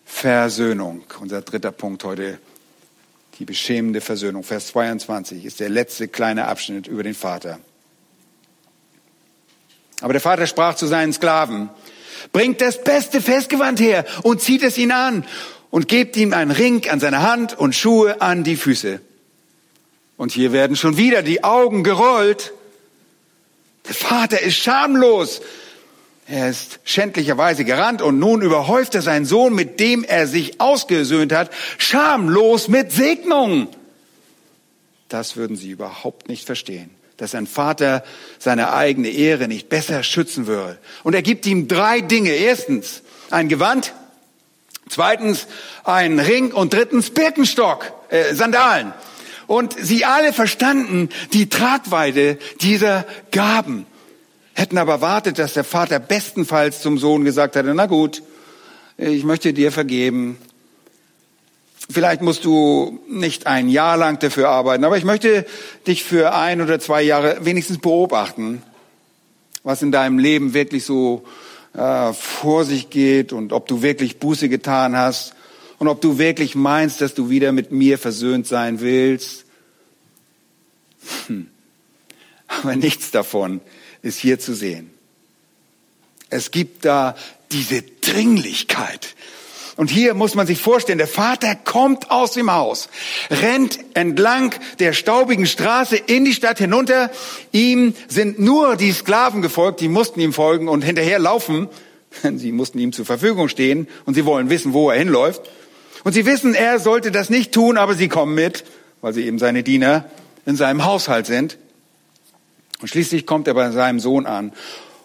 Versöhnung. 0.03 1.03
Unser 1.19 1.43
dritter 1.43 1.71
Punkt 1.71 2.03
heute, 2.03 2.39
die 3.37 3.45
beschämende 3.45 4.01
Versöhnung. 4.01 4.43
Vers 4.43 4.69
22 4.69 5.45
ist 5.45 5.59
der 5.59 5.69
letzte 5.69 6.07
kleine 6.07 6.47
Abschnitt 6.47 6.87
über 6.87 7.03
den 7.03 7.13
Vater. 7.13 7.59
Aber 10.01 10.13
der 10.13 10.21
Vater 10.23 10.47
sprach 10.47 10.73
zu 10.73 10.87
seinen 10.87 11.13
Sklaven, 11.13 11.69
bringt 12.31 12.61
das 12.61 12.83
beste 12.83 13.21
Festgewand 13.21 13.79
her 13.79 14.05
und 14.23 14.41
zieht 14.41 14.63
es 14.63 14.77
ihn 14.77 14.91
an 14.91 15.25
und 15.69 15.87
gebt 15.87 16.15
ihm 16.17 16.33
einen 16.33 16.51
Ring 16.51 16.87
an 16.89 16.99
seine 16.99 17.21
Hand 17.21 17.57
und 17.57 17.75
Schuhe 17.75 18.21
an 18.21 18.43
die 18.43 18.55
Füße. 18.55 19.01
Und 20.17 20.31
hier 20.31 20.51
werden 20.51 20.75
schon 20.75 20.97
wieder 20.97 21.21
die 21.21 21.43
Augen 21.43 21.83
gerollt. 21.83 22.53
Der 23.87 23.95
Vater 23.95 24.41
ist 24.41 24.57
schamlos. 24.57 25.41
Er 26.27 26.49
ist 26.49 26.79
schändlicherweise 26.83 27.65
gerannt 27.65 28.03
und 28.03 28.19
nun 28.19 28.41
überhäuft 28.43 28.93
er 28.93 29.01
seinen 29.01 29.25
Sohn, 29.25 29.55
mit 29.55 29.79
dem 29.79 30.03
er 30.03 30.27
sich 30.27 30.61
ausgesöhnt 30.61 31.33
hat, 31.33 31.49
schamlos 31.79 32.67
mit 32.67 32.91
Segnung. 32.91 33.67
Das 35.07 35.37
würden 35.37 35.55
sie 35.55 35.71
überhaupt 35.71 36.29
nicht 36.29 36.45
verstehen, 36.45 36.91
dass 37.19 37.35
ein 37.35 37.47
Vater 37.47 38.03
seine 38.39 38.73
eigene 38.73 39.09
Ehre 39.09 39.47
nicht 39.47 39.69
besser 39.69 40.03
schützen 40.03 40.47
würde. 40.47 40.77
Und 41.03 41.13
er 41.13 41.21
gibt 41.21 41.45
ihm 41.45 41.67
drei 41.67 42.01
Dinge. 42.01 42.31
Erstens 42.31 43.01
ein 43.29 43.49
Gewand, 43.49 43.93
zweitens 44.89 45.47
ein 45.83 46.19
Ring 46.19 46.51
und 46.51 46.73
drittens 46.73 47.11
Birkenstock, 47.11 47.91
äh, 48.09 48.33
Sandalen. 48.33 48.93
Und 49.47 49.75
sie 49.79 50.05
alle 50.05 50.33
verstanden 50.33 51.09
die 51.33 51.49
Tragweite 51.49 52.37
dieser 52.61 53.05
Gaben 53.31 53.85
hätten 54.59 54.77
aber 54.77 54.99
wartet, 54.99 55.39
dass 55.39 55.53
der 55.53 55.63
Vater 55.63 55.99
bestenfalls 55.99 56.81
zum 56.81 56.97
Sohn 56.97 57.23
gesagt 57.23 57.55
hätte, 57.55 57.73
na 57.73 57.85
gut, 57.85 58.21
ich 58.97 59.23
möchte 59.23 59.53
dir 59.53 59.71
vergeben, 59.71 60.37
Vielleicht 61.91 62.21
musst 62.21 62.45
du 62.45 62.99
nicht 63.07 63.47
ein 63.47 63.67
Jahr 63.67 63.97
lang 63.97 64.19
dafür 64.19 64.49
arbeiten, 64.49 64.83
aber 64.83 64.97
ich 64.97 65.03
möchte 65.03 65.45
dich 65.87 66.03
für 66.03 66.33
ein 66.33 66.61
oder 66.61 66.79
zwei 66.79 67.01
Jahre 67.01 67.43
wenigstens 67.45 67.79
beobachten, 67.79 68.61
was 69.63 69.81
in 69.81 69.91
deinem 69.91 70.19
Leben 70.19 70.53
wirklich 70.53 70.85
so 70.85 71.25
äh, 71.73 72.13
vor 72.13 72.63
sich 72.63 72.91
geht 72.91 73.33
und 73.33 73.53
ob 73.53 73.67
du 73.67 73.81
wirklich 73.81 74.19
Buße 74.19 74.49
getan 74.49 74.95
hast 74.95 75.33
und 75.79 75.87
ob 75.87 75.99
du 75.99 76.19
wirklich 76.19 76.53
meinst, 76.53 77.01
dass 77.01 77.15
du 77.15 77.31
wieder 77.31 77.51
mit 77.51 77.71
mir 77.71 77.97
versöhnt 77.97 78.45
sein 78.45 78.81
willst. 78.81 79.45
Hm. 81.25 81.47
Aber 82.47 82.75
nichts 82.75 83.09
davon 83.09 83.61
ist 84.03 84.19
hier 84.19 84.39
zu 84.39 84.53
sehen. 84.53 84.91
Es 86.29 86.51
gibt 86.51 86.85
da 86.85 87.15
diese 87.51 87.81
Dringlichkeit, 87.81 89.15
und 89.79 89.89
hier 89.89 90.13
muss 90.13 90.35
man 90.35 90.45
sich 90.45 90.59
vorstellen, 90.59 90.97
der 90.97 91.07
Vater 91.07 91.55
kommt 91.55 92.11
aus 92.11 92.33
dem 92.33 92.51
Haus, 92.51 92.89
rennt 93.31 93.79
entlang 93.93 94.53
der 94.79 94.91
staubigen 94.91 95.45
Straße 95.45 95.95
in 95.95 96.25
die 96.25 96.33
Stadt 96.33 96.57
hinunter. 96.57 97.09
Ihm 97.53 97.93
sind 98.09 98.39
nur 98.39 98.75
die 98.75 98.91
Sklaven 98.91 99.41
gefolgt, 99.41 99.79
die 99.79 99.87
mussten 99.87 100.19
ihm 100.19 100.33
folgen 100.33 100.67
und 100.67 100.81
hinterher 100.81 101.17
laufen. 101.17 101.69
Sie 102.35 102.51
mussten 102.51 102.77
ihm 102.77 102.91
zur 102.91 103.05
Verfügung 103.05 103.47
stehen 103.47 103.87
und 104.05 104.15
sie 104.15 104.25
wollen 104.25 104.49
wissen, 104.49 104.73
wo 104.73 104.89
er 104.89 104.99
hinläuft. 104.99 105.43
Und 106.03 106.11
sie 106.11 106.25
wissen, 106.25 106.55
er 106.55 106.79
sollte 106.79 107.09
das 107.09 107.29
nicht 107.29 107.53
tun, 107.53 107.77
aber 107.77 107.93
sie 107.93 108.09
kommen 108.09 108.35
mit, 108.35 108.65
weil 108.99 109.13
sie 109.13 109.25
eben 109.25 109.39
seine 109.39 109.63
Diener 109.63 110.09
in 110.45 110.57
seinem 110.57 110.83
Haushalt 110.83 111.25
sind. 111.25 111.57
Und 112.81 112.89
schließlich 112.89 113.25
kommt 113.25 113.47
er 113.47 113.53
bei 113.53 113.71
seinem 113.71 114.01
Sohn 114.01 114.25
an, 114.25 114.51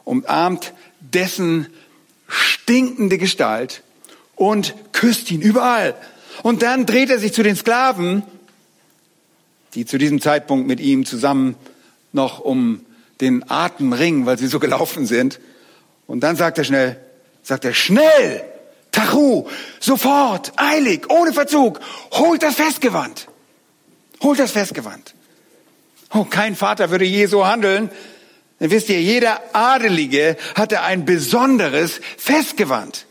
umarmt 0.02 0.72
dessen 0.98 1.68
stinkende 2.26 3.18
Gestalt 3.18 3.84
und 4.37 4.74
küsst 4.93 5.30
ihn 5.30 5.41
überall. 5.41 5.95
Und 6.43 6.62
dann 6.62 6.87
dreht 6.87 7.11
er 7.11 7.18
sich 7.18 7.32
zu 7.32 7.43
den 7.43 7.57
Sklaven, 7.57 8.22
die 9.74 9.87
zu 9.87 9.99
diesem 9.99 10.20
Zeitpunkt 10.20 10.66
mit 10.66 10.80
ihm 10.80 11.05
zusammen 11.05 11.57
noch 12.12 12.41
um 12.41 12.85
den 13.20 13.49
Atem 13.51 13.93
ringen, 13.93 14.26
weil 14.26 14.39
sie 14.39 14.47
so 14.47 14.59
gelaufen 14.59 15.07
sind. 15.07 15.41
Und 16.07 16.20
dann 16.20 16.37
sagt 16.37 16.59
er 16.59 16.64
schnell, 16.64 16.97
sagt 17.43 17.64
er 17.64 17.74
schnell, 17.74 18.45
Tachu, 18.93 19.47
sofort, 19.80 20.53
eilig, 20.57 21.11
ohne 21.11 21.32
Verzug, 21.32 21.80
holt 22.12 22.43
das 22.43 22.55
Festgewand. 22.55 23.26
Holt 24.22 24.39
das 24.39 24.53
Festgewand. 24.53 25.14
Oh, 26.12 26.24
kein 26.24 26.55
Vater 26.55 26.91
würde 26.91 27.05
je 27.05 27.26
so 27.26 27.47
handeln. 27.47 27.91
Denn 28.61 28.70
wisst 28.70 28.89
ihr, 28.89 29.01
jeder 29.01 29.41
Adelige 29.53 30.37
hatte 30.55 30.82
ein 30.82 31.05
besonderes 31.05 32.01
Festgewand. 32.16 33.07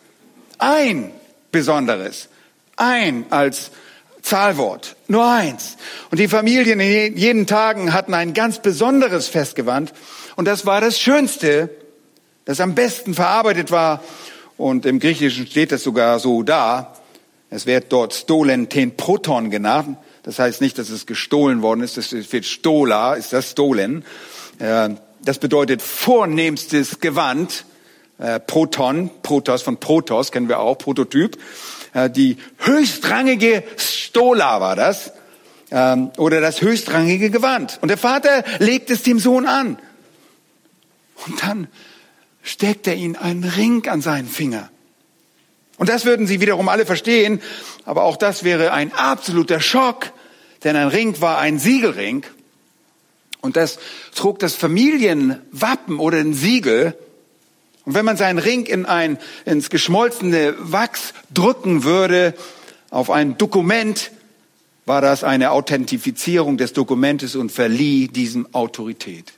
Ein 0.63 1.11
Besonderes. 1.51 2.29
Ein 2.77 3.25
als 3.31 3.71
Zahlwort. 4.21 4.95
Nur 5.09 5.29
eins. 5.29 5.75
Und 6.09 6.21
die 6.21 6.29
Familien 6.29 6.79
in 6.79 7.17
jeden 7.17 7.47
Tagen 7.47 7.91
hatten 7.91 8.13
ein 8.13 8.33
ganz 8.33 8.59
besonderes 8.59 9.27
Festgewand. 9.27 9.91
Und 10.37 10.45
das 10.45 10.65
war 10.65 10.79
das 10.79 10.97
Schönste, 10.97 11.69
das 12.45 12.61
am 12.61 12.75
besten 12.75 13.13
verarbeitet 13.13 13.71
war. 13.71 14.01
Und 14.55 14.85
im 14.85 15.01
Griechischen 15.01 15.47
steht 15.47 15.73
das 15.73 15.83
sogar 15.83 16.19
so 16.19 16.43
da. 16.43 16.95
Es 17.49 17.65
wird 17.65 17.91
dort 17.91 18.13
Stolen 18.13 18.69
ten 18.69 18.95
Proton 18.95 19.49
genannt. 19.49 19.97
Das 20.23 20.39
heißt 20.39 20.61
nicht, 20.61 20.77
dass 20.77 20.89
es 20.89 21.05
gestohlen 21.05 21.61
worden 21.61 21.81
ist. 21.81 21.97
Das 21.97 22.13
wird 22.13 22.45
Stola, 22.45 23.15
ist 23.15 23.33
das 23.33 23.51
Stolen. 23.51 24.05
Äh, 24.59 24.91
das 25.25 25.39
bedeutet 25.39 25.81
vornehmstes 25.81 27.01
Gewand 27.01 27.65
äh, 28.17 28.39
Proton, 28.39 29.09
Protos 29.21 29.61
von 29.61 29.77
Protos 29.77 30.31
kennen 30.31 30.49
wir 30.49 30.59
auch, 30.59 30.77
Prototyp. 30.77 31.37
Äh, 31.93 32.09
die 32.09 32.37
höchstrangige 32.57 33.63
Stola 33.77 34.61
war 34.61 34.75
das 34.75 35.13
ähm, 35.71 36.11
oder 36.17 36.41
das 36.41 36.61
höchstrangige 36.61 37.29
Gewand. 37.29 37.79
Und 37.81 37.89
der 37.89 37.97
Vater 37.97 38.43
legt 38.59 38.89
es 38.89 39.03
dem 39.03 39.19
Sohn 39.19 39.45
an. 39.45 39.77
Und 41.25 41.43
dann 41.43 41.67
steckt 42.41 42.87
er 42.87 42.95
ihn 42.95 43.15
einen 43.15 43.43
Ring 43.43 43.87
an 43.87 44.01
seinen 44.01 44.27
Finger. 44.27 44.69
Und 45.77 45.89
das 45.89 46.05
würden 46.05 46.27
sie 46.27 46.39
wiederum 46.39 46.69
alle 46.69 46.85
verstehen, 46.85 47.41
aber 47.85 48.03
auch 48.03 48.17
das 48.17 48.43
wäre 48.43 48.73
ein 48.73 48.93
absoluter 48.93 49.59
Schock, 49.59 50.11
denn 50.63 50.75
ein 50.75 50.87
Ring 50.87 51.19
war 51.19 51.39
ein 51.39 51.59
Siegelring 51.59 52.23
und 53.41 53.57
das 53.57 53.79
trug 54.15 54.39
das 54.39 54.55
Familienwappen 54.55 55.99
oder 55.99 56.19
ein 56.19 56.33
Siegel 56.33 56.95
und 57.85 57.95
wenn 57.95 58.05
man 58.05 58.17
seinen 58.17 58.39
Ring 58.39 58.65
in 58.65 58.85
ein, 58.85 59.17
ins 59.45 59.69
geschmolzene 59.69 60.55
Wachs 60.59 61.13
drücken 61.33 61.83
würde, 61.83 62.33
auf 62.89 63.09
ein 63.09 63.37
Dokument, 63.37 64.11
war 64.85 65.01
das 65.01 65.23
eine 65.23 65.51
Authentifizierung 65.51 66.57
des 66.57 66.73
Dokumentes 66.73 67.35
und 67.35 67.51
verlieh 67.51 68.07
diesem 68.07 68.53
Autorität. 68.53 69.33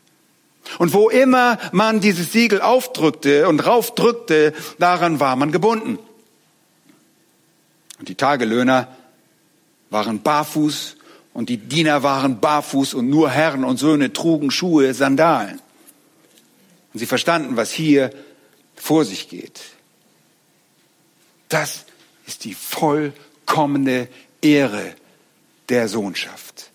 Und 0.80 0.94
wo 0.94 1.10
immer 1.10 1.60
man 1.72 2.00
dieses 2.00 2.32
Siegel 2.32 2.62
aufdrückte 2.62 3.48
und 3.48 3.66
raufdrückte, 3.66 4.54
daran 4.80 5.20
war 5.20 5.36
man 5.36 5.52
gebunden. 5.52 6.00
Und 8.00 8.10
die 8.10 8.16
Tagelöhner 8.16 8.90
waren 9.90 10.22
barfuß 10.22 10.98
und 11.34 11.50
die 11.50 11.58
Diener 11.58 12.04
waren 12.04 12.40
barfuß 12.40 12.94
und 12.96 13.10
nur 13.10 13.30
Herren 13.30 13.64
und 13.64 13.78
Söhne 13.78 14.12
trugen 14.12 14.52
Schuhe, 14.52 14.94
Sandalen. 14.94 15.62
Und 16.94 17.00
sie 17.00 17.06
verstanden, 17.06 17.58
was 17.58 17.72
hier 17.72 18.12
vor 18.76 19.06
sich 19.06 19.30
geht. 19.30 19.62
Das 21.50 21.86
ist 22.28 22.44
die 22.44 22.54
vollkommene 22.54 24.08
Ehre 24.42 24.96
der 25.70 25.88
Sohnschaft. 25.88 26.72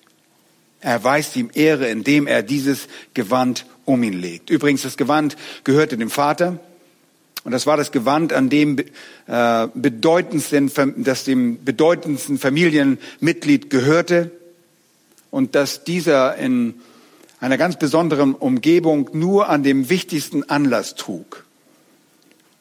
Er 0.80 0.92
erweist 0.92 1.36
ihm 1.36 1.51
Ehre, 1.53 1.88
indem 1.88 2.26
er 2.26 2.42
dieses 2.42 2.88
Gewand 3.14 3.66
um 3.84 4.03
ihn 4.03 4.18
legt. 4.18 4.51
Übrigens, 4.51 4.82
das 4.82 4.96
Gewand 4.96 5.36
gehörte 5.64 5.98
dem 5.98 6.11
Vater. 6.11 6.59
Und 7.44 7.53
das 7.53 7.66
war 7.66 7.76
das 7.76 7.92
Gewand, 7.92 8.32
an 8.32 8.51
dem 8.51 8.78
äh, 9.26 9.68
bedeutendsten, 9.74 10.70
das 10.98 11.24
dem 11.24 11.64
bedeutendsten 11.64 12.38
Familienmitglied 12.38 13.70
gehörte 13.70 14.30
und 15.30 15.55
dass 15.55 15.84
dieser 15.84 16.36
in 16.36 16.74
einer 17.40 17.57
ganz 17.57 17.78
besonderen 17.78 18.34
Umgebung 18.34 19.11
nur 19.12 19.48
an 19.48 19.62
dem 19.62 19.88
wichtigsten 19.88 20.44
Anlass 20.44 20.94
trug. 20.94 21.46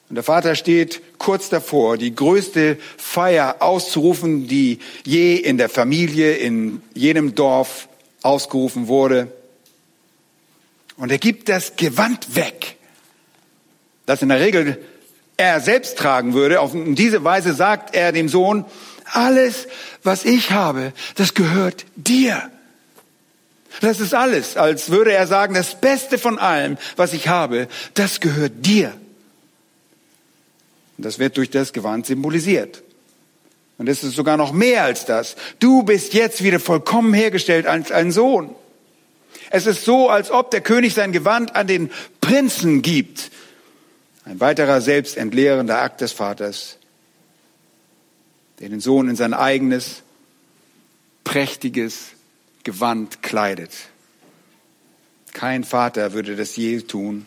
Und 0.10 0.16
der 0.16 0.24
Vater 0.24 0.56
steht 0.56 1.02
kurz 1.20 1.50
davor, 1.50 1.98
die 1.98 2.16
größte 2.16 2.78
Feier 2.98 3.58
auszurufen, 3.60 4.48
die 4.48 4.80
je 5.06 5.36
in 5.36 5.58
der 5.58 5.70
Familie, 5.70 6.36
in 6.36 6.82
jedem 6.96 7.36
Dorf 7.36 7.88
ausgerufen 8.24 8.88
wurde. 8.88 9.32
Und 10.98 11.12
er 11.12 11.20
gibt 11.20 11.48
das 11.48 11.76
Gewand 11.76 12.36
weg, 12.36 12.76
das 14.08 14.24
in 14.24 14.30
der 14.30 14.40
Regel 14.40 14.84
er 15.38 15.62
selbst 15.62 15.98
tragen 15.98 16.34
würde. 16.34 16.60
Auf 16.60 16.72
diese 16.74 17.24
Weise 17.24 17.54
sagt 17.54 17.96
er 17.96 18.12
dem 18.12 18.30
Sohn, 18.30 18.66
alles, 19.06 19.68
was 20.04 20.26
ich 20.26 20.52
habe, 20.52 20.92
das 21.16 21.36
gehört 21.36 21.86
dir. 21.96 22.52
Das 23.82 24.00
ist 24.00 24.14
alles, 24.14 24.58
als 24.58 24.90
würde 24.90 25.14
er 25.14 25.28
sagen, 25.28 25.54
das 25.54 25.80
Beste 25.80 26.18
von 26.18 26.40
allem, 26.40 26.78
was 26.96 27.14
ich 27.14 27.28
habe, 27.28 27.68
das 27.94 28.20
gehört 28.20 28.66
dir. 28.66 28.94
Und 31.00 31.06
das 31.06 31.18
wird 31.18 31.38
durch 31.38 31.50
das 31.50 31.72
Gewand 31.72 32.08
symbolisiert. 32.08 32.84
Und 33.78 33.88
es 33.88 34.04
ist 34.04 34.18
sogar 34.18 34.36
noch 34.36 34.52
mehr 34.52 34.84
als 34.84 35.06
das. 35.06 35.38
Du 35.60 35.84
bist 35.84 36.14
jetzt 36.14 36.44
wieder 36.44 36.60
vollkommen 36.60 37.14
hergestellt 37.14 37.68
als 37.68 37.90
ein 37.90 38.12
Sohn. 38.12 38.54
Es 39.50 39.66
ist 39.66 39.86
so, 39.86 40.10
als 40.10 40.30
ob 40.30 40.52
der 40.52 40.60
König 40.60 40.94
sein 40.94 41.14
Gewand 41.14 41.56
an 41.56 41.68
den 41.68 41.90
Prinzen 42.20 42.82
gibt. 42.82 43.32
Ein 44.26 44.42
weiterer 44.42 44.82
selbstentleerender 44.82 45.82
Akt 45.82 46.02
des 46.02 46.12
Vaters, 46.12 46.76
der 48.60 48.68
den 48.68 48.82
Sohn 48.82 49.08
in 49.08 49.16
sein 49.16 49.34
eigenes, 49.34 50.04
prächtiges 51.24 52.08
Gewand 52.66 53.24
kleidet. 53.24 53.72
Kein 55.32 55.64
Vater 55.64 56.12
würde 56.12 56.36
das 56.36 56.58
je 56.58 56.82
tun. 56.82 57.26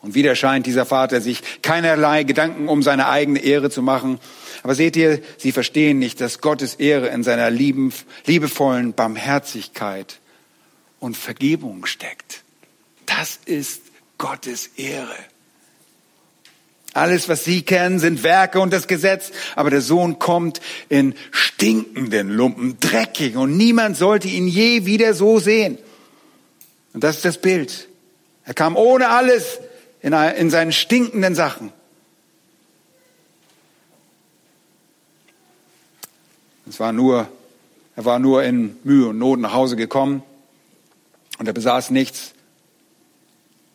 Und 0.00 0.14
wieder 0.14 0.36
scheint 0.36 0.66
dieser 0.66 0.86
Vater 0.86 1.20
sich 1.20 1.42
keinerlei 1.62 2.22
Gedanken 2.22 2.68
um 2.68 2.82
seine 2.82 3.08
eigene 3.08 3.40
Ehre 3.40 3.70
zu 3.70 3.82
machen. 3.82 4.20
Aber 4.62 4.74
seht 4.74 4.96
ihr, 4.96 5.20
sie 5.38 5.52
verstehen 5.52 5.98
nicht, 5.98 6.20
dass 6.20 6.40
Gottes 6.40 6.74
Ehre 6.74 7.08
in 7.08 7.24
seiner 7.24 7.50
lieben, 7.50 7.92
liebevollen 8.26 8.94
Barmherzigkeit 8.94 10.20
und 11.00 11.16
Vergebung 11.16 11.86
steckt. 11.86 12.42
Das 13.06 13.38
ist 13.44 13.82
Gottes 14.18 14.70
Ehre. 14.76 15.16
Alles, 16.94 17.28
was 17.28 17.44
sie 17.44 17.62
kennen, 17.62 17.98
sind 17.98 18.22
Werke 18.22 18.60
und 18.60 18.72
das 18.72 18.88
Gesetz, 18.88 19.30
aber 19.54 19.70
der 19.70 19.82
Sohn 19.82 20.18
kommt 20.18 20.60
in 20.88 21.14
stinkenden 21.30 22.30
Lumpen, 22.30 22.78
dreckig 22.80 23.36
und 23.36 23.56
niemand 23.56 23.96
sollte 23.96 24.26
ihn 24.26 24.48
je 24.48 24.86
wieder 24.86 25.14
so 25.14 25.38
sehen. 25.38 25.78
Und 26.94 27.04
das 27.04 27.16
ist 27.16 27.24
das 27.24 27.38
Bild. 27.38 27.88
Er 28.44 28.54
kam 28.54 28.76
ohne 28.76 29.10
alles 29.10 29.60
in, 30.00 30.12
in 30.12 30.50
seinen 30.50 30.72
stinkenden 30.72 31.34
Sachen. 31.34 31.72
Es 36.68 36.78
war 36.80 36.92
nur, 36.92 37.28
er 37.96 38.04
war 38.04 38.18
nur 38.18 38.44
in 38.44 38.76
Mühe 38.84 39.08
und 39.08 39.18
Not 39.18 39.40
nach 39.40 39.52
Hause 39.52 39.76
gekommen 39.76 40.22
und 41.38 41.46
er 41.46 41.54
besaß 41.54 41.90
nichts. 41.90 42.32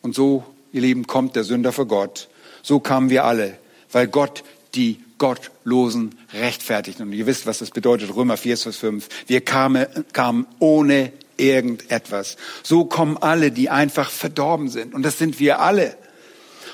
Und 0.02 0.14
so, 0.14 0.44
ihr 0.72 0.82
Lieben, 0.82 1.06
kommt 1.06 1.34
der 1.34 1.44
Sünder 1.44 1.72
vor 1.72 1.86
Gott. 1.86 2.28
So 2.62 2.78
kamen 2.78 3.10
wir 3.10 3.24
alle, 3.24 3.58
weil 3.90 4.06
Gott 4.06 4.44
die 4.74 5.00
Gottlosen 5.18 6.14
rechtfertigt. 6.32 7.00
Und 7.00 7.12
ihr 7.12 7.26
wisst, 7.26 7.46
was 7.46 7.58
das 7.58 7.70
bedeutet, 7.70 8.14
Römer 8.14 8.36
4, 8.36 8.56
Vers 8.58 8.76
5. 8.76 9.08
Wir 9.26 9.40
kamen, 9.40 9.86
kamen 10.12 10.46
ohne 10.58 11.12
irgendetwas. 11.36 12.36
So 12.62 12.84
kommen 12.84 13.16
alle, 13.16 13.50
die 13.50 13.70
einfach 13.70 14.10
verdorben 14.10 14.68
sind. 14.68 14.94
Und 14.94 15.02
das 15.02 15.18
sind 15.18 15.40
wir 15.40 15.60
alle. 15.60 15.96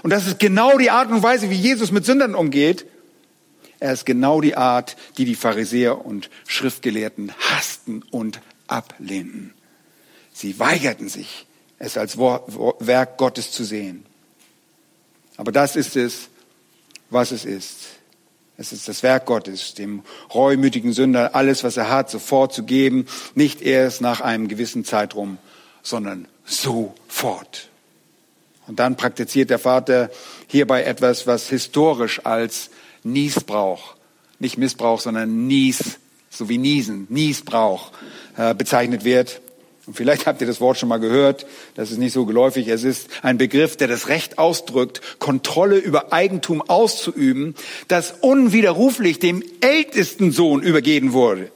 Und 0.02 0.10
das 0.10 0.26
ist 0.26 0.38
genau 0.38 0.78
die 0.78 0.90
Art 0.90 1.10
und 1.10 1.22
Weise, 1.22 1.50
wie 1.50 1.56
Jesus 1.56 1.90
mit 1.92 2.04
Sündern 2.04 2.34
umgeht. 2.34 2.86
Er 3.80 3.92
ist 3.92 4.04
genau 4.06 4.40
die 4.40 4.56
Art, 4.56 4.96
die 5.16 5.24
die 5.24 5.34
Pharisäer 5.34 6.04
und 6.04 6.30
Schriftgelehrten 6.46 7.32
hassten 7.38 8.02
und 8.10 8.40
ablehnten. 8.66 9.54
Sie 10.32 10.58
weigerten 10.58 11.08
sich, 11.08 11.46
es 11.78 11.96
als 11.96 12.18
Werk 12.18 13.16
Gottes 13.16 13.52
zu 13.52 13.64
sehen. 13.64 14.04
Aber 15.36 15.52
das 15.52 15.76
ist 15.76 15.96
es, 15.96 16.28
was 17.08 17.32
es 17.32 17.44
ist. 17.44 17.78
Es 18.58 18.72
ist 18.72 18.88
das 18.88 19.02
Werk 19.02 19.24
Gottes, 19.24 19.72
dem 19.72 20.02
reumütigen 20.34 20.92
Sünder 20.92 21.34
alles, 21.34 21.64
was 21.64 21.78
er 21.78 21.88
hat, 21.88 22.10
sofort 22.10 22.52
zu 22.52 22.64
geben, 22.64 23.06
nicht 23.34 23.62
erst 23.62 24.02
nach 24.02 24.20
einem 24.20 24.48
gewissen 24.48 24.84
Zeitraum, 24.84 25.38
sondern 25.82 26.28
sofort. 26.44 27.69
Und 28.70 28.78
dann 28.78 28.94
praktiziert 28.94 29.50
der 29.50 29.58
Vater 29.58 30.10
hierbei 30.46 30.84
etwas, 30.84 31.26
was 31.26 31.48
historisch 31.48 32.24
als 32.24 32.70
Niesbrauch, 33.02 33.96
nicht 34.38 34.58
Missbrauch, 34.58 35.00
sondern 35.00 35.48
Nies, 35.48 35.98
so 36.30 36.48
wie 36.48 36.56
Niesen, 36.56 37.08
Niesbrauch 37.10 37.90
äh, 38.36 38.54
bezeichnet 38.54 39.02
wird. 39.02 39.40
Und 39.86 39.96
vielleicht 39.96 40.26
habt 40.26 40.40
ihr 40.40 40.46
das 40.46 40.60
Wort 40.60 40.78
schon 40.78 40.88
mal 40.88 41.00
gehört, 41.00 41.46
das 41.74 41.90
ist 41.90 41.98
nicht 41.98 42.12
so 42.12 42.26
geläufig. 42.26 42.68
Es 42.68 42.84
ist 42.84 43.08
ein 43.22 43.38
Begriff, 43.38 43.76
der 43.76 43.88
das 43.88 44.06
Recht 44.06 44.38
ausdrückt, 44.38 45.00
Kontrolle 45.18 45.76
über 45.76 46.12
Eigentum 46.12 46.62
auszuüben, 46.62 47.56
das 47.88 48.14
unwiderruflich 48.20 49.18
dem 49.18 49.42
ältesten 49.62 50.30
Sohn 50.30 50.62
übergeben 50.62 51.12
wurde. 51.12 51.50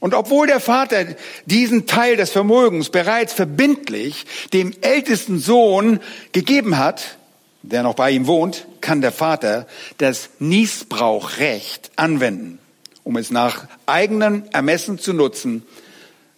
Und 0.00 0.14
obwohl 0.14 0.46
der 0.46 0.60
Vater 0.60 1.04
diesen 1.44 1.86
Teil 1.86 2.16
des 2.16 2.30
Vermögens 2.30 2.90
bereits 2.90 3.32
verbindlich 3.32 4.26
dem 4.52 4.74
ältesten 4.80 5.38
Sohn 5.38 6.00
gegeben 6.32 6.78
hat, 6.78 7.18
der 7.62 7.82
noch 7.82 7.94
bei 7.94 8.10
ihm 8.10 8.26
wohnt, 8.26 8.66
kann 8.80 9.02
der 9.02 9.12
Vater 9.12 9.66
das 9.98 10.30
Niesbrauchrecht 10.38 11.90
anwenden, 11.96 12.58
um 13.04 13.16
es 13.16 13.30
nach 13.30 13.66
eigenem 13.86 14.44
Ermessen 14.52 14.98
zu 14.98 15.12
nutzen 15.12 15.64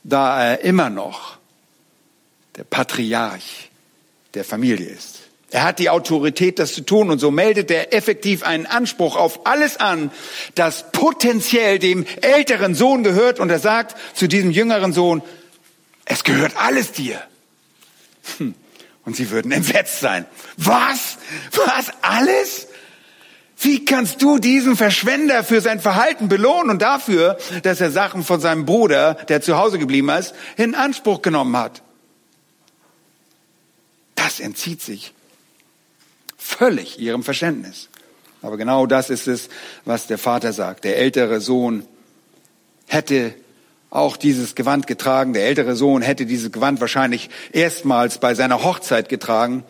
da 0.04 0.44
er 0.44 0.60
immer 0.60 0.90
noch 0.90 1.38
der 2.56 2.64
Patriarch 2.64 3.70
der 4.34 4.44
Familie 4.44 4.88
ist. 4.88 5.11
Er 5.52 5.64
hat 5.64 5.78
die 5.78 5.90
Autorität, 5.90 6.58
das 6.58 6.72
zu 6.72 6.80
tun, 6.80 7.10
und 7.10 7.18
so 7.18 7.30
meldet 7.30 7.70
er 7.70 7.92
effektiv 7.92 8.42
einen 8.42 8.64
Anspruch 8.64 9.16
auf 9.16 9.46
alles 9.46 9.76
an, 9.76 10.10
das 10.54 10.90
potenziell 10.92 11.78
dem 11.78 12.06
älteren 12.22 12.74
Sohn 12.74 13.04
gehört, 13.04 13.38
und 13.38 13.50
er 13.50 13.58
sagt 13.58 13.94
zu 14.16 14.28
diesem 14.28 14.50
jüngeren 14.50 14.94
Sohn, 14.94 15.22
es 16.06 16.24
gehört 16.24 16.56
alles 16.56 16.92
dir. 16.92 17.22
Hm. 18.38 18.54
Und 19.04 19.14
sie 19.14 19.30
würden 19.30 19.52
entsetzt 19.52 20.00
sein. 20.00 20.24
Was? 20.56 21.18
Was? 21.66 21.90
Alles? 22.00 22.68
Wie 23.58 23.84
kannst 23.84 24.22
du 24.22 24.38
diesen 24.38 24.74
Verschwender 24.74 25.44
für 25.44 25.60
sein 25.60 25.80
Verhalten 25.80 26.28
belohnen 26.28 26.70
und 26.70 26.82
dafür, 26.82 27.36
dass 27.62 27.80
er 27.80 27.90
Sachen 27.90 28.24
von 28.24 28.40
seinem 28.40 28.64
Bruder, 28.64 29.14
der 29.28 29.42
zu 29.42 29.58
Hause 29.58 29.78
geblieben 29.78 30.08
ist, 30.08 30.34
in 30.56 30.74
Anspruch 30.74 31.20
genommen 31.20 31.56
hat? 31.58 31.82
Das 34.14 34.40
entzieht 34.40 34.80
sich 34.80 35.12
völlig 36.62 37.00
ihrem 37.00 37.24
Verständnis. 37.24 37.88
Aber 38.40 38.56
genau 38.56 38.86
das 38.86 39.10
ist 39.10 39.26
es, 39.26 39.48
was 39.84 40.06
der 40.06 40.16
Vater 40.16 40.52
sagt. 40.52 40.84
Der 40.84 40.96
ältere 40.96 41.40
Sohn 41.40 41.84
hätte 42.86 43.34
auch 43.90 44.16
dieses 44.16 44.54
Gewand 44.54 44.86
getragen. 44.86 45.32
Der 45.32 45.44
ältere 45.44 45.74
Sohn 45.74 46.02
hätte 46.02 46.24
dieses 46.24 46.52
Gewand 46.52 46.80
wahrscheinlich 46.80 47.30
erstmals 47.50 48.18
bei 48.18 48.36
seiner 48.36 48.62
Hochzeit 48.62 49.08
getragen. 49.08 49.64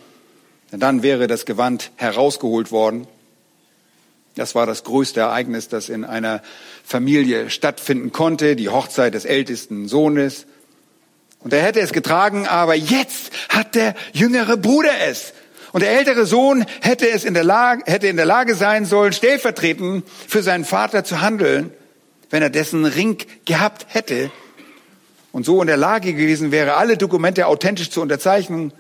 Denn 0.71 0.81
dann 0.81 1.03
wäre 1.03 1.29
das 1.29 1.47
Gewand 1.47 1.93
herausgeholt 1.97 2.71
worden. 2.73 3.07
Das 4.35 4.55
war 4.55 4.67
das 4.67 4.85
größte 4.85 5.21
Ereignis, 5.21 5.69
das 5.69 5.89
in 5.89 6.05
einer 6.05 6.43
Familie 6.85 7.49
stattfinden 7.49 8.13
konnte, 8.13 8.55
die 8.55 8.69
Hochzeit 8.69 9.15
des 9.15 9.25
ältesten 9.25 9.89
Sohnes. 9.89 10.45
Und 11.39 11.55
er 11.55 11.63
hätte 11.63 11.81
es 11.81 11.95
getragen, 11.95 12.47
aber 12.47 12.75
jetzt 12.75 13.33
hat 13.49 13.77
der 13.77 13.95
jüngere 14.13 14.59
Bruder 14.59 14.93
es. 15.09 15.33
Und 15.73 15.83
der 15.83 15.93
ältere 15.99 16.27
Sohn 16.27 16.65
hätte 16.81 17.11
es 17.11 17.25
in 17.25 17.35
der 17.35 17.45
Lage, 17.45 17.83
hätte 17.87 18.07
in 18.07 18.17
der 18.17 18.27
Lage 18.27 18.55
sein 18.55 18.85
sollen, 18.85 19.13
stellvertretend 19.13 20.05
für 20.29 20.43
seinen 20.43 20.65
Vater 20.65 21.03
zu 21.05 21.21
handeln, 21.21 21.71
wenn 22.31 22.43
er 22.43 22.51
dessen 22.51 22.85
Ring 22.85 23.19
gehabt 23.45 23.87
hätte 23.89 24.31
und 25.33 25.45
so 25.45 25.61
in 25.61 25.67
der 25.67 25.77
Lage 25.77 26.13
gewesen 26.13 26.53
wäre, 26.53 26.75
alle 26.75 26.97
Dokumente 26.97 27.47
authentisch 27.47 27.91
zu 27.91 28.03
unterzeichnen, 28.03 28.73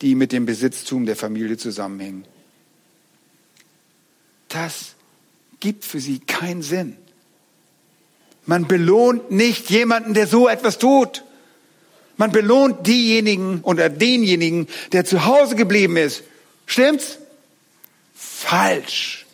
die 0.00 0.14
mit 0.14 0.32
dem 0.32 0.46
Besitztum 0.46 1.06
der 1.06 1.16
Familie 1.16 1.58
zusammenhängen 1.58 2.24
das 4.54 4.94
gibt 5.60 5.84
für 5.84 6.00
sie 6.00 6.18
keinen 6.18 6.62
Sinn. 6.62 6.96
Man 8.44 8.66
belohnt 8.66 9.30
nicht 9.30 9.70
jemanden, 9.70 10.14
der 10.14 10.26
so 10.26 10.48
etwas 10.48 10.78
tut. 10.78 11.24
Man 12.16 12.30
belohnt 12.32 12.86
diejenigen 12.86 13.60
oder 13.62 13.88
denjenigen, 13.88 14.68
der 14.92 15.04
zu 15.04 15.24
Hause 15.24 15.56
geblieben 15.56 15.96
ist. 15.96 16.22
Stimmt's? 16.66 17.18
Falsch. 18.14 19.26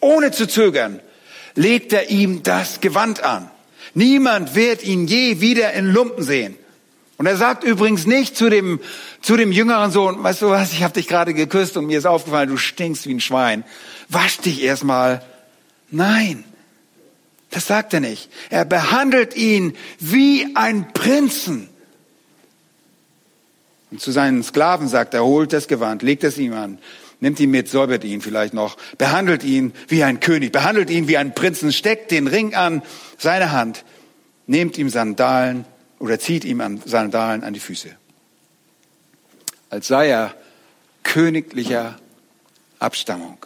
Ohne 0.00 0.30
zu 0.30 0.46
zögern 0.46 1.00
legt 1.54 1.92
er 1.92 2.10
ihm 2.10 2.42
das 2.42 2.80
Gewand 2.80 3.22
an. 3.22 3.50
Niemand 3.94 4.54
wird 4.54 4.84
ihn 4.84 5.06
je 5.06 5.40
wieder 5.40 5.72
in 5.72 5.86
Lumpen 5.92 6.22
sehen. 6.22 6.56
Und 7.16 7.26
er 7.26 7.36
sagt 7.36 7.64
übrigens 7.64 8.06
nicht 8.06 8.36
zu 8.36 8.48
dem, 8.48 8.78
zu 9.22 9.36
dem 9.36 9.50
jüngeren 9.50 9.90
Sohn, 9.90 10.22
weißt 10.22 10.42
du 10.42 10.50
was, 10.50 10.72
ich 10.72 10.84
habe 10.84 10.94
dich 10.94 11.08
gerade 11.08 11.34
geküsst 11.34 11.76
und 11.76 11.86
mir 11.86 11.98
ist 11.98 12.06
aufgefallen, 12.06 12.48
du 12.48 12.56
stinkst 12.56 13.06
wie 13.06 13.14
ein 13.14 13.20
Schwein. 13.20 13.64
Wasch 14.08 14.38
dich 14.38 14.62
erstmal. 14.62 15.22
Nein, 15.90 16.44
das 17.50 17.66
sagt 17.66 17.94
er 17.94 18.00
nicht. 18.00 18.30
Er 18.50 18.64
behandelt 18.64 19.34
ihn 19.36 19.76
wie 19.98 20.54
ein 20.54 20.92
Prinzen. 20.92 21.68
Und 23.90 24.00
zu 24.00 24.10
seinen 24.12 24.42
Sklaven 24.42 24.88
sagt 24.88 25.14
er, 25.14 25.24
holt 25.24 25.52
das 25.52 25.66
Gewand, 25.66 26.02
legt 26.02 26.24
es 26.24 26.36
ihm 26.36 26.52
an, 26.52 26.78
nimmt 27.20 27.40
ihn 27.40 27.50
mit, 27.50 27.68
säubert 27.68 28.04
ihn 28.04 28.20
vielleicht 28.20 28.52
noch, 28.52 28.76
behandelt 28.98 29.44
ihn 29.44 29.72
wie 29.88 30.04
ein 30.04 30.20
König, 30.20 30.52
behandelt 30.52 30.90
ihn 30.90 31.08
wie 31.08 31.16
ein 31.16 31.34
Prinzen, 31.34 31.72
steckt 31.72 32.10
den 32.10 32.26
Ring 32.26 32.54
an 32.54 32.82
seine 33.16 33.52
Hand, 33.52 33.84
nehmt 34.46 34.76
ihm 34.76 34.90
Sandalen 34.90 35.64
oder 35.98 36.18
zieht 36.18 36.44
ihm 36.44 36.60
an 36.60 36.82
Sandalen 36.84 37.44
an 37.44 37.54
die 37.54 37.60
Füße. 37.60 37.88
Als 39.70 39.88
sei 39.88 40.08
er 40.08 40.34
königlicher 41.02 41.98
Abstammung. 42.78 43.38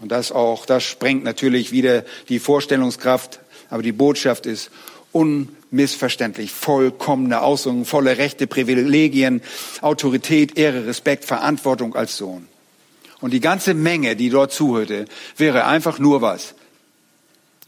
Und 0.00 0.12
das 0.12 0.32
auch, 0.32 0.66
das 0.66 0.84
sprengt 0.84 1.24
natürlich 1.24 1.72
wieder 1.72 2.04
die 2.28 2.38
Vorstellungskraft, 2.38 3.40
aber 3.70 3.82
die 3.82 3.92
Botschaft 3.92 4.46
ist 4.46 4.70
unmissverständlich, 5.12 6.52
vollkommene 6.52 7.42
Ausdrückung, 7.42 7.84
volle 7.84 8.18
Rechte, 8.18 8.46
Privilegien, 8.46 9.42
Autorität, 9.80 10.56
Ehre, 10.56 10.86
Respekt, 10.86 11.24
Verantwortung 11.24 11.96
als 11.96 12.16
Sohn. 12.16 12.46
Und 13.20 13.32
die 13.32 13.40
ganze 13.40 13.74
Menge, 13.74 14.14
die 14.14 14.30
dort 14.30 14.52
zuhörte, 14.52 15.06
wäre 15.36 15.64
einfach 15.64 15.98
nur 15.98 16.22
was? 16.22 16.54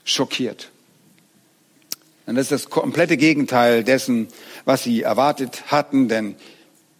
Schockiert. 0.05 0.71
Und 2.27 2.37
das 2.37 2.45
ist 2.45 2.53
das 2.53 2.71
komplette 2.71 3.17
Gegenteil 3.17 3.83
dessen, 3.83 4.29
was 4.65 4.85
sie 4.85 5.03
erwartet 5.03 5.65
hatten, 5.73 6.09
denn 6.09 6.37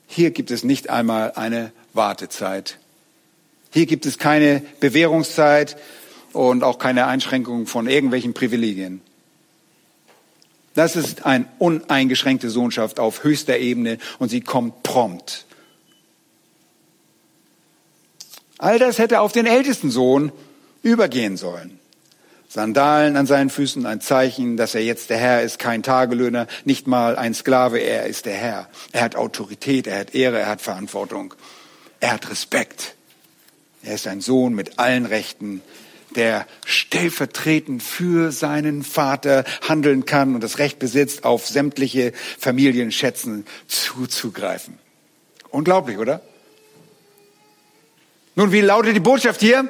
hier 0.09 0.33
gibt 0.33 0.51
es 0.51 0.65
nicht 0.65 0.91
einmal 0.91 1.33
eine 1.37 1.71
Wartezeit. 1.93 2.80
Hier 3.71 3.87
gibt 3.87 4.07
es 4.07 4.19
keine 4.19 4.63
Bewährungszeit 4.81 5.77
und 6.33 6.65
auch 6.65 6.79
keine 6.79 7.07
Einschränkung 7.07 7.67
von 7.67 7.87
irgendwelchen 7.87 8.35
Privilegien. 8.35 9.01
Das 10.75 10.97
ist 10.97 11.27
eine 11.27 11.47
uneingeschränkte 11.59 12.51
Sohnschaft 12.51 13.01
auf 13.01 13.25
höchster 13.25 13.59
Ebene 13.59 13.99
und 14.19 14.29
sie 14.29 14.41
kommt 14.41 14.83
prompt. 14.83 15.45
All 18.59 18.79
das 18.79 18.99
hätte 18.99 19.21
auf 19.21 19.33
den 19.33 19.47
ältesten 19.47 19.91
Sohn 19.91 20.33
übergehen 20.83 21.37
sollen. 21.37 21.79
Sandalen 22.49 23.17
an 23.17 23.27
seinen 23.27 23.49
Füßen, 23.49 23.87
ein 23.87 24.01
Zeichen, 24.01 24.57
dass 24.57 24.75
er 24.75 24.83
jetzt 24.83 25.09
der 25.11 25.19
Herr 25.19 25.43
ist, 25.43 25.59
kein 25.61 25.85
Tagelöhner, 25.85 26.49
nicht 26.65 26.89
mal 26.89 27.17
ein 27.17 27.33
Sklave, 27.33 27.79
er 27.79 28.07
ist 28.07 28.27
der 28.27 28.35
Herr. 28.35 28.69
Er 28.91 29.03
hat 29.03 29.15
Autorität, 29.15 29.87
er 29.87 30.01
hat 30.01 30.15
Ehre, 30.15 30.41
er 30.41 30.49
hat 30.49 30.61
Verantwortung, 30.61 31.33
er 32.01 32.13
hat 32.13 32.29
Respekt. 32.29 32.97
Er 33.83 33.95
ist 33.95 34.07
ein 34.07 34.21
Sohn 34.21 34.55
mit 34.55 34.79
allen 34.79 35.07
Rechten, 35.07 35.63
der 36.17 36.47
stellvertretend 36.67 37.83
für 37.83 38.33
seinen 38.33 38.83
Vater 38.83 39.45
handeln 39.67 40.05
kann 40.05 40.35
und 40.35 40.43
das 40.43 40.59
Recht 40.59 40.79
besitzt, 40.79 41.25
auf 41.25 41.47
sämtliche 41.47 42.13
Familienschätzen 42.39 43.47
zuzugreifen. 43.69 44.79
Unglaublich, 45.51 45.99
oder? 45.99 46.21
Nun, 48.35 48.53
wie 48.53 48.61
lautet 48.61 48.97
die 48.97 49.01
Botschaft 49.01 49.41
hier? 49.41 49.69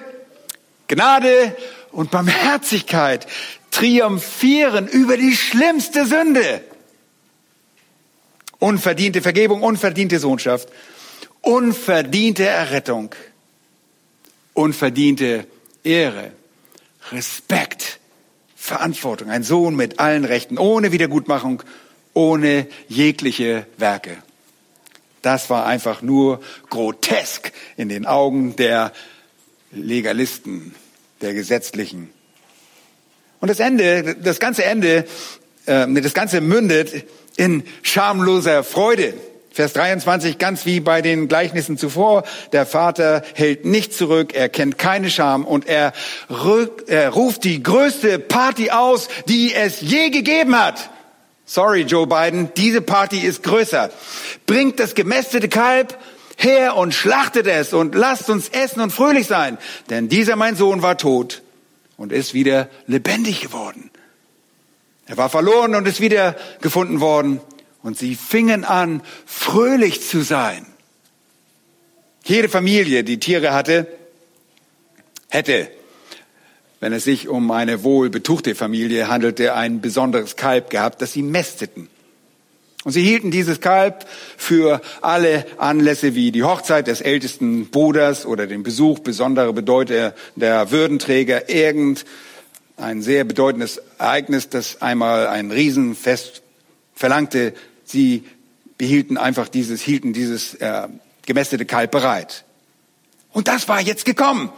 Gnade 0.89 1.57
und 1.93 2.11
Barmherzigkeit 2.11 3.27
triumphieren 3.71 4.89
über 4.89 5.17
die 5.17 5.37
schlimmste 5.37 6.05
Sünde. 6.07 6.63
Unverdiente 8.59 9.23
Vergebung, 9.23 9.63
unverdiente 9.63 10.19
Sohnschaft, 10.19 10.69
unverdiente 11.41 12.45
Errettung, 12.45 13.15
unverdiente 14.61 15.47
Ehre, 15.83 16.33
Respekt, 17.11 17.99
Verantwortung. 18.55 19.31
Ein 19.31 19.43
Sohn 19.43 19.75
mit 19.75 19.99
allen 19.99 20.25
Rechten, 20.25 20.59
ohne 20.59 20.93
Wiedergutmachung, 20.93 21.63
ohne 22.13 22.67
jegliche 22.89 23.67
Werke. 23.79 24.17
Das 25.23 25.51
war 25.51 25.67
einfach 25.67 26.03
nur 26.03 26.41
grotesk 26.69 27.53
in 27.77 27.89
den 27.89 28.07
Augen 28.07 28.57
der 28.57 28.93
Legalisten, 29.73 30.75
der 31.21 31.35
Gesetzlichen. 31.35 32.11
Und 33.41 33.49
das 33.49 33.61
Ende, 33.61 34.17
das 34.17 34.39
ganze 34.39 34.65
Ende, 34.65 35.07
äh, 35.67 35.87
das 36.01 36.15
ganze 36.15 36.41
mündet 36.41 37.05
in 37.37 37.63
schamloser 37.83 38.65
Freude. 38.65 39.15
Vers 39.53 39.73
23, 39.73 40.39
ganz 40.39 40.65
wie 40.65 40.79
bei 40.79 41.03
den 41.03 41.27
Gleichnissen 41.27 41.77
zuvor. 41.77 42.23
Der 42.53 42.67
Vater 42.67 43.23
hält 43.35 43.65
nicht 43.65 43.93
zurück, 43.93 44.33
er 44.33 44.49
kennt 44.49 44.79
keine 44.79 45.11
Scham 45.11 45.45
und 45.45 45.67
er, 45.67 45.93
rück, 46.29 46.85
er 46.87 47.11
ruft 47.11 47.43
die 47.43 47.63
größte 47.63 48.21
Party 48.21 48.71
aus, 48.71 49.09
die 49.29 49.53
es 49.53 49.81
je 49.81 50.11
gegeben 50.11 50.57
hat. 50.57 50.91
Sorry, 51.45 51.81
Joe 51.81 52.07
Biden, 52.07 52.53
diese 52.57 52.81
Party 52.81 53.19
ist 53.19 53.43
größer. 53.43 53.91
Bringt 54.47 54.79
das 54.79 54.95
gemästete 54.95 55.49
Kalb 55.49 55.99
her 56.37 56.77
und 56.77 56.95
schlachtet 56.95 57.49
es 57.49 57.73
und 57.73 57.97
lasst 57.97 58.31
uns 58.31 58.49
essen 58.51 58.81
und 58.81 58.93
fröhlich 58.93 59.27
sein. 59.27 59.59
Denn 59.91 60.09
dieser 60.09 60.37
mein 60.37 60.55
Sohn 60.55 60.81
war 60.83 60.97
tot 60.97 61.43
und 61.97 62.13
ist 62.13 62.35
wieder 62.35 62.69
lebendig 62.87 63.41
geworden. 63.41 63.91
Er 65.07 65.17
war 65.17 65.29
verloren 65.29 65.75
und 65.75 65.89
ist 65.89 66.01
wieder 66.01 66.37
gefunden 66.61 67.01
worden. 67.01 67.41
Und 67.83 67.99
sie 67.99 68.14
fingen 68.14 68.64
an, 68.64 69.03
fröhlich 69.26 70.03
zu 70.03 70.22
sein. 70.22 70.66
Jede 72.24 72.49
Familie, 72.49 73.05
die 73.05 73.18
Tiere 73.18 73.53
hatte, 73.53 73.87
hätte, 75.31 75.68
wenn 76.81 76.93
es 76.93 77.05
sich 77.05 77.28
um 77.28 77.51
eine 77.51 77.83
wohl 77.83 78.11
betuchte 78.11 78.55
Familie 78.55 79.09
handelte, 79.09 79.55
ein 79.55 79.81
besonderes 79.81 80.37
Kalb 80.37 80.70
gehabt, 80.70 81.01
das 81.03 81.12
sie 81.12 81.22
mästeten. 81.22 81.89
Und 82.85 82.93
sie 82.93 83.03
hielten 83.03 83.31
dieses 83.31 83.61
Kalb 83.61 84.07
für 84.39 84.81
alle 85.03 85.45
Anlässe 85.59 86.14
wie 86.14 86.33
die 86.33 86.45
Hochzeit 86.45 86.87
des 86.87 87.03
ältesten 87.03 87.70
Bruders 87.70 88.24
oder 88.24 88.47
den 88.47 88.62
Besuch 88.62 89.01
besonderer 89.01 89.53
Bedeuter 89.53 90.14
der 90.35 90.70
Würdenträger, 90.70 91.51
irgend 91.51 92.07
ein 92.78 93.03
sehr 93.03 93.24
bedeutendes 93.24 93.83
Ereignis, 93.99 94.49
das 94.49 94.81
einmal 94.81 95.26
ein 95.26 95.51
Riesenfest 95.51 96.43
verlangte, 96.95 97.53
Sie 97.91 98.24
behielten 98.78 99.18
einfach 99.18 99.49
dieses, 99.49 99.82
hielten 99.82 100.12
dieses 100.12 100.55
äh, 100.55 100.88
gemästete 101.26 101.66
Kalb 101.66 101.91
bereit. 101.91 102.45
Und 103.32 103.49
das 103.49 103.68
war 103.68 103.80
jetzt 103.80 104.05
gekommen. 104.05 104.51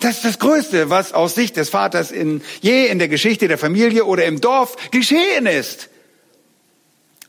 Das 0.00 0.16
ist 0.16 0.24
das 0.24 0.38
Größte, 0.38 0.90
was 0.90 1.12
aus 1.12 1.34
Sicht 1.34 1.56
des 1.56 1.70
Vaters 1.70 2.10
in, 2.10 2.42
je 2.60 2.86
in 2.86 2.98
der 2.98 3.08
Geschichte 3.08 3.48
der 3.48 3.58
Familie 3.58 4.04
oder 4.04 4.26
im 4.26 4.40
Dorf 4.40 4.90
geschehen 4.90 5.46
ist. 5.46 5.88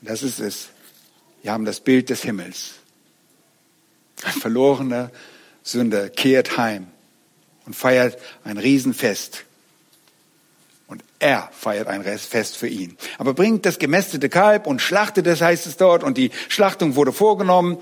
Das 0.01 0.23
ist 0.23 0.39
es. 0.39 0.67
Wir 1.41 1.51
haben 1.51 1.65
das 1.65 1.79
Bild 1.79 2.09
des 2.09 2.23
Himmels. 2.23 2.73
Ein 4.23 4.33
verlorener 4.33 5.11
Sünder 5.63 6.09
kehrt 6.09 6.57
heim 6.57 6.87
und 7.65 7.75
feiert 7.75 8.19
ein 8.43 8.57
Riesenfest. 8.57 9.44
Er 11.19 11.49
feiert 11.51 11.87
ein 11.87 12.03
Fest 12.03 12.57
für 12.57 12.67
ihn. 12.67 12.97
Aber 13.17 13.33
bringt 13.33 13.65
das 13.65 13.79
gemästete 13.79 14.29
Kalb 14.29 14.67
und 14.67 14.81
schlachtet 14.81 15.27
es, 15.27 15.41
heißt 15.41 15.65
es 15.65 15.77
dort. 15.77 16.03
Und 16.03 16.17
die 16.17 16.31
Schlachtung 16.49 16.95
wurde 16.95 17.13
vorgenommen, 17.13 17.77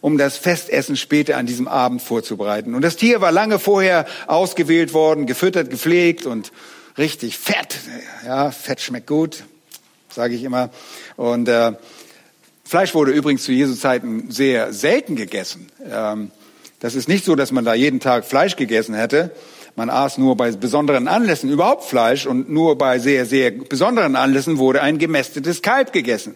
um 0.00 0.18
das 0.18 0.36
Festessen 0.36 0.96
später 0.96 1.36
an 1.36 1.46
diesem 1.46 1.68
Abend 1.68 2.02
vorzubereiten. 2.02 2.74
Und 2.74 2.82
das 2.82 2.96
Tier 2.96 3.20
war 3.20 3.32
lange 3.32 3.58
vorher 3.58 4.06
ausgewählt 4.26 4.92
worden, 4.92 5.26
gefüttert, 5.26 5.70
gepflegt 5.70 6.26
und 6.26 6.52
richtig 6.98 7.38
fett. 7.38 7.78
Ja, 8.24 8.50
Fett 8.50 8.80
schmeckt 8.80 9.06
gut, 9.06 9.44
sage 10.10 10.34
ich 10.34 10.44
immer. 10.44 10.70
Und 11.16 11.48
äh, 11.48 11.72
Fleisch 12.64 12.94
wurde 12.94 13.12
übrigens 13.12 13.44
zu 13.44 13.52
Jesu 13.52 13.74
Zeiten 13.74 14.30
sehr 14.30 14.72
selten 14.72 15.16
gegessen. 15.16 15.70
Ähm, 15.90 16.30
das 16.80 16.94
ist 16.94 17.08
nicht 17.08 17.24
so, 17.24 17.34
dass 17.36 17.52
man 17.52 17.64
da 17.64 17.74
jeden 17.74 18.00
Tag 18.00 18.26
Fleisch 18.26 18.56
gegessen 18.56 18.94
hätte. 18.94 19.30
Man 19.76 19.90
aß 19.90 20.16
nur 20.18 20.36
bei 20.36 20.50
besonderen 20.52 21.06
Anlässen 21.06 21.50
überhaupt 21.50 21.84
Fleisch 21.84 22.26
und 22.26 22.48
nur 22.48 22.76
bei 22.78 22.98
sehr, 22.98 23.26
sehr 23.26 23.50
besonderen 23.50 24.16
Anlässen 24.16 24.56
wurde 24.56 24.82
ein 24.82 24.98
gemästetes 24.98 25.60
Kalb 25.60 25.92
gegessen. 25.92 26.34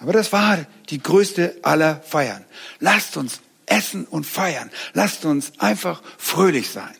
Aber 0.00 0.12
das 0.12 0.32
war 0.32 0.58
die 0.90 1.00
größte 1.00 1.56
aller 1.62 2.02
Feiern. 2.04 2.44
Lasst 2.80 3.16
uns 3.16 3.40
essen 3.66 4.04
und 4.04 4.26
feiern. 4.26 4.70
Lasst 4.94 5.24
uns 5.24 5.52
einfach 5.58 6.02
fröhlich 6.18 6.70
sein. 6.70 6.94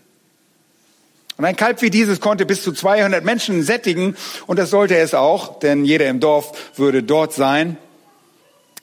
Und 1.36 1.44
ein 1.44 1.56
Kalb 1.56 1.82
wie 1.82 1.90
dieses 1.90 2.20
konnte 2.20 2.46
bis 2.46 2.62
zu 2.62 2.72
200 2.72 3.24
Menschen 3.24 3.62
sättigen 3.62 4.16
und 4.46 4.58
das 4.58 4.70
sollte 4.70 4.96
es 4.96 5.12
auch, 5.12 5.58
denn 5.58 5.84
jeder 5.84 6.06
im 6.08 6.20
Dorf 6.20 6.52
würde 6.76 7.02
dort 7.02 7.34
sein. 7.34 7.76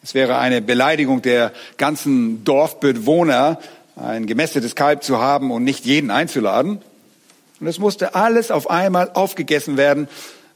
Es 0.03 0.13
wäre 0.13 0.37
eine 0.37 0.61
Beleidigung 0.61 1.21
der 1.21 1.51
ganzen 1.77 2.43
Dorfbewohner, 2.43 3.59
ein 3.95 4.25
gemästetes 4.25 4.75
Kalb 4.75 5.03
zu 5.03 5.19
haben 5.19 5.51
und 5.51 5.63
nicht 5.63 5.85
jeden 5.85 6.11
einzuladen. 6.11 6.81
Und 7.59 7.67
es 7.67 7.79
musste 7.79 8.15
alles 8.15 8.51
auf 8.51 8.69
einmal 8.69 9.11
aufgegessen 9.13 9.77
werden. 9.77 10.07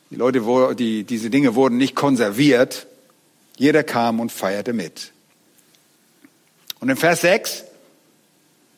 Die 0.09 0.15
Leute, 0.15 0.75
die, 0.75 1.03
diese 1.03 1.29
Dinge 1.29 1.55
wurden 1.55 1.77
nicht 1.77 1.95
konserviert. 1.95 2.87
Jeder 3.57 3.83
kam 3.83 4.19
und 4.19 4.31
feierte 4.31 4.73
mit. 4.73 5.11
Und 6.79 6.89
in 6.89 6.97
Vers 6.97 7.21
6, 7.21 7.63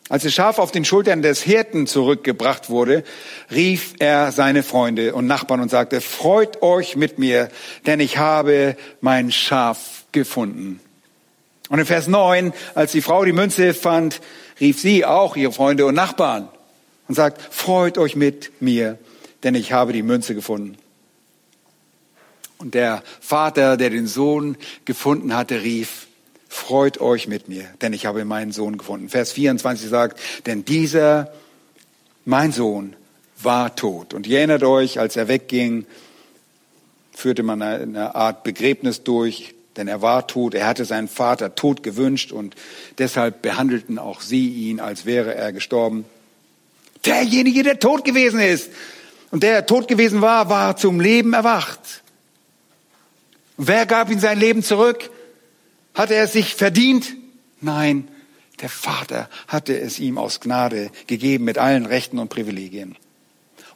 als 0.10 0.24
das 0.24 0.34
Schaf 0.34 0.58
auf 0.58 0.72
den 0.72 0.86
Schultern 0.86 1.22
des 1.22 1.44
Hirten 1.44 1.86
zurückgebracht 1.86 2.70
wurde, 2.70 3.04
rief 3.52 3.94
er 4.00 4.32
seine 4.32 4.64
Freunde 4.64 5.14
und 5.14 5.28
Nachbarn 5.28 5.60
und 5.60 5.70
sagte, 5.70 6.02
freut 6.02 6.62
euch 6.62 6.96
mit 6.96 7.20
mir, 7.20 7.50
denn 7.86 8.00
ich 8.00 8.18
habe 8.18 8.76
mein 9.02 9.32
Schaf 9.32 10.06
gefunden. 10.12 10.80
Und 11.70 11.78
in 11.78 11.86
Vers 11.86 12.08
9, 12.08 12.54
als 12.74 12.92
die 12.94 13.02
Frau 13.02 13.24
die 13.24 13.34
Münze 13.34 13.76
fand, 13.76 14.22
rief 14.60 14.80
sie 14.80 15.06
auch 15.06 15.36
ihre 15.36 15.52
Freunde 15.52 15.86
und 15.86 15.96
Nachbarn 15.96 16.50
und 17.08 17.16
sagt, 17.16 17.42
freut 17.54 17.98
euch 17.98 18.16
mit 18.16 18.62
mir, 18.62 18.98
denn 19.44 19.56
ich 19.56 19.72
habe 19.72 19.94
die 19.94 20.04
Münze 20.04 20.36
gefunden. 20.36 20.78
Und 22.58 22.74
der 22.74 23.04
Vater, 23.22 23.78
der 23.78 23.90
den 23.90 24.08
Sohn 24.08 24.58
gefunden 24.86 25.36
hatte, 25.36 25.62
rief, 25.64 26.08
freut 26.50 27.00
euch 27.00 27.28
mit 27.28 27.48
mir, 27.48 27.66
denn 27.82 27.94
ich 27.94 28.06
habe 28.06 28.26
meinen 28.26 28.52
Sohn 28.52 28.78
gefunden. 28.78 29.08
Vers 29.08 29.32
24 29.32 29.90
sagt, 29.90 30.20
denn 30.46 30.66
dieser, 30.66 31.32
mein 32.26 32.52
Sohn, 32.52 32.96
war 33.42 33.76
tot. 33.76 34.14
Und 34.14 34.28
ihr 34.28 34.40
erinnert 34.40 34.64
euch, 34.64 35.00
als 35.00 35.16
er 35.16 35.30
wegging, 35.30 35.86
führte 37.14 37.44
man 37.44 37.62
eine 37.62 38.16
Art 38.16 38.44
Begräbnis 38.44 39.04
durch 39.04 39.54
denn 39.80 39.88
er 39.88 40.02
war 40.02 40.28
tot, 40.28 40.56
er 40.56 40.68
hatte 40.68 40.84
seinen 40.84 41.08
Vater 41.08 41.56
tot 41.56 41.84
gewünscht 41.84 42.34
und 42.34 42.54
deshalb 42.98 43.42
behandelten 43.42 43.98
auch 43.98 44.20
sie 44.20 44.50
ihn, 44.50 44.82
als 44.82 45.06
wäre 45.06 45.34
er 45.34 45.54
gestorben. 45.54 46.04
Derjenige, 47.06 47.64
der 47.64 47.80
tot 47.80 48.04
gewesen 48.04 48.42
ist 48.42 48.70
und 49.32 49.42
der 49.42 49.66
tot 49.66 49.88
gewesen 49.88 50.22
war, 50.22 50.50
war 50.50 50.76
zum 50.76 51.00
Leben 51.00 51.32
erwacht. 51.32 51.80
wer 53.56 53.86
gab 53.86 54.12
ihm 54.12 54.20
sein 54.20 54.38
Leben 54.38 54.64
zurück? 54.64 55.10
Hatte 55.94 56.14
er 56.14 56.26
es 56.26 56.34
sich 56.34 56.56
verdient? 56.56 57.16
Nein, 57.62 58.10
der 58.60 58.70
Vater 58.70 59.30
hatte 59.48 59.80
es 59.80 59.98
ihm 59.98 60.18
aus 60.18 60.42
Gnade 60.42 60.92
gegeben 61.08 61.46
mit 61.46 61.58
allen 61.58 61.86
Rechten 61.86 62.20
und 62.20 62.28
Privilegien. 62.28 62.98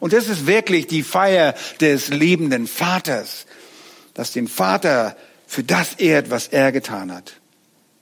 Und 0.00 0.12
das 0.12 0.28
ist 0.28 0.46
wirklich 0.46 0.86
die 0.86 1.02
Feier 1.02 1.54
des 1.80 2.08
liebenden 2.08 2.66
Vaters, 2.66 3.46
dass 4.12 4.32
den 4.32 4.48
Vater 4.48 5.16
für 5.54 5.62
das 5.62 5.94
ehrt, 5.94 6.30
was 6.30 6.48
er 6.48 6.72
getan 6.72 7.12
hat. 7.14 7.34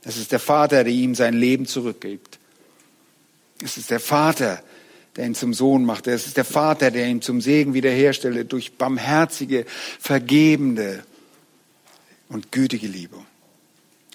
Es 0.05 0.17
ist 0.17 0.33
der 0.33 0.39
Vater, 0.39 0.85
der 0.85 0.93
ihm 0.93 1.15
sein 1.15 1.35
Leben 1.35 1.67
zurückgibt. 1.67 2.39
Es 3.63 3.77
ist 3.77 3.91
der 3.91 4.01
Vater, 4.01 4.63
der 5.17 5.27
ihn 5.27 5.35
zum 5.35 5.53
Sohn 5.53 5.85
macht. 5.85 6.07
Es 6.07 6.27
ist 6.27 6.39
der 6.39 6.47
Vater, 6.47 6.91
der 6.91 7.07
ihn 7.07 7.21
zum 7.21 7.43
Segen 7.43 7.75
wiederherstelle 7.75 8.47
durch 8.47 8.79
barmherzige, 8.79 9.67
vergebende 10.01 11.05
und 12.31 12.53
gütige 12.53 12.87
Liebe. 12.87 13.17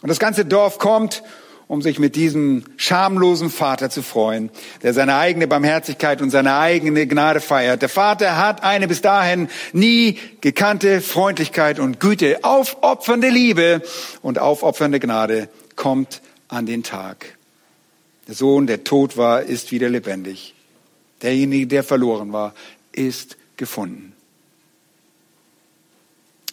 Und 0.01 0.09
das 0.09 0.17
ganze 0.17 0.43
Dorf 0.43 0.79
kommt 0.79 1.21
um 1.67 1.81
sich 1.81 1.99
mit 1.99 2.15
diesem 2.15 2.63
schamlosen 2.77 3.49
Vater 3.49 3.89
zu 3.89 4.01
freuen, 4.01 4.49
der 4.83 4.93
seine 4.93 5.15
eigene 5.15 5.47
Barmherzigkeit 5.47 6.21
und 6.21 6.29
seine 6.29 6.57
eigene 6.57 7.07
Gnade 7.07 7.41
feiert. 7.41 7.81
Der 7.81 7.89
Vater 7.89 8.37
hat 8.37 8.63
eine 8.63 8.87
bis 8.87 9.01
dahin 9.01 9.49
nie 9.73 10.17
gekannte 10.39 11.01
Freundlichkeit 11.01 11.79
und 11.79 11.99
Güte, 11.99 12.43
aufopfernde 12.43 13.29
Liebe 13.29 13.81
und 14.21 14.39
aufopfernde 14.39 14.99
Gnade 14.99 15.49
kommt 15.75 16.21
an 16.47 16.65
den 16.65 16.83
Tag. 16.83 17.37
Der 18.27 18.35
Sohn, 18.35 18.67
der 18.67 18.83
tot 18.83 19.17
war, 19.17 19.41
ist 19.41 19.71
wieder 19.71 19.89
lebendig. 19.89 20.53
Derjenige, 21.21 21.67
der 21.67 21.83
verloren 21.83 22.31
war, 22.31 22.53
ist 22.91 23.37
gefunden. 23.57 24.13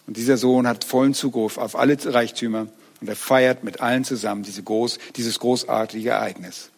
Und 0.07 0.17
dieser 0.17 0.37
Sohn 0.37 0.67
hat 0.67 0.83
vollen 0.83 1.13
Zugriff 1.13 1.57
auf 1.57 1.75
alle 1.75 1.97
Reichtümer 2.05 2.67
und 3.01 3.09
er 3.09 3.15
feiert 3.15 3.63
mit 3.63 3.81
allen 3.81 4.03
zusammen 4.03 4.43
diese 4.43 4.63
groß, 4.63 4.99
dieses 5.15 5.39
großartige 5.39 6.11
Ereignis. 6.11 6.69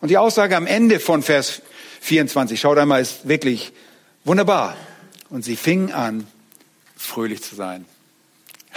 Und 0.00 0.08
die 0.08 0.18
Aussage 0.18 0.56
am 0.56 0.66
Ende 0.66 1.00
von 1.00 1.22
Vers 1.22 1.62
24, 2.00 2.60
schaut 2.60 2.78
einmal, 2.78 3.00
ist 3.00 3.26
wirklich 3.26 3.72
wunderbar. 4.24 4.76
Und 5.30 5.44
sie 5.44 5.56
fingen 5.56 5.92
an, 5.92 6.26
fröhlich 6.96 7.42
zu 7.42 7.54
sein. 7.54 7.86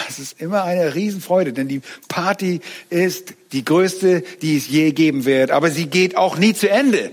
Das 0.05 0.19
ist 0.19 0.39
immer 0.39 0.63
eine 0.63 0.95
Riesenfreude, 0.95 1.53
denn 1.53 1.67
die 1.67 1.81
Party 2.07 2.61
ist 2.89 3.33
die 3.51 3.65
größte, 3.65 4.23
die 4.41 4.57
es 4.57 4.67
je 4.67 4.91
geben 4.91 5.25
wird. 5.25 5.51
Aber 5.51 5.71
sie 5.71 5.87
geht 5.87 6.15
auch 6.15 6.37
nie 6.37 6.53
zu 6.53 6.69
Ende. 6.69 7.11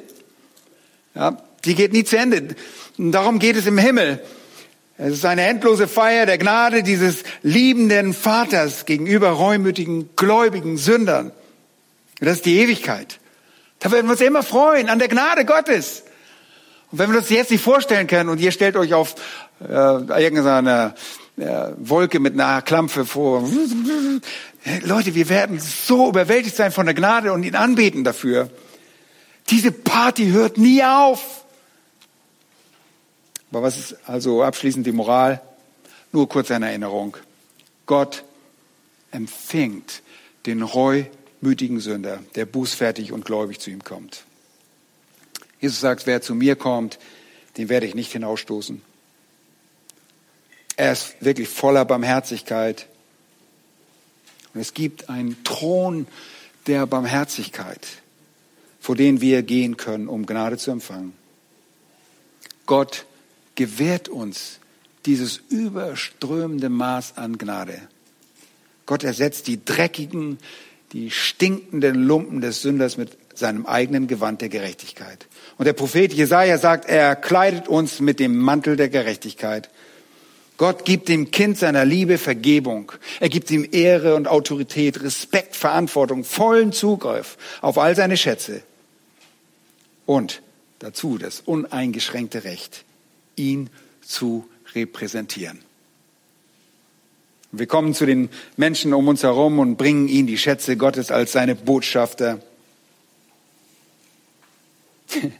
Ja, 1.14 1.43
die 1.64 1.74
geht 1.74 1.93
nie 1.93 2.05
zu 2.05 2.16
Ende. 2.16 2.55
Darum 2.99 3.39
geht 3.39 3.57
es 3.57 3.66
im 3.66 3.78
Himmel. 3.78 4.20
Es 4.97 5.14
ist 5.14 5.24
eine 5.24 5.42
endlose 5.42 5.88
Feier 5.88 6.24
der 6.24 6.38
Gnade 6.38 6.84
dieses 6.84 7.24
liebenden 7.42 8.14
Vaters 8.14 8.86
gegenüber 8.86 9.30
reumütigen, 9.30 10.11
gläubigen 10.14 10.76
Sündern. 10.76 11.32
Und 12.20 12.26
das 12.26 12.36
ist 12.36 12.47
die 12.47 12.61
Ewigkeit. 12.61 13.18
Da 13.80 13.90
werden 13.90 14.07
wir 14.07 14.12
uns 14.12 14.20
immer 14.20 14.45
freuen 14.45 14.88
an 14.88 15.01
der 15.01 15.09
Gnade 15.09 15.45
Gottes. 15.45 16.05
Und 16.92 17.01
wenn 17.01 17.11
wir 17.11 17.18
uns 17.18 17.28
jetzt 17.28 17.51
nicht 17.51 17.64
vorstellen 17.64 18.07
können 18.07 18.28
und 18.28 18.40
ihr 18.40 18.53
stellt 18.53 18.76
euch 18.76 18.95
auf 18.95 19.16
äh, 19.61 19.72
irgendeine 20.22 20.95
äh, 21.36 21.72
Wolke 21.78 22.20
mit 22.20 22.34
einer 22.34 22.62
Klampfe 22.62 23.05
vor. 23.05 23.49
Leute, 24.82 25.16
wir 25.16 25.28
werden 25.28 25.59
so 25.59 26.09
überwältigt 26.09 26.55
sein 26.55 26.70
von 26.70 26.86
der 26.86 26.95
Gnade 26.95 27.32
und 27.32 27.42
ihn 27.42 27.57
anbeten 27.57 28.05
dafür. 28.05 28.49
Diese 29.51 29.72
Party 29.72 30.30
hört 30.30 30.57
nie 30.57 30.84
auf. 30.84 31.34
Aber 33.55 33.63
was 33.63 33.79
ist 33.79 33.97
also 34.09 34.43
abschließend 34.43 34.85
die 34.85 34.91
Moral? 34.91 35.41
Nur 36.11 36.29
kurz 36.29 36.51
eine 36.51 36.67
Erinnerung. 36.67 37.17
Gott 37.87 38.25
empfängt 39.13 40.03
den 40.45 40.61
reumütigen 40.63 41.79
Sünder, 41.79 42.19
der 42.35 42.47
bußfertig 42.47 43.13
und 43.13 43.25
gläubig 43.25 43.61
zu 43.61 43.71
ihm 43.71 43.85
kommt. 43.85 44.25
Jesus 45.61 45.79
sagt, 45.79 46.09
wer 46.09 46.21
zu 46.21 46.35
mir 46.35 46.57
kommt, 46.57 46.99
den 47.57 47.69
werde 47.69 47.87
ich 47.87 47.95
nicht 47.95 48.11
hinausstoßen. 48.11 48.83
Er 50.77 50.91
ist 50.91 51.15
wirklich 51.21 51.49
voller 51.49 51.85
Barmherzigkeit. 51.85 52.89
Und 54.53 54.63
es 54.63 54.75
gibt 54.75 55.09
einen 55.09 55.45
Thron 55.45 56.09
der 56.67 56.87
Barmherzigkeit, 56.87 57.87
vor 58.81 58.97
den 58.97 59.21
wir 59.21 59.45
gehen 59.45 59.77
können, 59.77 60.09
um 60.09 60.27
Gnade 60.27 60.59
zu 60.59 60.73
empfangen. 60.73 61.13
Gott 62.67 63.07
gewährt 63.55 64.09
uns 64.09 64.59
dieses 65.07 65.41
überströmende 65.49 66.69
Maß 66.69 67.17
an 67.17 67.39
Gnade. 67.39 67.79
Gott 68.87 69.05
ersetzt 69.05 69.47
die 69.47 69.65
dreckigen, 69.65 70.39
die 70.93 71.11
stinkenden 71.11 72.05
Lumpen 72.05 72.41
des 72.41 72.63
Sünders 72.63 72.97
mit 72.97 73.17
seinem 73.35 73.67
eigenen 73.67 74.07
Gewand 74.07 74.41
der 74.41 74.49
Gerechtigkeit. 74.49 75.27
Und 75.59 75.65
der 75.67 75.73
Prophet 75.73 76.13
Jesaja 76.13 76.59
sagt, 76.59 76.89
er 76.89 77.17
kleidet 77.17 77.69
uns 77.69 78.01
mit 78.01 78.21
dem 78.21 78.39
Mantel 78.39 78.77
der 78.77 78.89
Gerechtigkeit. 78.89 79.71
Gott 80.57 80.85
gibt 80.85 81.09
dem 81.09 81.33
Kind 81.33 81.59
seiner 81.59 81.85
Liebe 81.85 82.17
Vergebung. 82.17 82.93
Er 83.19 83.29
gibt 83.29 83.51
ihm 83.51 83.69
Ehre 83.73 84.15
und 84.15 84.29
Autorität, 84.29 85.03
Respekt, 85.03 85.57
Verantwortung, 85.57 86.23
vollen 86.23 86.73
Zugriff 86.73 87.37
auf 87.61 87.77
all 87.77 87.97
seine 87.97 88.17
Schätze. 88.17 88.63
Und 90.07 90.43
dazu 90.79 91.19
das 91.19 91.41
uneingeschränkte 91.41 92.45
Recht, 92.45 92.84
ihn 93.37 93.70
zu 94.01 94.49
repräsentieren. 94.74 95.61
Wir 97.59 97.66
kommen 97.66 97.95
zu 97.95 98.05
den 98.05 98.30
Menschen 98.57 98.93
um 98.95 99.07
uns 99.07 99.22
herum 99.22 99.59
und 99.61 99.76
bringen 99.76 100.09
ihnen 100.09 100.26
die 100.26 100.39
Schätze 100.39 100.76
Gottes 100.76 101.11
als 101.11 101.32
seine 101.32 101.55
Botschafter. 101.55 102.41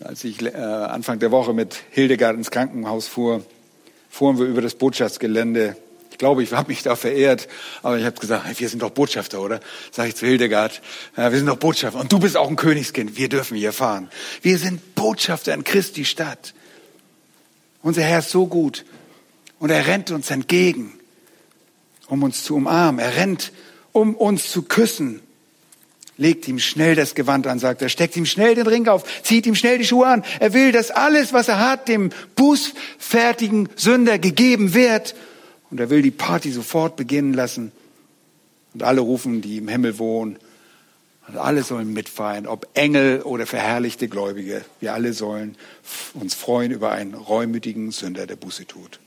Als 0.00 0.24
ich 0.24 0.42
äh, 0.42 0.50
Anfang 0.50 1.18
der 1.20 1.30
Woche 1.30 1.52
mit 1.52 1.76
Hildegard 1.90 2.36
ins 2.36 2.50
Krankenhaus 2.50 3.06
fuhr, 3.06 3.44
fuhren 4.10 4.38
wir 4.38 4.46
über 4.46 4.60
das 4.60 4.74
Botschaftsgelände. 4.74 5.76
Ich 6.10 6.18
glaube, 6.18 6.42
ich 6.42 6.52
habe 6.52 6.68
mich 6.68 6.82
da 6.82 6.96
verehrt, 6.96 7.48
aber 7.82 7.98
ich 7.98 8.04
habe 8.04 8.18
gesagt, 8.18 8.46
hey, 8.46 8.54
wir 8.58 8.68
sind 8.68 8.82
doch 8.82 8.90
Botschafter, 8.90 9.40
oder? 9.40 9.60
Sag 9.90 10.08
ich 10.08 10.16
zu 10.16 10.26
Hildegard, 10.26 10.82
wir 11.14 11.30
sind 11.30 11.46
doch 11.46 11.56
Botschafter 11.56 12.00
und 12.00 12.12
du 12.12 12.18
bist 12.18 12.36
auch 12.36 12.48
ein 12.48 12.56
Königskind, 12.56 13.16
wir 13.16 13.28
dürfen 13.28 13.56
hier 13.56 13.72
fahren. 13.72 14.08
Wir 14.42 14.58
sind 14.58 14.94
Botschafter 14.94 15.54
in 15.54 15.64
Christi 15.64 16.04
Stadt. 16.04 16.54
Unser 17.86 18.02
Herr 18.02 18.18
ist 18.18 18.30
so 18.30 18.48
gut 18.48 18.84
und 19.60 19.70
er 19.70 19.86
rennt 19.86 20.10
uns 20.10 20.32
entgegen, 20.32 20.92
um 22.08 22.24
uns 22.24 22.42
zu 22.42 22.56
umarmen. 22.56 22.98
Er 22.98 23.14
rennt, 23.14 23.52
um 23.92 24.16
uns 24.16 24.50
zu 24.50 24.62
küssen. 24.62 25.20
Legt 26.16 26.48
ihm 26.48 26.58
schnell 26.58 26.96
das 26.96 27.14
Gewand 27.14 27.46
an, 27.46 27.60
sagt 27.60 27.82
er, 27.82 27.88
steckt 27.88 28.16
ihm 28.16 28.26
schnell 28.26 28.56
den 28.56 28.66
Ring 28.66 28.88
auf, 28.88 29.04
zieht 29.22 29.46
ihm 29.46 29.54
schnell 29.54 29.78
die 29.78 29.86
Schuhe 29.86 30.08
an. 30.08 30.24
Er 30.40 30.52
will, 30.52 30.72
dass 30.72 30.90
alles, 30.90 31.32
was 31.32 31.46
er 31.46 31.60
hat, 31.60 31.86
dem 31.86 32.10
bußfertigen 32.34 33.68
Sünder 33.76 34.18
gegeben 34.18 34.74
wird. 34.74 35.14
Und 35.70 35.78
er 35.78 35.88
will 35.88 36.02
die 36.02 36.10
Party 36.10 36.50
sofort 36.50 36.96
beginnen 36.96 37.34
lassen. 37.34 37.70
Und 38.74 38.82
alle 38.82 39.00
rufen, 39.00 39.42
die 39.42 39.58
im 39.58 39.68
Himmel 39.68 40.00
wohnen, 40.00 40.40
und 41.28 41.36
alle 41.36 41.62
sollen 41.62 41.92
mitfeiern, 41.92 42.46
ob 42.46 42.68
Engel 42.74 43.22
oder 43.22 43.46
verherrlichte 43.46 44.08
Gläubige. 44.08 44.64
Wir 44.80 44.94
alle 44.94 45.12
sollen 45.12 45.56
uns 46.14 46.34
freuen 46.34 46.70
über 46.70 46.92
einen 46.92 47.14
reumütigen 47.14 47.90
Sünder, 47.90 48.26
der 48.26 48.36
Buße 48.36 48.66
tut. 48.66 49.00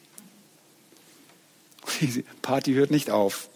Diese 2.02 2.24
Party 2.42 2.74
hört 2.74 2.92
nicht 2.92 3.10
auf, 3.10 3.50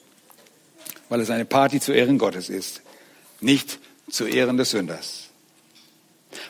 weil 1.09 1.19
es 1.19 1.29
eine 1.29 1.45
Party 1.45 1.79
zu 1.79 1.91
Ehren 1.91 2.17
Gottes 2.17 2.49
ist, 2.49 2.81
nicht 3.41 3.79
zu 4.09 4.25
Ehren 4.25 4.57
des 4.57 4.71
Sünders. 4.71 5.29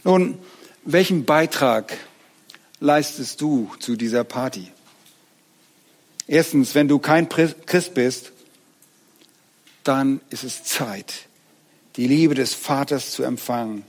Nun, 0.03 0.37
welchen 0.85 1.25
Beitrag 1.25 1.97
leistest 2.79 3.41
du 3.41 3.71
zu 3.79 3.95
dieser 3.95 4.23
Party? 4.23 4.71
Erstens, 6.27 6.75
wenn 6.75 6.87
du 6.87 6.99
kein 6.99 7.27
Christ 7.27 7.93
bist, 7.93 8.31
dann 9.83 10.21
ist 10.29 10.43
es 10.43 10.63
Zeit, 10.63 11.27
die 11.95 12.07
Liebe 12.07 12.35
des 12.35 12.53
Vaters 12.53 13.11
zu 13.11 13.23
empfangen, 13.23 13.83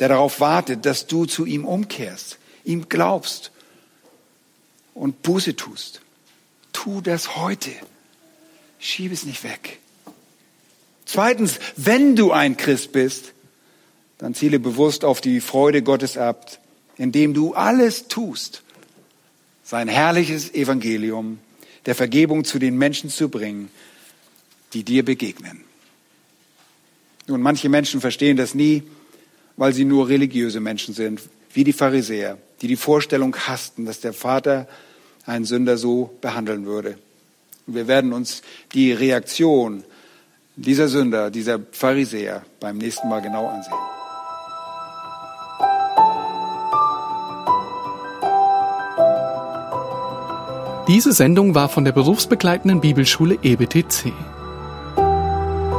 der 0.00 0.08
darauf 0.08 0.40
wartet, 0.40 0.84
dass 0.86 1.06
du 1.06 1.26
zu 1.26 1.46
ihm 1.46 1.64
umkehrst, 1.64 2.38
ihm 2.64 2.88
glaubst 2.88 3.52
und 4.94 5.22
Buße 5.22 5.56
tust. 5.56 6.00
Tu 6.72 7.00
das 7.00 7.36
heute. 7.36 7.70
Schieb 8.78 9.12
es 9.12 9.24
nicht 9.24 9.44
weg. 9.44 9.78
Zweitens, 11.06 11.58
wenn 11.76 12.16
du 12.16 12.32
ein 12.32 12.56
Christ 12.56 12.92
bist, 12.92 13.32
dann 14.18 14.34
ziele 14.34 14.58
bewusst 14.58 15.04
auf 15.04 15.20
die 15.20 15.40
Freude 15.40 15.82
Gottes 15.82 16.16
ab, 16.16 16.58
indem 16.96 17.34
du 17.34 17.54
alles 17.54 18.08
tust, 18.08 18.62
sein 19.64 19.88
herrliches 19.88 20.52
Evangelium 20.54 21.38
der 21.86 21.94
Vergebung 21.94 22.44
zu 22.44 22.58
den 22.58 22.76
Menschen 22.76 23.10
zu 23.10 23.28
bringen, 23.28 23.70
die 24.72 24.84
dir 24.84 25.04
begegnen. 25.04 25.64
Nun, 27.26 27.40
manche 27.40 27.68
Menschen 27.68 28.00
verstehen 28.00 28.36
das 28.36 28.54
nie, 28.54 28.82
weil 29.56 29.72
sie 29.72 29.84
nur 29.84 30.08
religiöse 30.08 30.60
Menschen 30.60 30.94
sind, 30.94 31.20
wie 31.54 31.64
die 31.64 31.72
Pharisäer, 31.72 32.38
die 32.60 32.68
die 32.68 32.76
Vorstellung 32.76 33.36
hassten, 33.36 33.84
dass 33.84 34.00
der 34.00 34.12
Vater 34.12 34.66
einen 35.26 35.44
Sünder 35.44 35.76
so 35.76 36.16
behandeln 36.20 36.66
würde. 36.66 36.98
Wir 37.66 37.86
werden 37.86 38.12
uns 38.12 38.42
die 38.74 38.92
Reaktion 38.92 39.84
dieser 40.56 40.88
Sünder, 40.88 41.30
dieser 41.30 41.60
Pharisäer 41.70 42.42
beim 42.60 42.78
nächsten 42.78 43.08
Mal 43.08 43.22
genau 43.22 43.48
ansehen. 43.48 43.72
Diese 50.88 51.12
Sendung 51.12 51.54
war 51.54 51.68
von 51.68 51.84
der 51.84 51.92
berufsbegleitenden 51.92 52.80
Bibelschule 52.80 53.38
EBTC. 53.42 54.12